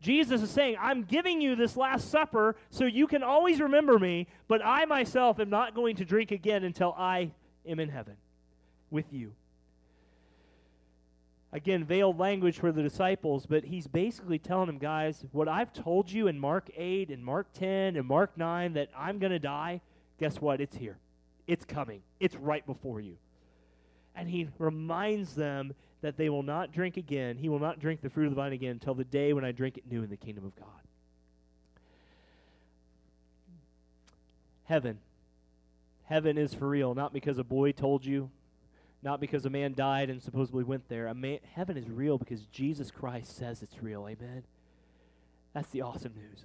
Jesus 0.00 0.42
is 0.42 0.50
saying, 0.50 0.76
I'm 0.80 1.04
giving 1.04 1.40
you 1.40 1.54
this 1.54 1.76
Last 1.76 2.10
Supper 2.10 2.56
so 2.70 2.84
you 2.84 3.06
can 3.06 3.22
always 3.22 3.60
remember 3.60 3.98
me, 3.98 4.26
but 4.48 4.60
I 4.64 4.84
myself 4.84 5.38
am 5.38 5.48
not 5.48 5.74
going 5.74 5.96
to 5.96 6.04
drink 6.04 6.32
again 6.32 6.64
until 6.64 6.94
I 6.98 7.30
am 7.66 7.78
in 7.78 7.88
heaven 7.88 8.16
with 8.90 9.12
you. 9.12 9.32
Again, 11.54 11.84
veiled 11.84 12.18
language 12.18 12.58
for 12.58 12.72
the 12.72 12.82
disciples, 12.82 13.44
but 13.44 13.64
he's 13.64 13.86
basically 13.86 14.38
telling 14.38 14.66
them, 14.66 14.78
guys, 14.78 15.24
what 15.32 15.48
I've 15.48 15.72
told 15.72 16.10
you 16.10 16.26
in 16.26 16.38
Mark 16.38 16.70
8 16.74 17.10
and 17.10 17.22
Mark 17.22 17.52
10 17.52 17.96
and 17.96 18.06
Mark 18.06 18.38
9 18.38 18.72
that 18.72 18.88
I'm 18.96 19.18
going 19.18 19.32
to 19.32 19.38
die, 19.38 19.82
guess 20.18 20.40
what? 20.40 20.62
It's 20.62 20.76
here. 20.76 20.96
It's 21.46 21.66
coming. 21.66 22.00
It's 22.20 22.36
right 22.36 22.64
before 22.64 23.00
you. 23.00 23.18
And 24.16 24.30
he 24.30 24.48
reminds 24.58 25.34
them 25.34 25.74
that 26.00 26.16
they 26.16 26.30
will 26.30 26.42
not 26.42 26.72
drink 26.72 26.96
again. 26.96 27.36
He 27.36 27.50
will 27.50 27.58
not 27.58 27.78
drink 27.78 28.00
the 28.00 28.08
fruit 28.08 28.26
of 28.26 28.30
the 28.30 28.36
vine 28.36 28.52
again 28.52 28.72
until 28.72 28.94
the 28.94 29.04
day 29.04 29.34
when 29.34 29.44
I 29.44 29.52
drink 29.52 29.76
it 29.76 29.84
new 29.90 30.02
in 30.02 30.08
the 30.08 30.16
kingdom 30.16 30.46
of 30.46 30.56
God. 30.56 30.68
Heaven. 34.64 34.98
Heaven 36.04 36.38
is 36.38 36.54
for 36.54 36.68
real, 36.68 36.94
not 36.94 37.12
because 37.12 37.36
a 37.36 37.44
boy 37.44 37.72
told 37.72 38.06
you, 38.06 38.30
not 39.02 39.20
because 39.20 39.44
a 39.44 39.50
man 39.50 39.74
died 39.74 40.10
and 40.10 40.22
supposedly 40.22 40.64
went 40.64 40.88
there. 40.88 41.12
Man, 41.14 41.38
heaven 41.54 41.76
is 41.76 41.88
real 41.88 42.18
because 42.18 42.46
Jesus 42.46 42.90
Christ 42.90 43.36
says 43.36 43.62
it's 43.62 43.82
real. 43.82 44.06
Amen. 44.08 44.44
That's 45.54 45.70
the 45.70 45.82
awesome 45.82 46.14
news. 46.14 46.44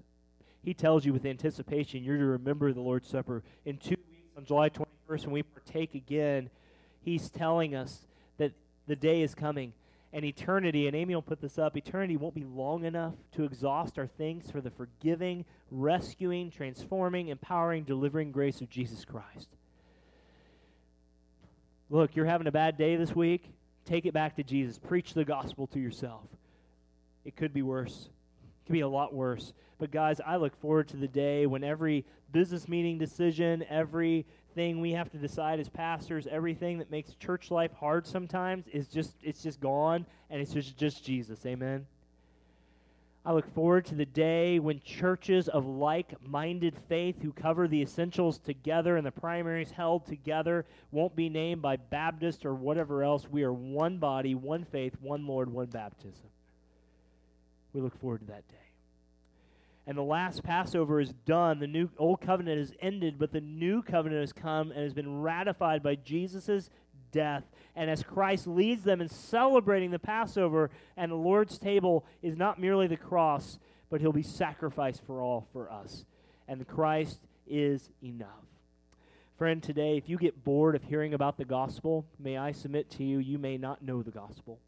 He 0.64 0.74
tells 0.74 1.06
you 1.06 1.14
with 1.14 1.26
anticipation 1.26 2.04
you're 2.04 2.18
to 2.18 2.26
remember 2.26 2.74
the 2.74 2.82
Lord's 2.82 3.08
Supper. 3.08 3.44
In 3.66 3.78
two 3.78 3.92
weeks, 3.92 4.38
on 4.38 4.46
July 4.46 4.70
21st, 4.70 5.26
when 5.26 5.32
we 5.32 5.44
partake 5.44 5.96
again, 5.96 6.50
he's 7.02 7.30
telling 7.30 7.76
us 7.76 8.08
that 8.38 8.54
the 8.88 8.96
day 8.96 9.22
is 9.22 9.34
coming 9.34 9.74
and 10.14 10.24
eternity, 10.26 10.88
and 10.88 10.96
Amy 10.96 11.14
will 11.14 11.22
put 11.22 11.42
this 11.42 11.60
up, 11.60 11.76
eternity 11.76 12.18
won't 12.18 12.34
be 12.34 12.46
long 12.46 12.86
enough 12.86 13.14
to 13.34 13.44
exhaust 13.44 14.00
our 14.00 14.08
thanks 14.08 14.50
for 14.50 14.62
the 14.62 14.72
forgiving, 14.72 15.46
rescuing, 15.70 16.50
transforming, 16.50 17.28
empowering, 17.28 17.84
delivering 17.84 18.32
grace 18.32 18.62
of 18.62 18.70
Jesus 18.70 19.04
Christ. 19.04 19.50
Look, 21.90 22.16
you're 22.16 22.26
having 22.26 22.48
a 22.48 22.52
bad 22.52 22.78
day 22.78 22.96
this 22.98 23.16
week. 23.16 23.50
Take 23.86 24.06
it 24.06 24.14
back 24.14 24.36
to 24.36 24.44
Jesus. 24.44 24.78
Preach 24.78 25.14
the 25.14 25.24
gospel 25.24 25.68
to 25.68 25.80
yourself. 25.80 26.24
It 27.24 27.36
could 27.38 27.54
be 27.54 27.62
worse. 27.62 28.10
It 28.44 28.68
could 28.68 28.74
be 28.74 28.82
a 28.82 28.88
lot 28.88 29.14
worse. 29.14 29.54
But, 29.80 29.92
guys, 29.92 30.20
I 30.26 30.36
look 30.36 30.60
forward 30.60 30.90
to 30.90 30.98
the 30.98 31.08
day 31.08 31.46
when 31.46 31.64
every 31.64 32.04
business 32.34 32.68
meeting 32.68 32.98
decision, 32.98 33.64
everything 33.70 34.82
we 34.82 34.92
have 34.92 35.10
to 35.12 35.18
decide 35.18 35.60
as 35.60 35.70
pastors, 35.70 36.28
everything 36.28 36.78
that 36.80 36.92
makes 36.92 37.14
church 37.16 37.52
life 37.52 37.72
hard 37.74 38.06
sometimes 38.06 38.68
is 38.68 38.88
just 38.88 39.16
it's 39.24 39.42
just 39.42 39.62
gone 39.62 40.06
and 40.30 40.42
it's 40.42 40.52
just 40.52 40.78
just 40.78 41.06
Jesus. 41.06 41.46
Amen. 41.46 41.86
I 43.28 43.34
look 43.34 43.54
forward 43.54 43.84
to 43.88 43.96
the 43.96 44.06
day 44.06 44.58
when 44.58 44.80
churches 44.80 45.50
of 45.50 45.66
like 45.66 46.14
minded 46.26 46.78
faith 46.88 47.22
who 47.22 47.34
cover 47.34 47.68
the 47.68 47.82
essentials 47.82 48.40
together 48.40 48.96
and 48.96 49.06
the 49.06 49.12
primaries 49.12 49.70
held 49.70 50.06
together 50.06 50.66
won't 50.92 51.14
be 51.14 51.28
named 51.28 51.62
by 51.62 51.76
Baptist 51.76 52.46
or 52.46 52.56
whatever 52.56 53.04
else. 53.04 53.28
We 53.30 53.44
are 53.44 53.52
one 53.52 53.98
body, 53.98 54.34
one 54.34 54.64
faith, 54.64 54.96
one 55.02 55.28
Lord, 55.28 55.52
one 55.52 55.66
baptism. 55.66 56.30
We 57.74 57.82
look 57.82 58.00
forward 58.00 58.22
to 58.22 58.28
that 58.28 58.48
day. 58.48 58.56
And 59.86 59.98
the 59.98 60.04
last 60.04 60.42
Passover 60.42 61.02
is 61.02 61.12
done. 61.26 61.60
The 61.60 61.68
new 61.68 61.90
old 61.98 62.22
covenant 62.22 62.62
is 62.62 62.72
ended, 62.80 63.20
but 63.20 63.34
the 63.34 63.42
new 63.42 63.82
covenant 63.82 64.22
has 64.22 64.32
come 64.32 64.72
and 64.72 64.82
has 64.82 64.94
been 64.94 65.20
ratified 65.20 65.84
by 65.84 65.96
Jesus' 65.96 66.70
death. 67.12 67.44
And 67.76 67.90
as 67.90 68.04
Christ 68.04 68.48
leads 68.48 68.84
them 68.84 69.02
in 69.02 69.10
celebrating 69.10 69.92
the 69.92 70.00
Passover 70.00 70.72
and 70.96 71.12
the 71.12 71.16
Lord's 71.16 71.58
table 71.58 72.06
is 72.22 72.36
not 72.36 72.60
merely 72.60 72.88
the 72.88 72.98
cross, 72.98 73.60
but 73.90 74.02
he'll 74.02 74.12
be 74.12 74.24
sacrificed 74.24 75.02
for 75.06 75.22
all 75.22 75.48
for 75.54 75.72
us. 75.72 76.06
And 76.48 76.68
Christ 76.68 77.20
is 77.48 77.90
enough. 78.04 78.28
Friend, 79.38 79.62
today, 79.62 79.98
if 79.98 80.10
you 80.10 80.18
get 80.18 80.44
bored 80.44 80.76
of 80.76 80.84
hearing 80.84 81.14
about 81.14 81.38
the 81.38 81.46
gospel, 81.46 82.08
may 82.18 82.38
I 82.38 82.52
submit 82.52 82.90
to 82.92 83.04
you, 83.04 83.20
you 83.20 83.38
may 83.38 83.58
not 83.58 83.84
know 83.84 84.02
the 84.02 84.10
gospel. 84.10 84.60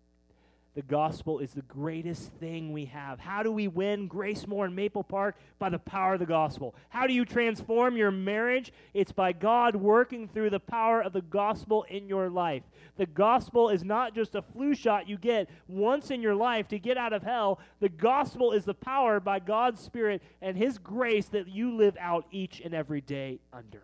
The 0.79 0.85
gospel 0.85 1.39
is 1.39 1.51
the 1.51 1.61
greatest 1.63 2.31
thing 2.35 2.71
we 2.71 2.85
have. 2.85 3.19
How 3.19 3.43
do 3.43 3.51
we 3.51 3.67
win 3.67 4.07
Gracemore 4.07 4.63
and 4.63 4.73
Maple 4.73 5.03
Park? 5.03 5.35
By 5.59 5.67
the 5.67 5.77
power 5.77 6.13
of 6.13 6.21
the 6.21 6.25
gospel. 6.25 6.73
How 6.87 7.05
do 7.05 7.11
you 7.11 7.25
transform 7.25 7.97
your 7.97 8.11
marriage? 8.11 8.71
It's 8.93 9.11
by 9.11 9.33
God 9.33 9.75
working 9.75 10.29
through 10.29 10.51
the 10.51 10.59
power 10.61 11.01
of 11.01 11.11
the 11.11 11.21
gospel 11.21 11.85
in 11.89 12.07
your 12.07 12.29
life. 12.29 12.63
The 12.95 13.07
gospel 13.07 13.67
is 13.67 13.83
not 13.83 14.15
just 14.15 14.35
a 14.35 14.41
flu 14.41 14.73
shot 14.73 15.09
you 15.09 15.17
get 15.17 15.49
once 15.67 16.11
in 16.11 16.21
your 16.21 16.33
life 16.33 16.69
to 16.69 16.79
get 16.79 16.95
out 16.95 17.11
of 17.11 17.23
hell. 17.23 17.59
The 17.81 17.89
gospel 17.89 18.53
is 18.53 18.63
the 18.63 18.73
power 18.73 19.19
by 19.19 19.39
God's 19.39 19.81
Spirit 19.81 20.21
and 20.41 20.55
His 20.55 20.77
grace 20.77 21.25
that 21.27 21.49
you 21.49 21.75
live 21.75 21.97
out 21.99 22.25
each 22.31 22.61
and 22.61 22.73
every 22.73 23.01
day 23.01 23.41
under. 23.51 23.83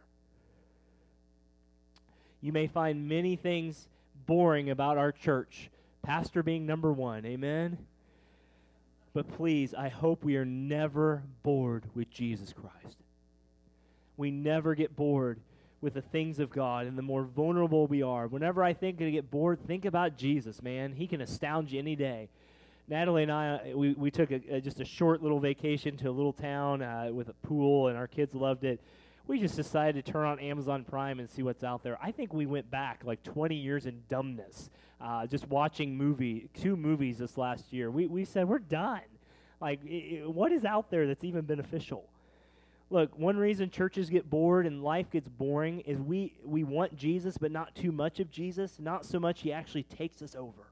You 2.40 2.54
may 2.54 2.68
find 2.68 3.10
many 3.10 3.36
things 3.36 3.90
boring 4.26 4.70
about 4.70 4.98
our 4.98 5.12
church 5.12 5.70
pastor 6.06 6.44
being 6.44 6.66
number 6.66 6.94
one. 6.94 7.26
Amen? 7.26 7.78
But 9.14 9.28
please, 9.36 9.74
I 9.74 9.90
hope 9.90 10.24
we 10.24 10.36
are 10.38 10.46
never 10.46 11.24
bored 11.42 11.86
with 11.96 12.10
Jesus 12.10 12.54
Christ. 12.54 12.98
We 14.18 14.30
never 14.30 14.76
get 14.76 14.96
bored 14.96 15.40
with 15.82 15.94
the 15.94 16.02
things 16.02 16.40
of 16.40 16.50
God 16.50 16.86
and 16.86 16.98
the 16.98 17.02
more 17.02 17.24
vulnerable 17.24 17.88
we 17.88 18.02
are. 18.02 18.28
Whenever 18.28 18.64
I 18.64 18.74
think 18.74 19.02
I 19.02 19.10
get 19.10 19.32
bored, 19.32 19.60
think 19.66 19.86
about 19.86 20.18
Jesus, 20.18 20.62
man. 20.62 20.94
He 20.94 21.08
can 21.08 21.22
astound 21.22 21.72
you 21.72 21.80
any 21.80 21.96
day. 21.96 22.30
Natalie 22.88 23.24
and 23.24 23.32
I, 23.32 23.50
uh, 23.50 23.78
we, 23.78 23.94
we 23.94 24.12
took 24.12 24.32
a, 24.32 24.42
a, 24.52 24.62
just 24.62 24.80
a 24.80 24.86
short 24.86 25.24
little 25.24 25.40
vacation 25.40 25.98
to 25.98 26.10
a 26.10 26.12
little 26.12 26.34
town 26.34 26.84
uh, 26.84 27.10
with 27.12 27.30
a 27.30 27.34
pool, 27.48 27.88
and 27.88 27.98
our 27.98 28.08
kids 28.08 28.36
loved 28.36 28.64
it 28.64 28.80
we 29.28 29.40
just 29.40 29.56
decided 29.56 30.06
to 30.06 30.12
turn 30.12 30.26
on 30.26 30.40
Amazon 30.40 30.84
Prime 30.84 31.20
and 31.20 31.30
see 31.30 31.44
what's 31.44 31.64
out 31.64 31.84
there. 31.84 31.98
I 32.02 32.12
think 32.12 32.34
we 32.34 32.46
went 32.46 32.70
back 32.70 33.02
like 33.04 33.24
20 33.24 33.56
years 33.56 33.86
in 33.86 34.04
dumbness, 34.08 34.70
uh, 35.02 35.26
just 35.26 35.48
watching 35.48 35.98
movie 35.98 36.50
two 36.54 36.76
movies 36.76 37.18
this 37.18 37.38
last 37.38 37.74
year. 37.74 37.90
We 37.90 38.08
we 38.08 38.26
said 38.26 38.48
we're 38.48 38.60
done. 38.60 39.02
Like, 39.62 39.80
it, 39.86 40.30
what 40.30 40.52
is 40.52 40.66
out 40.66 40.92
there 40.92 41.08
that's 41.08 41.24
even 41.24 41.46
beneficial? 41.46 42.08
Look, 42.92 43.18
one 43.18 43.38
reason 43.38 43.72
churches 43.72 44.10
get 44.10 44.30
bored 44.30 44.68
and 44.68 44.84
life 44.84 45.10
gets 45.10 45.28
boring 45.28 45.80
is 45.82 46.00
we 46.00 46.34
we 46.44 46.64
want 46.64 46.96
Jesus, 46.96 47.38
but 47.38 47.52
not 47.52 47.74
too 47.76 47.92
much 47.92 48.20
of 48.20 48.30
Jesus. 48.30 48.78
Not 48.80 49.06
so 49.06 49.20
much 49.20 49.42
he 49.42 49.52
actually 49.52 49.84
takes 49.84 50.22
us 50.22 50.36
over. 50.36 50.68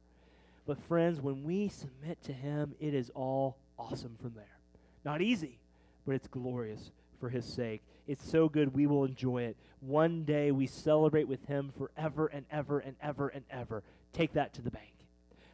But 0.65 0.79
friends, 0.79 1.19
when 1.19 1.43
we 1.43 1.67
submit 1.67 2.21
to 2.23 2.33
Him, 2.33 2.75
it 2.79 2.93
is 2.93 3.11
all 3.15 3.57
awesome 3.77 4.15
from 4.21 4.33
there. 4.35 4.57
Not 5.03 5.21
easy, 5.21 5.59
but 6.05 6.15
it's 6.15 6.27
glorious 6.27 6.91
for 7.19 7.29
His 7.29 7.45
sake. 7.45 7.81
It's 8.07 8.29
so 8.29 8.49
good 8.49 8.73
we 8.73 8.87
will 8.87 9.05
enjoy 9.05 9.43
it. 9.43 9.57
One 9.79 10.23
day 10.23 10.51
we 10.51 10.67
celebrate 10.67 11.27
with 11.27 11.45
Him 11.45 11.71
forever 11.77 12.27
and 12.27 12.45
ever 12.51 12.79
and 12.79 12.95
ever 13.01 13.29
and 13.29 13.43
ever. 13.49 13.83
Take 14.11 14.33
that 14.33 14.53
to 14.55 14.61
the 14.61 14.71
bank. 14.71 14.93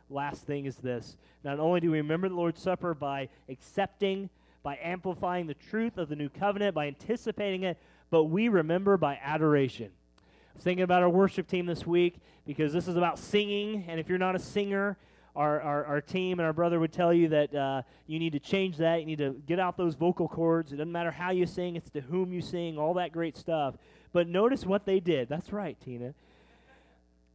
Last 0.09 0.43
thing 0.43 0.65
is 0.65 0.77
this 0.77 1.17
not 1.43 1.59
only 1.59 1.79
do 1.79 1.91
we 1.91 1.97
remember 1.97 2.29
the 2.29 2.35
Lord's 2.35 2.61
Supper 2.61 2.93
by 2.93 3.29
accepting, 3.47 4.29
by 4.63 4.77
amplifying 4.81 5.47
the 5.47 5.53
truth 5.53 5.97
of 5.97 6.09
the 6.09 6.15
new 6.15 6.29
covenant, 6.29 6.75
by 6.75 6.87
anticipating 6.87 7.63
it, 7.63 7.77
but 8.09 8.25
we 8.25 8.49
remember 8.49 8.97
by 8.97 9.19
adoration. 9.23 9.91
I 10.17 10.21
was 10.55 10.63
thinking 10.63 10.83
about 10.83 11.03
our 11.03 11.09
worship 11.09 11.47
team 11.47 11.67
this 11.67 11.85
week 11.85 12.15
because 12.45 12.73
this 12.73 12.87
is 12.87 12.95
about 12.95 13.19
singing, 13.19 13.85
and 13.87 13.99
if 13.99 14.09
you're 14.09 14.17
not 14.17 14.35
a 14.35 14.39
singer, 14.39 14.97
our, 15.39 15.61
our, 15.61 15.85
our, 15.85 16.01
team 16.01 16.39
and 16.39 16.45
our 16.45 16.51
brother 16.51 16.81
would 16.81 16.91
tell 16.91 17.13
you 17.13 17.29
that 17.29 17.55
uh, 17.55 17.81
you 18.07 18.19
need 18.19 18.33
to 18.33 18.39
change 18.39 18.75
that. 18.77 18.99
You 18.99 19.05
need 19.05 19.19
to 19.19 19.41
get 19.47 19.57
out 19.57 19.77
those 19.77 19.95
vocal 19.95 20.27
cords. 20.27 20.73
It 20.73 20.75
doesn't 20.75 20.91
matter 20.91 21.11
how 21.11 21.31
you 21.31 21.45
sing, 21.45 21.77
it's 21.77 21.89
to 21.91 22.01
whom 22.01 22.33
you 22.33 22.41
sing, 22.41 22.77
all 22.77 22.93
that 22.95 23.13
great 23.13 23.37
stuff. 23.37 23.75
But 24.11 24.27
notice 24.27 24.65
what 24.65 24.85
they 24.85 24.99
did. 24.99 25.29
That's 25.29 25.53
right, 25.53 25.79
Tina. 25.79 26.13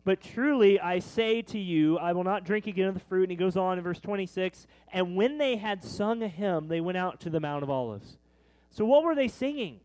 But 0.05 0.21
truly, 0.21 0.79
I 0.79 0.99
say 0.99 1.41
to 1.41 1.59
you, 1.59 1.97
I 1.97 2.13
will 2.13 2.25
not 2.25 2.45
drink 2.45 2.67
again 2.67 2.89
of 2.89 2.95
the 2.95 3.01
fruit. 3.01 3.23
And 3.23 3.31
he 3.31 3.37
goes 3.37 3.57
on 3.57 3.79
in 3.79 3.85
verse 3.85 4.01
26 4.01 4.67
And 4.93 5.17
when 5.17 5.39
they 5.39 5.57
had 5.57 5.83
sung 5.83 6.23
a 6.23 6.29
hymn, 6.29 6.69
they 6.69 6.83
went 6.83 6.99
out 6.99 7.21
to 7.21 7.31
the 7.31 7.41
Mount 7.41 7.63
of 7.63 7.71
Olives. 7.71 8.19
So, 8.71 8.85
what 8.85 9.03
were 9.03 9.15
they 9.15 9.29
singing? 9.29 9.81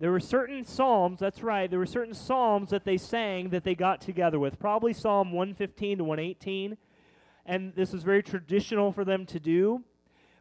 There 0.00 0.10
were 0.10 0.20
certain 0.20 0.64
psalms, 0.64 1.20
that's 1.20 1.42
right, 1.42 1.68
there 1.68 1.78
were 1.78 1.84
certain 1.84 2.14
psalms 2.14 2.70
that 2.70 2.86
they 2.86 2.96
sang 2.96 3.50
that 3.50 3.64
they 3.64 3.74
got 3.74 4.00
together 4.00 4.38
with. 4.38 4.58
Probably 4.58 4.94
Psalm 4.94 5.30
115 5.30 5.98
to 5.98 6.04
118 6.04 6.78
and 7.46 7.74
this 7.74 7.92
is 7.94 8.02
very 8.02 8.22
traditional 8.22 8.92
for 8.92 9.04
them 9.04 9.26
to 9.26 9.40
do. 9.40 9.82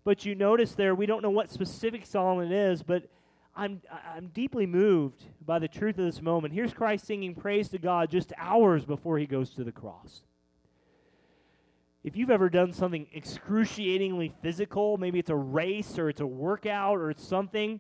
But 0.04 0.26
you 0.26 0.36
notice 0.36 0.74
there, 0.74 0.96
we 0.96 1.06
don't 1.06 1.22
know 1.22 1.30
what 1.30 1.50
specific 1.50 2.06
Solomon 2.06 2.52
is, 2.52 2.84
but 2.84 3.10
I'm, 3.56 3.82
I'm 4.16 4.28
deeply 4.28 4.66
moved 4.66 5.24
by 5.46 5.60
the 5.60 5.68
truth 5.68 5.98
of 5.98 6.06
this 6.06 6.22
moment. 6.22 6.54
Here's 6.54 6.74
Christ 6.74 7.06
singing 7.06 7.36
praise 7.36 7.70
to 7.70 7.78
God 7.78 8.10
just 8.10 8.34
hours 8.38 8.86
before 8.86 9.18
he 9.18 9.26
goes 9.26 9.52
to 9.52 9.64
the 9.64 9.72
cross. 9.72 10.24
If 12.04 12.18
you've 12.18 12.32
ever 12.32 12.50
done 12.50 12.74
something 12.74 13.08
excruciatingly 13.14 14.34
physical, 14.42 14.98
maybe 14.98 15.20
it's 15.20 15.30
a 15.30 15.36
race 15.36 15.98
or 15.98 16.10
it's 16.10 16.20
a 16.20 16.28
workout 16.28 16.98
or 16.98 17.12
it's 17.12 17.26
something, 17.26 17.80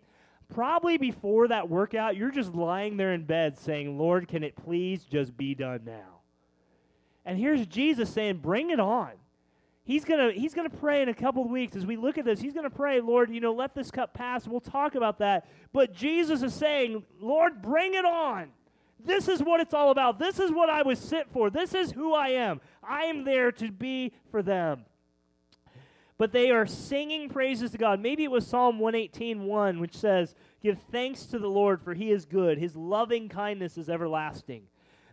probably 0.53 0.97
before 0.97 1.49
that 1.49 1.69
workout, 1.69 2.15
you're 2.15 2.32
just 2.32 2.53
lying 2.53 2.95
there 2.95 3.13
in 3.13 3.26
bed 3.26 3.57
saying, 3.57 3.97
Lord, 3.97 4.30
can 4.30 4.43
it 4.43 4.55
please 4.55 5.03
just 5.03 5.36
be 5.36 5.55
done 5.55 5.82
now? 5.86 6.12
And 7.26 7.38
here's 7.38 7.65
Jesus 7.67 8.09
saying, 8.09 8.38
Bring 8.38 8.69
it 8.69 8.80
on. 8.80 9.11
He's 9.86 10.05
going 10.05 10.34
to 10.34 10.39
he's 10.39 10.53
gonna 10.53 10.69
pray 10.69 11.01
in 11.01 11.09
a 11.09 11.13
couple 11.13 11.43
of 11.43 11.49
weeks 11.49 11.76
as 11.76 11.86
we 11.86 11.97
look 11.97 12.17
at 12.17 12.24
this. 12.24 12.39
He's 12.39 12.53
going 12.53 12.63
to 12.63 12.76
pray, 12.76 13.01
Lord, 13.01 13.30
you 13.30 13.41
know, 13.41 13.53
let 13.53 13.76
this 13.76 13.91
cup 13.91 14.13
pass. 14.13 14.47
We'll 14.47 14.61
talk 14.61 14.95
about 14.95 15.19
that. 15.19 15.47
But 15.74 15.93
Jesus 15.93 16.41
is 16.41 16.53
saying, 16.53 17.03
Lord, 17.19 17.61
bring 17.61 17.93
it 17.93 18.05
on. 18.05 18.49
This 19.05 19.28
is 19.28 19.41
what 19.41 19.59
it's 19.59 19.74
all 19.74 19.91
about. 19.91 20.19
This 20.19 20.39
is 20.39 20.51
what 20.51 20.69
I 20.69 20.84
was 20.84 20.99
sent 20.99 21.32
for. 21.34 21.49
This 21.49 21.74
is 21.74 21.91
who 21.91 22.13
I 22.13 22.30
am. 22.30 22.61
I 22.82 23.03
am 23.05 23.26
there 23.26 23.51
to 23.53 23.71
be 23.71 24.13
for 24.32 24.41
them. 24.41 24.86
But 26.17 26.32
they 26.32 26.51
are 26.51 26.65
singing 26.65 27.28
praises 27.28 27.71
to 27.71 27.78
God. 27.78 27.99
Maybe 27.99 28.24
it 28.24 28.32
was 28.32 28.47
Psalm 28.47 28.80
118 28.80 29.43
1, 29.43 29.80
which 29.82 29.97
says, 29.97 30.36
Give 30.61 30.80
thanks 30.91 31.26
to 31.26 31.39
the 31.39 31.49
Lord, 31.49 31.82
for 31.82 31.93
he 31.93 32.11
is 32.11 32.24
good. 32.24 32.57
His 32.57 32.78
loving 32.78 33.28
kindness 33.28 33.78
is 33.78 33.89
everlasting. 33.89 34.63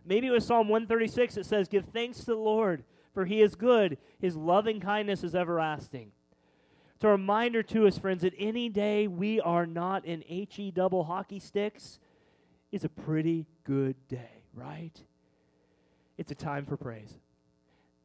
Maybe 0.05 0.27
it 0.27 0.31
was 0.31 0.45
Psalm 0.45 0.67
136 0.67 1.35
that 1.35 1.45
says, 1.45 1.67
Give 1.67 1.85
thanks 1.85 2.19
to 2.19 2.25
the 2.25 2.35
Lord, 2.35 2.83
for 3.13 3.25
he 3.25 3.41
is 3.41 3.55
good. 3.55 3.97
His 4.19 4.35
loving 4.35 4.79
kindness 4.79 5.23
is 5.23 5.35
everlasting. 5.35 6.11
It's 6.95 7.03
a 7.03 7.09
reminder 7.09 7.63
to 7.63 7.87
us, 7.87 7.97
friends, 7.97 8.21
that 8.21 8.33
any 8.37 8.69
day 8.69 9.07
we 9.07 9.39
are 9.41 9.65
not 9.65 10.05
in 10.05 10.21
HE 10.21 10.71
double 10.71 11.03
hockey 11.03 11.39
sticks 11.39 11.99
is 12.71 12.83
a 12.83 12.89
pretty 12.89 13.47
good 13.63 13.95
day, 14.07 14.43
right? 14.53 15.01
It's 16.17 16.31
a 16.31 16.35
time 16.35 16.65
for 16.65 16.77
praise. 16.77 17.17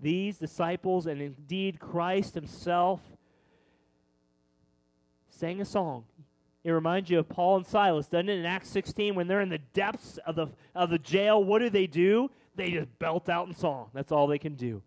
These 0.01 0.39
disciples, 0.39 1.07
and 1.07 1.21
indeed 1.21 1.79
Christ 1.79 2.35
himself, 2.35 3.01
sang 5.29 5.61
a 5.61 5.65
song 5.65 6.05
it 6.67 6.73
reminds 6.73 7.09
you 7.09 7.21
of 7.21 7.29
Paul 7.29 7.59
and 7.59 7.65
Silas, 7.67 8.09
doesn't 8.09 8.29
it? 8.29 8.41
In 8.41 8.45
Acts 8.45 8.69
16, 8.71 9.15
when 9.15 9.29
they're 9.29 9.41
in 9.41 9.51
the 9.51 9.61
depths 9.73 10.19
of 10.27 10.35
the, 10.35 10.49
of 10.75 10.91
the 10.91 10.99
jail, 10.99 11.43
what 11.43 11.61
do 11.61 11.71
they 11.71 11.87
do? 11.87 12.29
They 12.57 12.73
just 12.73 12.99
belt 12.99 13.29
out 13.29 13.47
in 13.47 13.55
song. 13.55 13.91
That's 13.95 14.11
all 14.11 14.27
they 14.27 14.41
can 14.41 14.57
do. 14.57 14.83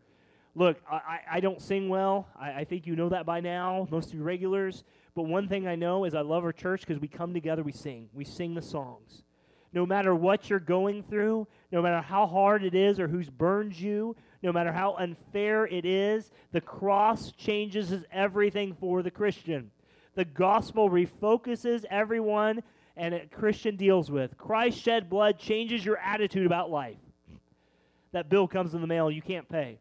Look, 0.55 0.81
I, 0.91 1.19
I 1.31 1.39
don't 1.39 1.61
sing 1.61 1.87
well. 1.87 2.27
I, 2.37 2.51
I 2.51 2.63
think 2.65 2.85
you 2.85 2.97
know 2.97 3.07
that 3.07 3.25
by 3.25 3.39
now, 3.39 3.87
most 3.91 4.09
of 4.09 4.15
you 4.15 4.23
regulars. 4.23 4.83
But 5.15 5.23
one 5.23 5.47
thing 5.47 5.69
I 5.69 5.75
know 5.75 6.03
is 6.03 6.13
I 6.13 6.19
love 6.19 6.43
our 6.43 6.51
church 6.51 6.81
because 6.81 6.99
we 6.99 7.07
come 7.07 7.33
together, 7.33 7.63
we 7.63 7.71
sing. 7.71 8.09
We 8.11 8.25
sing 8.25 8.55
the 8.55 8.61
songs. 8.61 9.23
No 9.71 9.85
matter 9.85 10.13
what 10.13 10.49
you're 10.49 10.59
going 10.59 11.03
through, 11.03 11.47
no 11.71 11.81
matter 11.81 12.01
how 12.01 12.27
hard 12.27 12.65
it 12.65 12.75
is 12.75 12.99
or 12.99 13.07
who's 13.07 13.29
burned 13.29 13.79
you, 13.79 14.17
no 14.43 14.51
matter 14.51 14.73
how 14.73 14.95
unfair 14.95 15.65
it 15.65 15.85
is, 15.85 16.29
the 16.51 16.59
cross 16.59 17.31
changes 17.31 18.03
everything 18.11 18.75
for 18.77 19.01
the 19.01 19.11
Christian 19.11 19.71
the 20.19 20.25
gospel 20.25 20.89
refocuses 20.89 21.85
everyone 21.89 22.61
and 22.97 23.13
a 23.13 23.25
Christian 23.27 23.77
deals 23.77 24.11
with. 24.11 24.37
Christ 24.37 24.77
shed 24.77 25.09
blood 25.09 25.39
changes 25.39 25.85
your 25.85 25.95
attitude 25.95 26.45
about 26.45 26.69
life. 26.69 26.97
That 28.11 28.27
bill 28.27 28.45
comes 28.45 28.73
in 28.73 28.81
the 28.81 28.87
mail 28.87 29.09
you 29.09 29.21
can't 29.21 29.47
pay. 29.47 29.79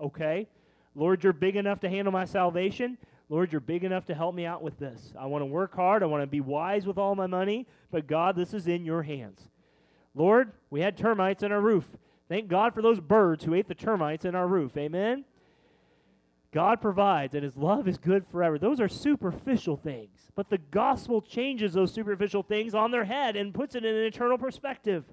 Okay? 0.00 0.48
Lord, 0.94 1.22
you're 1.22 1.34
big 1.34 1.56
enough 1.56 1.80
to 1.80 1.90
handle 1.90 2.12
my 2.12 2.24
salvation. 2.24 2.96
Lord, 3.28 3.52
you're 3.52 3.60
big 3.60 3.84
enough 3.84 4.06
to 4.06 4.14
help 4.14 4.34
me 4.34 4.46
out 4.46 4.62
with 4.62 4.78
this. 4.78 5.12
I 5.20 5.26
want 5.26 5.42
to 5.42 5.46
work 5.46 5.74
hard. 5.74 6.02
I 6.02 6.06
want 6.06 6.22
to 6.22 6.26
be 6.26 6.40
wise 6.40 6.86
with 6.86 6.96
all 6.96 7.14
my 7.14 7.26
money. 7.26 7.66
But 7.90 8.06
God, 8.06 8.36
this 8.36 8.54
is 8.54 8.68
in 8.68 8.86
your 8.86 9.02
hands. 9.02 9.50
Lord, 10.14 10.52
we 10.70 10.80
had 10.80 10.96
termites 10.96 11.42
in 11.42 11.52
our 11.52 11.60
roof. 11.60 11.84
Thank 12.30 12.48
God 12.48 12.72
for 12.72 12.80
those 12.80 13.00
birds 13.00 13.44
who 13.44 13.52
ate 13.52 13.68
the 13.68 13.74
termites 13.74 14.24
in 14.24 14.34
our 14.34 14.48
roof. 14.48 14.78
Amen? 14.78 15.26
God 16.54 16.80
provides, 16.80 17.34
and 17.34 17.42
His 17.42 17.56
love 17.56 17.88
is 17.88 17.98
good 17.98 18.24
forever. 18.28 18.60
Those 18.60 18.80
are 18.80 18.88
superficial 18.88 19.76
things. 19.76 20.30
But 20.36 20.48
the 20.50 20.58
gospel 20.58 21.20
changes 21.20 21.72
those 21.72 21.92
superficial 21.92 22.44
things 22.44 22.76
on 22.76 22.92
their 22.92 23.04
head 23.04 23.34
and 23.34 23.52
puts 23.52 23.74
it 23.74 23.84
in 23.84 23.92
an 23.92 24.04
eternal 24.04 24.38
perspective. 24.38 25.04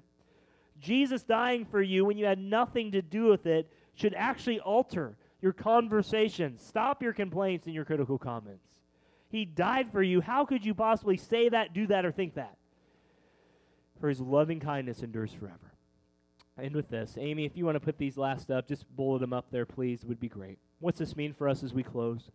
Jesus 0.78 1.24
dying 1.24 1.64
for 1.64 1.82
you 1.82 2.04
when 2.04 2.16
you 2.16 2.26
had 2.26 2.38
nothing 2.38 2.92
to 2.92 3.02
do 3.02 3.24
with 3.24 3.46
it 3.46 3.68
should 3.94 4.14
actually 4.14 4.60
alter 4.60 5.16
your 5.40 5.52
conversation. 5.52 6.58
Stop 6.58 7.02
your 7.02 7.12
complaints 7.12 7.66
and 7.66 7.74
your 7.74 7.84
critical 7.84 8.18
comments. 8.18 8.68
He 9.28 9.44
died 9.44 9.90
for 9.90 10.02
you. 10.02 10.20
How 10.20 10.44
could 10.44 10.64
you 10.64 10.74
possibly 10.74 11.16
say 11.16 11.48
that, 11.48 11.72
do 11.72 11.88
that, 11.88 12.04
or 12.04 12.12
think 12.12 12.34
that? 12.34 12.56
For 14.00 14.08
his 14.08 14.20
loving 14.20 14.60
kindness 14.60 15.02
endures 15.02 15.32
forever. 15.32 15.72
end 16.56 16.76
with 16.76 16.88
this. 16.88 17.16
Amy, 17.18 17.46
if 17.46 17.56
you 17.56 17.64
want 17.64 17.74
to 17.74 17.80
put 17.80 17.98
these 17.98 18.16
last 18.16 18.48
up, 18.52 18.68
just 18.68 18.88
bullet 18.94 19.18
them 19.18 19.32
up 19.32 19.46
there, 19.50 19.66
please, 19.66 20.04
would 20.04 20.20
be 20.20 20.28
great. 20.28 20.60
What's 20.82 20.98
this 20.98 21.14
mean 21.14 21.32
for 21.32 21.48
us 21.48 21.62
as 21.62 21.72
we 21.72 21.84
close? 21.84 22.28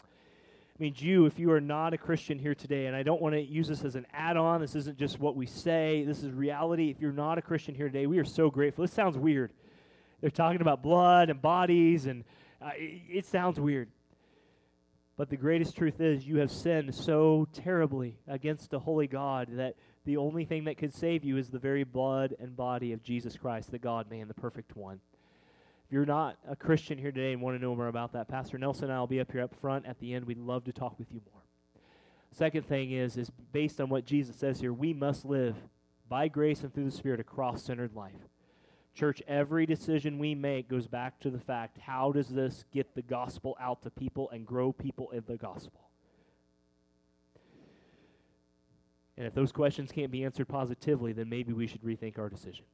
I 0.00 0.76
mean, 0.78 0.94
you, 0.96 1.26
if 1.26 1.40
you 1.40 1.50
are 1.50 1.60
not 1.60 1.92
a 1.92 1.98
Christian 1.98 2.38
here 2.38 2.54
today, 2.54 2.86
and 2.86 2.94
I 2.94 3.02
don't 3.02 3.20
want 3.20 3.34
to 3.34 3.40
use 3.40 3.66
this 3.66 3.84
as 3.84 3.96
an 3.96 4.06
add 4.12 4.36
on, 4.36 4.60
this 4.60 4.76
isn't 4.76 4.96
just 4.96 5.18
what 5.18 5.34
we 5.34 5.46
say, 5.46 6.04
this 6.06 6.22
is 6.22 6.30
reality. 6.30 6.88
If 6.90 7.00
you're 7.00 7.10
not 7.10 7.36
a 7.36 7.42
Christian 7.42 7.74
here 7.74 7.88
today, 7.88 8.06
we 8.06 8.20
are 8.20 8.24
so 8.24 8.48
grateful. 8.48 8.84
This 8.84 8.92
sounds 8.92 9.18
weird. 9.18 9.50
They're 10.20 10.30
talking 10.30 10.60
about 10.60 10.84
blood 10.84 11.30
and 11.30 11.42
bodies, 11.42 12.06
and 12.06 12.22
uh, 12.62 12.70
it, 12.76 13.02
it 13.10 13.26
sounds 13.26 13.58
weird. 13.58 13.88
But 15.16 15.28
the 15.28 15.36
greatest 15.36 15.76
truth 15.76 16.00
is, 16.00 16.24
you 16.24 16.36
have 16.36 16.52
sinned 16.52 16.94
so 16.94 17.48
terribly 17.52 18.18
against 18.28 18.72
a 18.72 18.78
holy 18.78 19.08
God 19.08 19.48
that 19.54 19.74
the 20.04 20.18
only 20.18 20.44
thing 20.44 20.64
that 20.64 20.78
could 20.78 20.94
save 20.94 21.24
you 21.24 21.38
is 21.38 21.50
the 21.50 21.58
very 21.58 21.82
blood 21.82 22.36
and 22.38 22.56
body 22.56 22.92
of 22.92 23.02
Jesus 23.02 23.36
Christ, 23.36 23.72
the 23.72 23.80
God 23.80 24.08
man, 24.08 24.28
the 24.28 24.34
perfect 24.34 24.76
one. 24.76 25.00
You're 25.94 26.04
not 26.04 26.38
a 26.48 26.56
Christian 26.56 26.98
here 26.98 27.12
today 27.12 27.34
and 27.34 27.40
want 27.40 27.56
to 27.56 27.62
know 27.62 27.76
more 27.76 27.86
about 27.86 28.14
that, 28.14 28.26
Pastor 28.26 28.58
Nelson 28.58 28.86
and 28.86 28.92
I 28.92 28.98
will 28.98 29.06
be 29.06 29.20
up 29.20 29.30
here 29.30 29.42
up 29.42 29.54
front 29.60 29.86
at 29.86 30.00
the 30.00 30.12
end. 30.12 30.24
We'd 30.24 30.38
love 30.38 30.64
to 30.64 30.72
talk 30.72 30.98
with 30.98 31.06
you 31.12 31.20
more. 31.30 31.40
Second 32.32 32.66
thing 32.66 32.90
is, 32.90 33.16
is 33.16 33.30
based 33.52 33.80
on 33.80 33.88
what 33.88 34.04
Jesus 34.04 34.34
says 34.34 34.58
here, 34.58 34.72
we 34.72 34.92
must 34.92 35.24
live 35.24 35.54
by 36.08 36.26
grace 36.26 36.64
and 36.64 36.74
through 36.74 36.86
the 36.86 36.90
Spirit 36.90 37.20
a 37.20 37.22
cross-centered 37.22 37.94
life. 37.94 38.26
Church, 38.92 39.22
every 39.28 39.66
decision 39.66 40.18
we 40.18 40.34
make 40.34 40.68
goes 40.68 40.88
back 40.88 41.20
to 41.20 41.30
the 41.30 41.38
fact 41.38 41.78
how 41.78 42.10
does 42.10 42.28
this 42.28 42.64
get 42.72 42.96
the 42.96 43.02
gospel 43.02 43.56
out 43.60 43.80
to 43.82 43.90
people 43.90 44.28
and 44.30 44.44
grow 44.44 44.72
people 44.72 45.12
in 45.12 45.22
the 45.28 45.36
gospel? 45.36 45.90
And 49.16 49.28
if 49.28 49.34
those 49.34 49.52
questions 49.52 49.92
can't 49.92 50.10
be 50.10 50.24
answered 50.24 50.48
positively, 50.48 51.12
then 51.12 51.28
maybe 51.28 51.52
we 51.52 51.68
should 51.68 51.84
rethink 51.84 52.18
our 52.18 52.28
decision. 52.28 52.64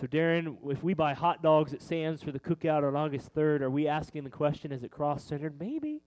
So, 0.00 0.06
Darren, 0.06 0.56
if 0.66 0.82
we 0.82 0.94
buy 0.94 1.12
hot 1.12 1.42
dogs 1.42 1.74
at 1.74 1.82
Sam's 1.82 2.22
for 2.22 2.32
the 2.32 2.40
cookout 2.40 2.88
on 2.88 2.96
August 2.96 3.34
3rd, 3.34 3.60
are 3.60 3.68
we 3.68 3.86
asking 3.86 4.24
the 4.24 4.30
question, 4.30 4.72
is 4.72 4.82
it 4.82 4.90
cross 4.90 5.22
centered? 5.22 5.60
Maybe. 5.60 6.00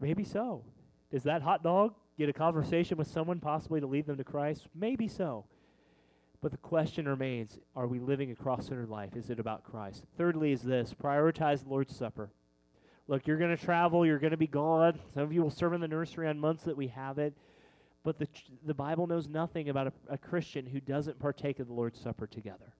Maybe 0.00 0.24
so. 0.24 0.64
Does 1.12 1.24
that 1.24 1.42
hot 1.42 1.62
dog 1.62 1.92
get 2.16 2.30
a 2.30 2.32
conversation 2.32 2.96
with 2.96 3.06
someone 3.06 3.38
possibly 3.38 3.80
to 3.80 3.86
lead 3.86 4.06
them 4.06 4.16
to 4.16 4.24
Christ? 4.24 4.66
Maybe 4.74 5.08
so. 5.08 5.44
But 6.40 6.52
the 6.52 6.56
question 6.56 7.06
remains 7.06 7.58
are 7.76 7.86
we 7.86 7.98
living 7.98 8.30
a 8.30 8.34
cross 8.34 8.68
centered 8.68 8.88
life? 8.88 9.14
Is 9.14 9.28
it 9.28 9.38
about 9.38 9.62
Christ? 9.62 10.04
Thirdly, 10.16 10.52
is 10.52 10.62
this 10.62 10.94
prioritize 10.94 11.64
the 11.64 11.68
Lord's 11.68 11.94
Supper. 11.94 12.30
Look, 13.08 13.26
you're 13.26 13.36
going 13.36 13.54
to 13.54 13.62
travel, 13.62 14.06
you're 14.06 14.18
going 14.18 14.30
to 14.30 14.38
be 14.38 14.46
gone. 14.46 14.98
Some 15.12 15.22
of 15.22 15.34
you 15.34 15.42
will 15.42 15.50
serve 15.50 15.74
in 15.74 15.82
the 15.82 15.88
nursery 15.88 16.26
on 16.26 16.38
months 16.38 16.64
that 16.64 16.78
we 16.78 16.86
have 16.88 17.18
it. 17.18 17.34
But 18.08 18.18
the, 18.18 18.28
the 18.64 18.72
Bible 18.72 19.06
knows 19.06 19.28
nothing 19.28 19.68
about 19.68 19.88
a, 19.88 19.92
a 20.14 20.16
Christian 20.16 20.64
who 20.64 20.80
doesn't 20.80 21.18
partake 21.18 21.60
of 21.60 21.66
the 21.66 21.74
Lord's 21.74 22.00
Supper 22.00 22.26
together. 22.26 22.72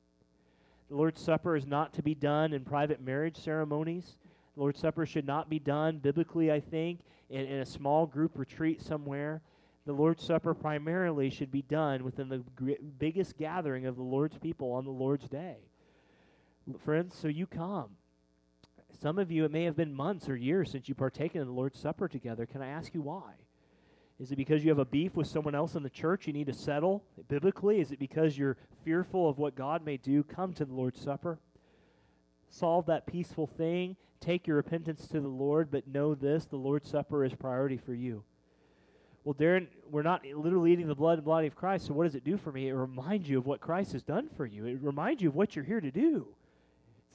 The 0.89 0.97
Lord's 0.97 1.20
Supper 1.20 1.55
is 1.55 1.66
not 1.66 1.93
to 1.93 2.03
be 2.03 2.14
done 2.14 2.55
in 2.55 2.64
private 2.64 3.03
marriage 3.03 3.37
ceremonies. 3.37 4.16
The 4.55 4.62
Lord's 4.62 4.81
Supper 4.81 5.05
should 5.05 5.26
not 5.26 5.51
be 5.51 5.59
done 5.59 5.99
biblically, 5.99 6.51
I 6.51 6.61
think, 6.61 7.01
in, 7.29 7.45
in 7.45 7.61
a 7.61 7.66
small 7.66 8.07
group 8.07 8.39
retreat 8.39 8.81
somewhere. 8.81 9.43
The 9.85 9.93
Lord's 9.93 10.24
Supper 10.24 10.55
primarily 10.55 11.29
should 11.29 11.51
be 11.51 11.61
done 11.61 12.05
within 12.05 12.31
the 12.31 12.43
gr- 12.57 12.81
biggest 12.99 13.37
gathering 13.37 13.85
of 13.85 13.97
the 13.97 14.03
Lord's 14.03 14.39
people 14.39 14.72
on 14.72 14.87
the 14.87 14.91
Lord's 14.91 15.29
day. 15.29 15.57
Friends, 16.87 17.14
so 17.14 17.29
you 17.29 17.47
come. 17.47 17.91
Some 19.03 19.18
of 19.18 19.31
you, 19.31 19.45
it 19.45 19.53
may 19.53 19.64
have 19.64 19.76
been 19.76 19.93
months 19.93 20.26
or 20.26 20.37
years 20.37 20.70
since 20.70 20.89
you 20.89 20.95
partaken 20.95 21.43
in 21.43 21.49
the 21.49 21.53
Lord's 21.53 21.79
Supper 21.79 22.09
together. 22.09 22.47
Can 22.47 22.62
I 22.62 22.68
ask 22.68 22.95
you 22.95 23.03
why? 23.03 23.35
Is 24.21 24.33
it 24.33 24.37
because 24.37 24.64
you 24.64 24.71
have 24.71 24.81
a 24.81 24.85
beef 24.85 25.14
with 25.14 25.29
someone 25.29 25.55
else 25.55 25.77
in 25.77 25.83
the 25.83 25.91
church 25.91 26.27
you 26.27 26.33
need 26.33 26.49
to 26.49 26.53
settle 26.53 27.05
biblically? 27.29 27.81
Is 27.81 27.93
it 27.93 28.01
because 28.01 28.37
you're 28.37 28.57
fearful 28.85 29.29
of 29.29 29.39
what 29.39 29.55
God 29.55 29.85
may 29.85 29.97
do? 29.97 30.25
Come 30.25 30.53
to 30.55 30.64
the 30.64 30.75
Lord's 30.75 31.01
Supper. 31.01 31.39
Solve 32.49 32.87
that 32.87 33.07
peaceful 33.07 33.47
thing. 33.47 33.97
Take 34.21 34.49
your 34.49 34.57
repentance 34.57 35.07
to 35.09 35.21
the 35.21 35.29
Lord, 35.29 35.71
but 35.71 35.87
know 35.87 36.14
this 36.16 36.47
the 36.47 36.57
Lord's 36.57 36.91
Supper 36.91 37.25
is 37.25 37.33
priority 37.35 37.77
for 37.77 37.95
you. 37.95 38.25
Well, 39.23 39.35
Darren, 39.35 39.69
we're 39.91 40.03
not 40.03 40.25
literally 40.25 40.73
eating 40.73 40.89
the 40.89 40.95
blood 40.95 41.19
and 41.19 41.25
body 41.25 41.47
of 41.47 41.55
Christ, 41.55 41.87
so 41.87 41.95
what 41.95 42.05
does 42.05 42.14
it 42.14 42.25
do 42.25 42.37
for 42.37 42.51
me? 42.51 42.69
It 42.69 42.75
reminds 42.75 43.29
you 43.29 43.39
of 43.39 43.47
what 43.47 43.61
Christ 43.61 43.93
has 43.93 44.03
done 44.03 44.29
for 44.37 44.47
you, 44.47 44.66
it 44.66 44.79
reminds 44.81 45.23
you 45.23 45.29
of 45.29 45.37
what 45.37 45.55
you're 45.55 45.64
here 45.64 45.81
to 45.81 45.91
do 45.91 46.29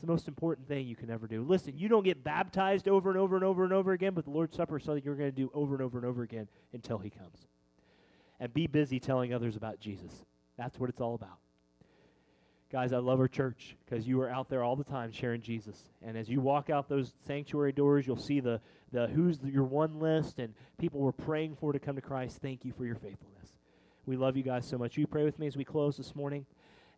the 0.02 0.08
most 0.08 0.28
important 0.28 0.68
thing 0.68 0.88
you 0.88 0.96
can 0.96 1.10
ever 1.10 1.28
do. 1.28 1.44
Listen, 1.44 1.78
you 1.78 1.88
don't 1.88 2.04
get 2.04 2.24
baptized 2.24 2.88
over 2.88 3.10
and 3.10 3.18
over 3.18 3.36
and 3.36 3.44
over 3.44 3.64
and 3.64 3.74
over 3.74 3.94
again, 3.94 4.14
but 4.14 4.26
the 4.26 4.32
Lord's 4.32 4.56
Supper 4.56 4.78
is 4.78 4.84
something 4.84 5.04
you're 5.04 5.16
going 5.16 5.32
to 5.32 5.36
do 5.36 5.52
over 5.54 5.76
and 5.76 5.84
over 5.84 5.98
and 5.98 6.06
over 6.06 6.24
again 6.24 6.48
until 6.74 6.98
He 6.98 7.10
comes. 7.10 7.48
And 8.40 8.54
be 8.54 8.68
busy 8.68 9.00
telling 9.00 9.34
others 9.34 9.56
about 9.56 9.80
Jesus. 9.80 10.12
That's 10.58 10.80
what 10.80 10.90
it's 10.90 11.00
all 11.00 11.16
about. 11.16 11.38
Guys, 12.72 12.92
I 12.92 12.98
love 12.98 13.20
our 13.20 13.28
church 13.28 13.76
because 13.86 14.08
you 14.08 14.20
are 14.22 14.30
out 14.30 14.50
there 14.50 14.64
all 14.64 14.76
the 14.76 14.84
time 14.84 15.12
sharing 15.12 15.42
Jesus. 15.42 15.78
And 16.02 16.18
as 16.18 16.28
you 16.28 16.42
walk 16.42 16.72
out 16.72 16.90
those 16.90 17.14
sanctuary 17.28 17.72
doors, 17.72 18.08
you'll 18.08 18.18
see 18.18 18.40
the, 18.40 18.60
the 18.92 19.06
who's 19.08 19.38
the, 19.38 19.52
your 19.52 19.64
one 19.64 20.00
list 20.00 20.40
and 20.40 20.56
people 20.80 21.00
we're 21.00 21.12
praying 21.12 21.56
for 21.60 21.72
to 21.72 21.78
come 21.78 21.96
to 21.96 22.02
Christ. 22.02 22.40
Thank 22.42 22.66
you 22.66 22.74
for 22.74 22.84
your 22.84 22.96
faithfulness. 22.96 23.54
We 24.08 24.18
love 24.18 24.36
you 24.36 24.42
guys 24.42 24.68
so 24.68 24.80
much. 24.80 24.98
You 24.98 25.06
pray 25.06 25.24
with 25.24 25.38
me 25.38 25.46
as 25.46 25.56
we 25.56 25.64
close 25.64 25.98
this 25.98 26.16
morning. 26.16 26.48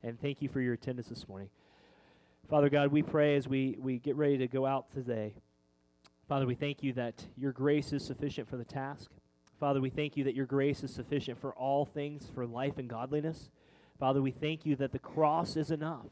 And 0.01 0.19
thank 0.21 0.41
you 0.41 0.47
for 0.47 0.61
your 0.61 0.75
attendance 0.75 1.09
this 1.09 1.27
morning. 1.27 1.49
Father 2.47 2.69
God, 2.69 2.91
we 2.91 3.01
pray 3.01 3.35
as 3.35 3.47
we, 3.47 3.75
we 3.79 3.97
get 3.97 4.15
ready 4.15 4.37
to 4.37 4.47
go 4.47 4.67
out 4.67 4.91
today. 4.91 5.33
Father, 6.29 6.45
we 6.45 6.53
thank 6.53 6.83
you 6.83 6.93
that 6.93 7.25
your 7.35 7.51
grace 7.51 7.91
is 7.91 8.05
sufficient 8.05 8.47
for 8.47 8.55
the 8.55 8.63
task. 8.63 9.09
Father, 9.59 9.81
we 9.81 9.89
thank 9.89 10.15
you 10.15 10.23
that 10.25 10.35
your 10.35 10.45
grace 10.45 10.83
is 10.83 10.93
sufficient 10.93 11.41
for 11.41 11.55
all 11.55 11.85
things, 11.85 12.29
for 12.35 12.45
life 12.45 12.77
and 12.77 12.87
godliness. 12.87 13.49
Father, 13.99 14.21
we 14.21 14.29
thank 14.29 14.63
you 14.63 14.75
that 14.75 14.91
the 14.91 14.99
cross 14.99 15.55
is 15.55 15.71
enough. 15.71 16.05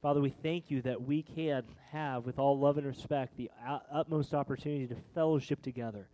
Father, 0.00 0.20
we 0.20 0.30
thank 0.30 0.70
you 0.70 0.82
that 0.82 1.02
we 1.02 1.22
can 1.22 1.64
have, 1.90 2.26
with 2.26 2.38
all 2.38 2.56
love 2.56 2.78
and 2.78 2.86
respect, 2.86 3.36
the 3.36 3.50
utmost 3.92 4.32
opportunity 4.32 4.86
to 4.86 4.96
fellowship 5.14 5.62
together. 5.62 6.06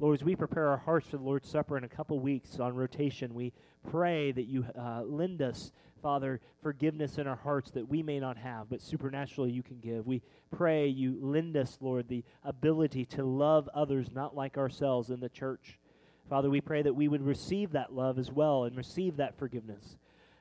Lord, 0.00 0.18
as 0.18 0.24
we 0.24 0.34
prepare 0.34 0.68
our 0.68 0.78
hearts 0.78 1.08
for 1.08 1.18
the 1.18 1.22
Lord's 1.22 1.48
Supper 1.48 1.76
in 1.76 1.84
a 1.84 1.88
couple 1.88 2.18
weeks 2.20 2.58
on 2.58 2.74
rotation, 2.74 3.34
we 3.34 3.52
pray 3.90 4.32
that 4.32 4.46
you 4.46 4.64
uh, 4.74 5.02
lend 5.02 5.42
us 5.42 5.72
Father, 6.00 6.40
forgiveness 6.62 7.18
in 7.18 7.26
our 7.26 7.36
hearts 7.36 7.70
that 7.72 7.88
we 7.88 8.02
may 8.02 8.18
not 8.18 8.38
have, 8.38 8.70
but 8.70 8.80
supernaturally 8.80 9.50
you 9.50 9.62
can 9.62 9.78
give. 9.80 10.06
We 10.06 10.22
pray 10.50 10.86
you 10.86 11.18
lend 11.20 11.56
us, 11.56 11.78
Lord, 11.80 12.08
the 12.08 12.24
ability 12.42 13.04
to 13.06 13.24
love 13.24 13.68
others 13.74 14.08
not 14.10 14.34
like 14.34 14.56
ourselves 14.56 15.10
in 15.10 15.20
the 15.20 15.28
church. 15.28 15.78
Father, 16.28 16.48
we 16.48 16.60
pray 16.60 16.82
that 16.82 16.94
we 16.94 17.08
would 17.08 17.22
receive 17.22 17.72
that 17.72 17.92
love 17.92 18.18
as 18.18 18.30
well 18.30 18.64
and 18.64 18.76
receive 18.76 19.16
that 19.18 19.38
forgiveness. 19.38 19.98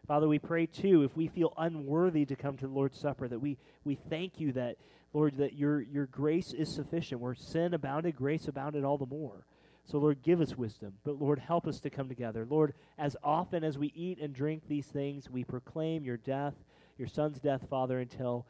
Father, 0.07 0.28
we 0.28 0.39
pray 0.39 0.66
too, 0.66 1.03
if 1.03 1.16
we 1.16 1.28
feel 1.28 1.53
unworthy 1.57 2.26
to 2.26 2.36
come 2.36 2.57
to 2.57 2.68
the 2.68 2.74
Lord's 2.74 2.99
Supper, 2.99 3.28
that 3.28 3.39
we, 3.39 3.57
we 3.84 3.95
thank 3.95 4.39
you 4.39 4.53
that, 4.53 4.78
Lord, 5.14 5.38
that 5.38 5.53
your, 5.53 5.82
your 5.82 6.05
grace 6.05 6.53
is 6.53 6.74
sufficient. 6.74 7.22
Where 7.22 7.36
sin 7.36 7.74
abounded, 7.74 8.16
grace 8.16 8.47
abounded 8.47 8.84
all 8.84 8.97
the 8.97 9.05
more. 9.05 9.45
So, 9.89 9.97
Lord, 9.97 10.21
give 10.21 10.39
us 10.39 10.55
wisdom. 10.55 10.93
But, 11.03 11.19
Lord, 11.19 11.39
help 11.39 11.65
us 11.65 11.79
to 11.79 11.89
come 11.89 12.07
together. 12.07 12.45
Lord, 12.47 12.73
as 12.99 13.17
often 13.23 13.63
as 13.63 13.79
we 13.79 13.91
eat 13.95 14.19
and 14.19 14.33
drink 14.33 14.63
these 14.67 14.85
things, 14.85 15.29
we 15.31 15.43
proclaim 15.43 16.03
your 16.03 16.17
death, 16.17 16.53
your 16.97 17.07
Son's 17.07 17.39
death, 17.39 17.65
Father, 17.69 17.99
until 17.99 18.45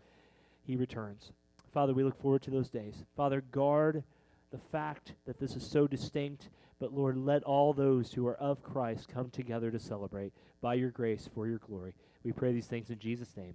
he 0.64 0.76
returns. 0.76 1.32
Father, 1.74 1.94
we 1.94 2.04
look 2.04 2.20
forward 2.22 2.42
to 2.42 2.52
those 2.52 2.70
days. 2.70 3.06
Father, 3.16 3.42
guard 3.52 4.04
the 4.52 4.58
fact 4.58 5.14
that 5.26 5.40
this 5.40 5.56
is 5.56 5.66
so 5.66 5.88
distinct, 5.88 6.50
but, 6.78 6.94
Lord, 6.94 7.16
let 7.16 7.44
all 7.44 7.72
those 7.72 8.12
who 8.12 8.28
are 8.28 8.38
of 8.38 8.62
Christ 8.62 9.08
come 9.08 9.30
together 9.30 9.72
to 9.72 9.80
celebrate 9.80 10.34
by 10.62 10.74
your 10.74 10.90
grace 10.90 11.30
for 11.34 11.48
your 11.48 11.60
glory. 11.60 11.94
We 12.24 12.34
pray 12.34 12.52
these 12.52 12.68
things 12.68 12.90
in 12.90 13.00
Jesus' 13.00 13.38
name. 13.38 13.54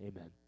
Amen. 0.00 0.30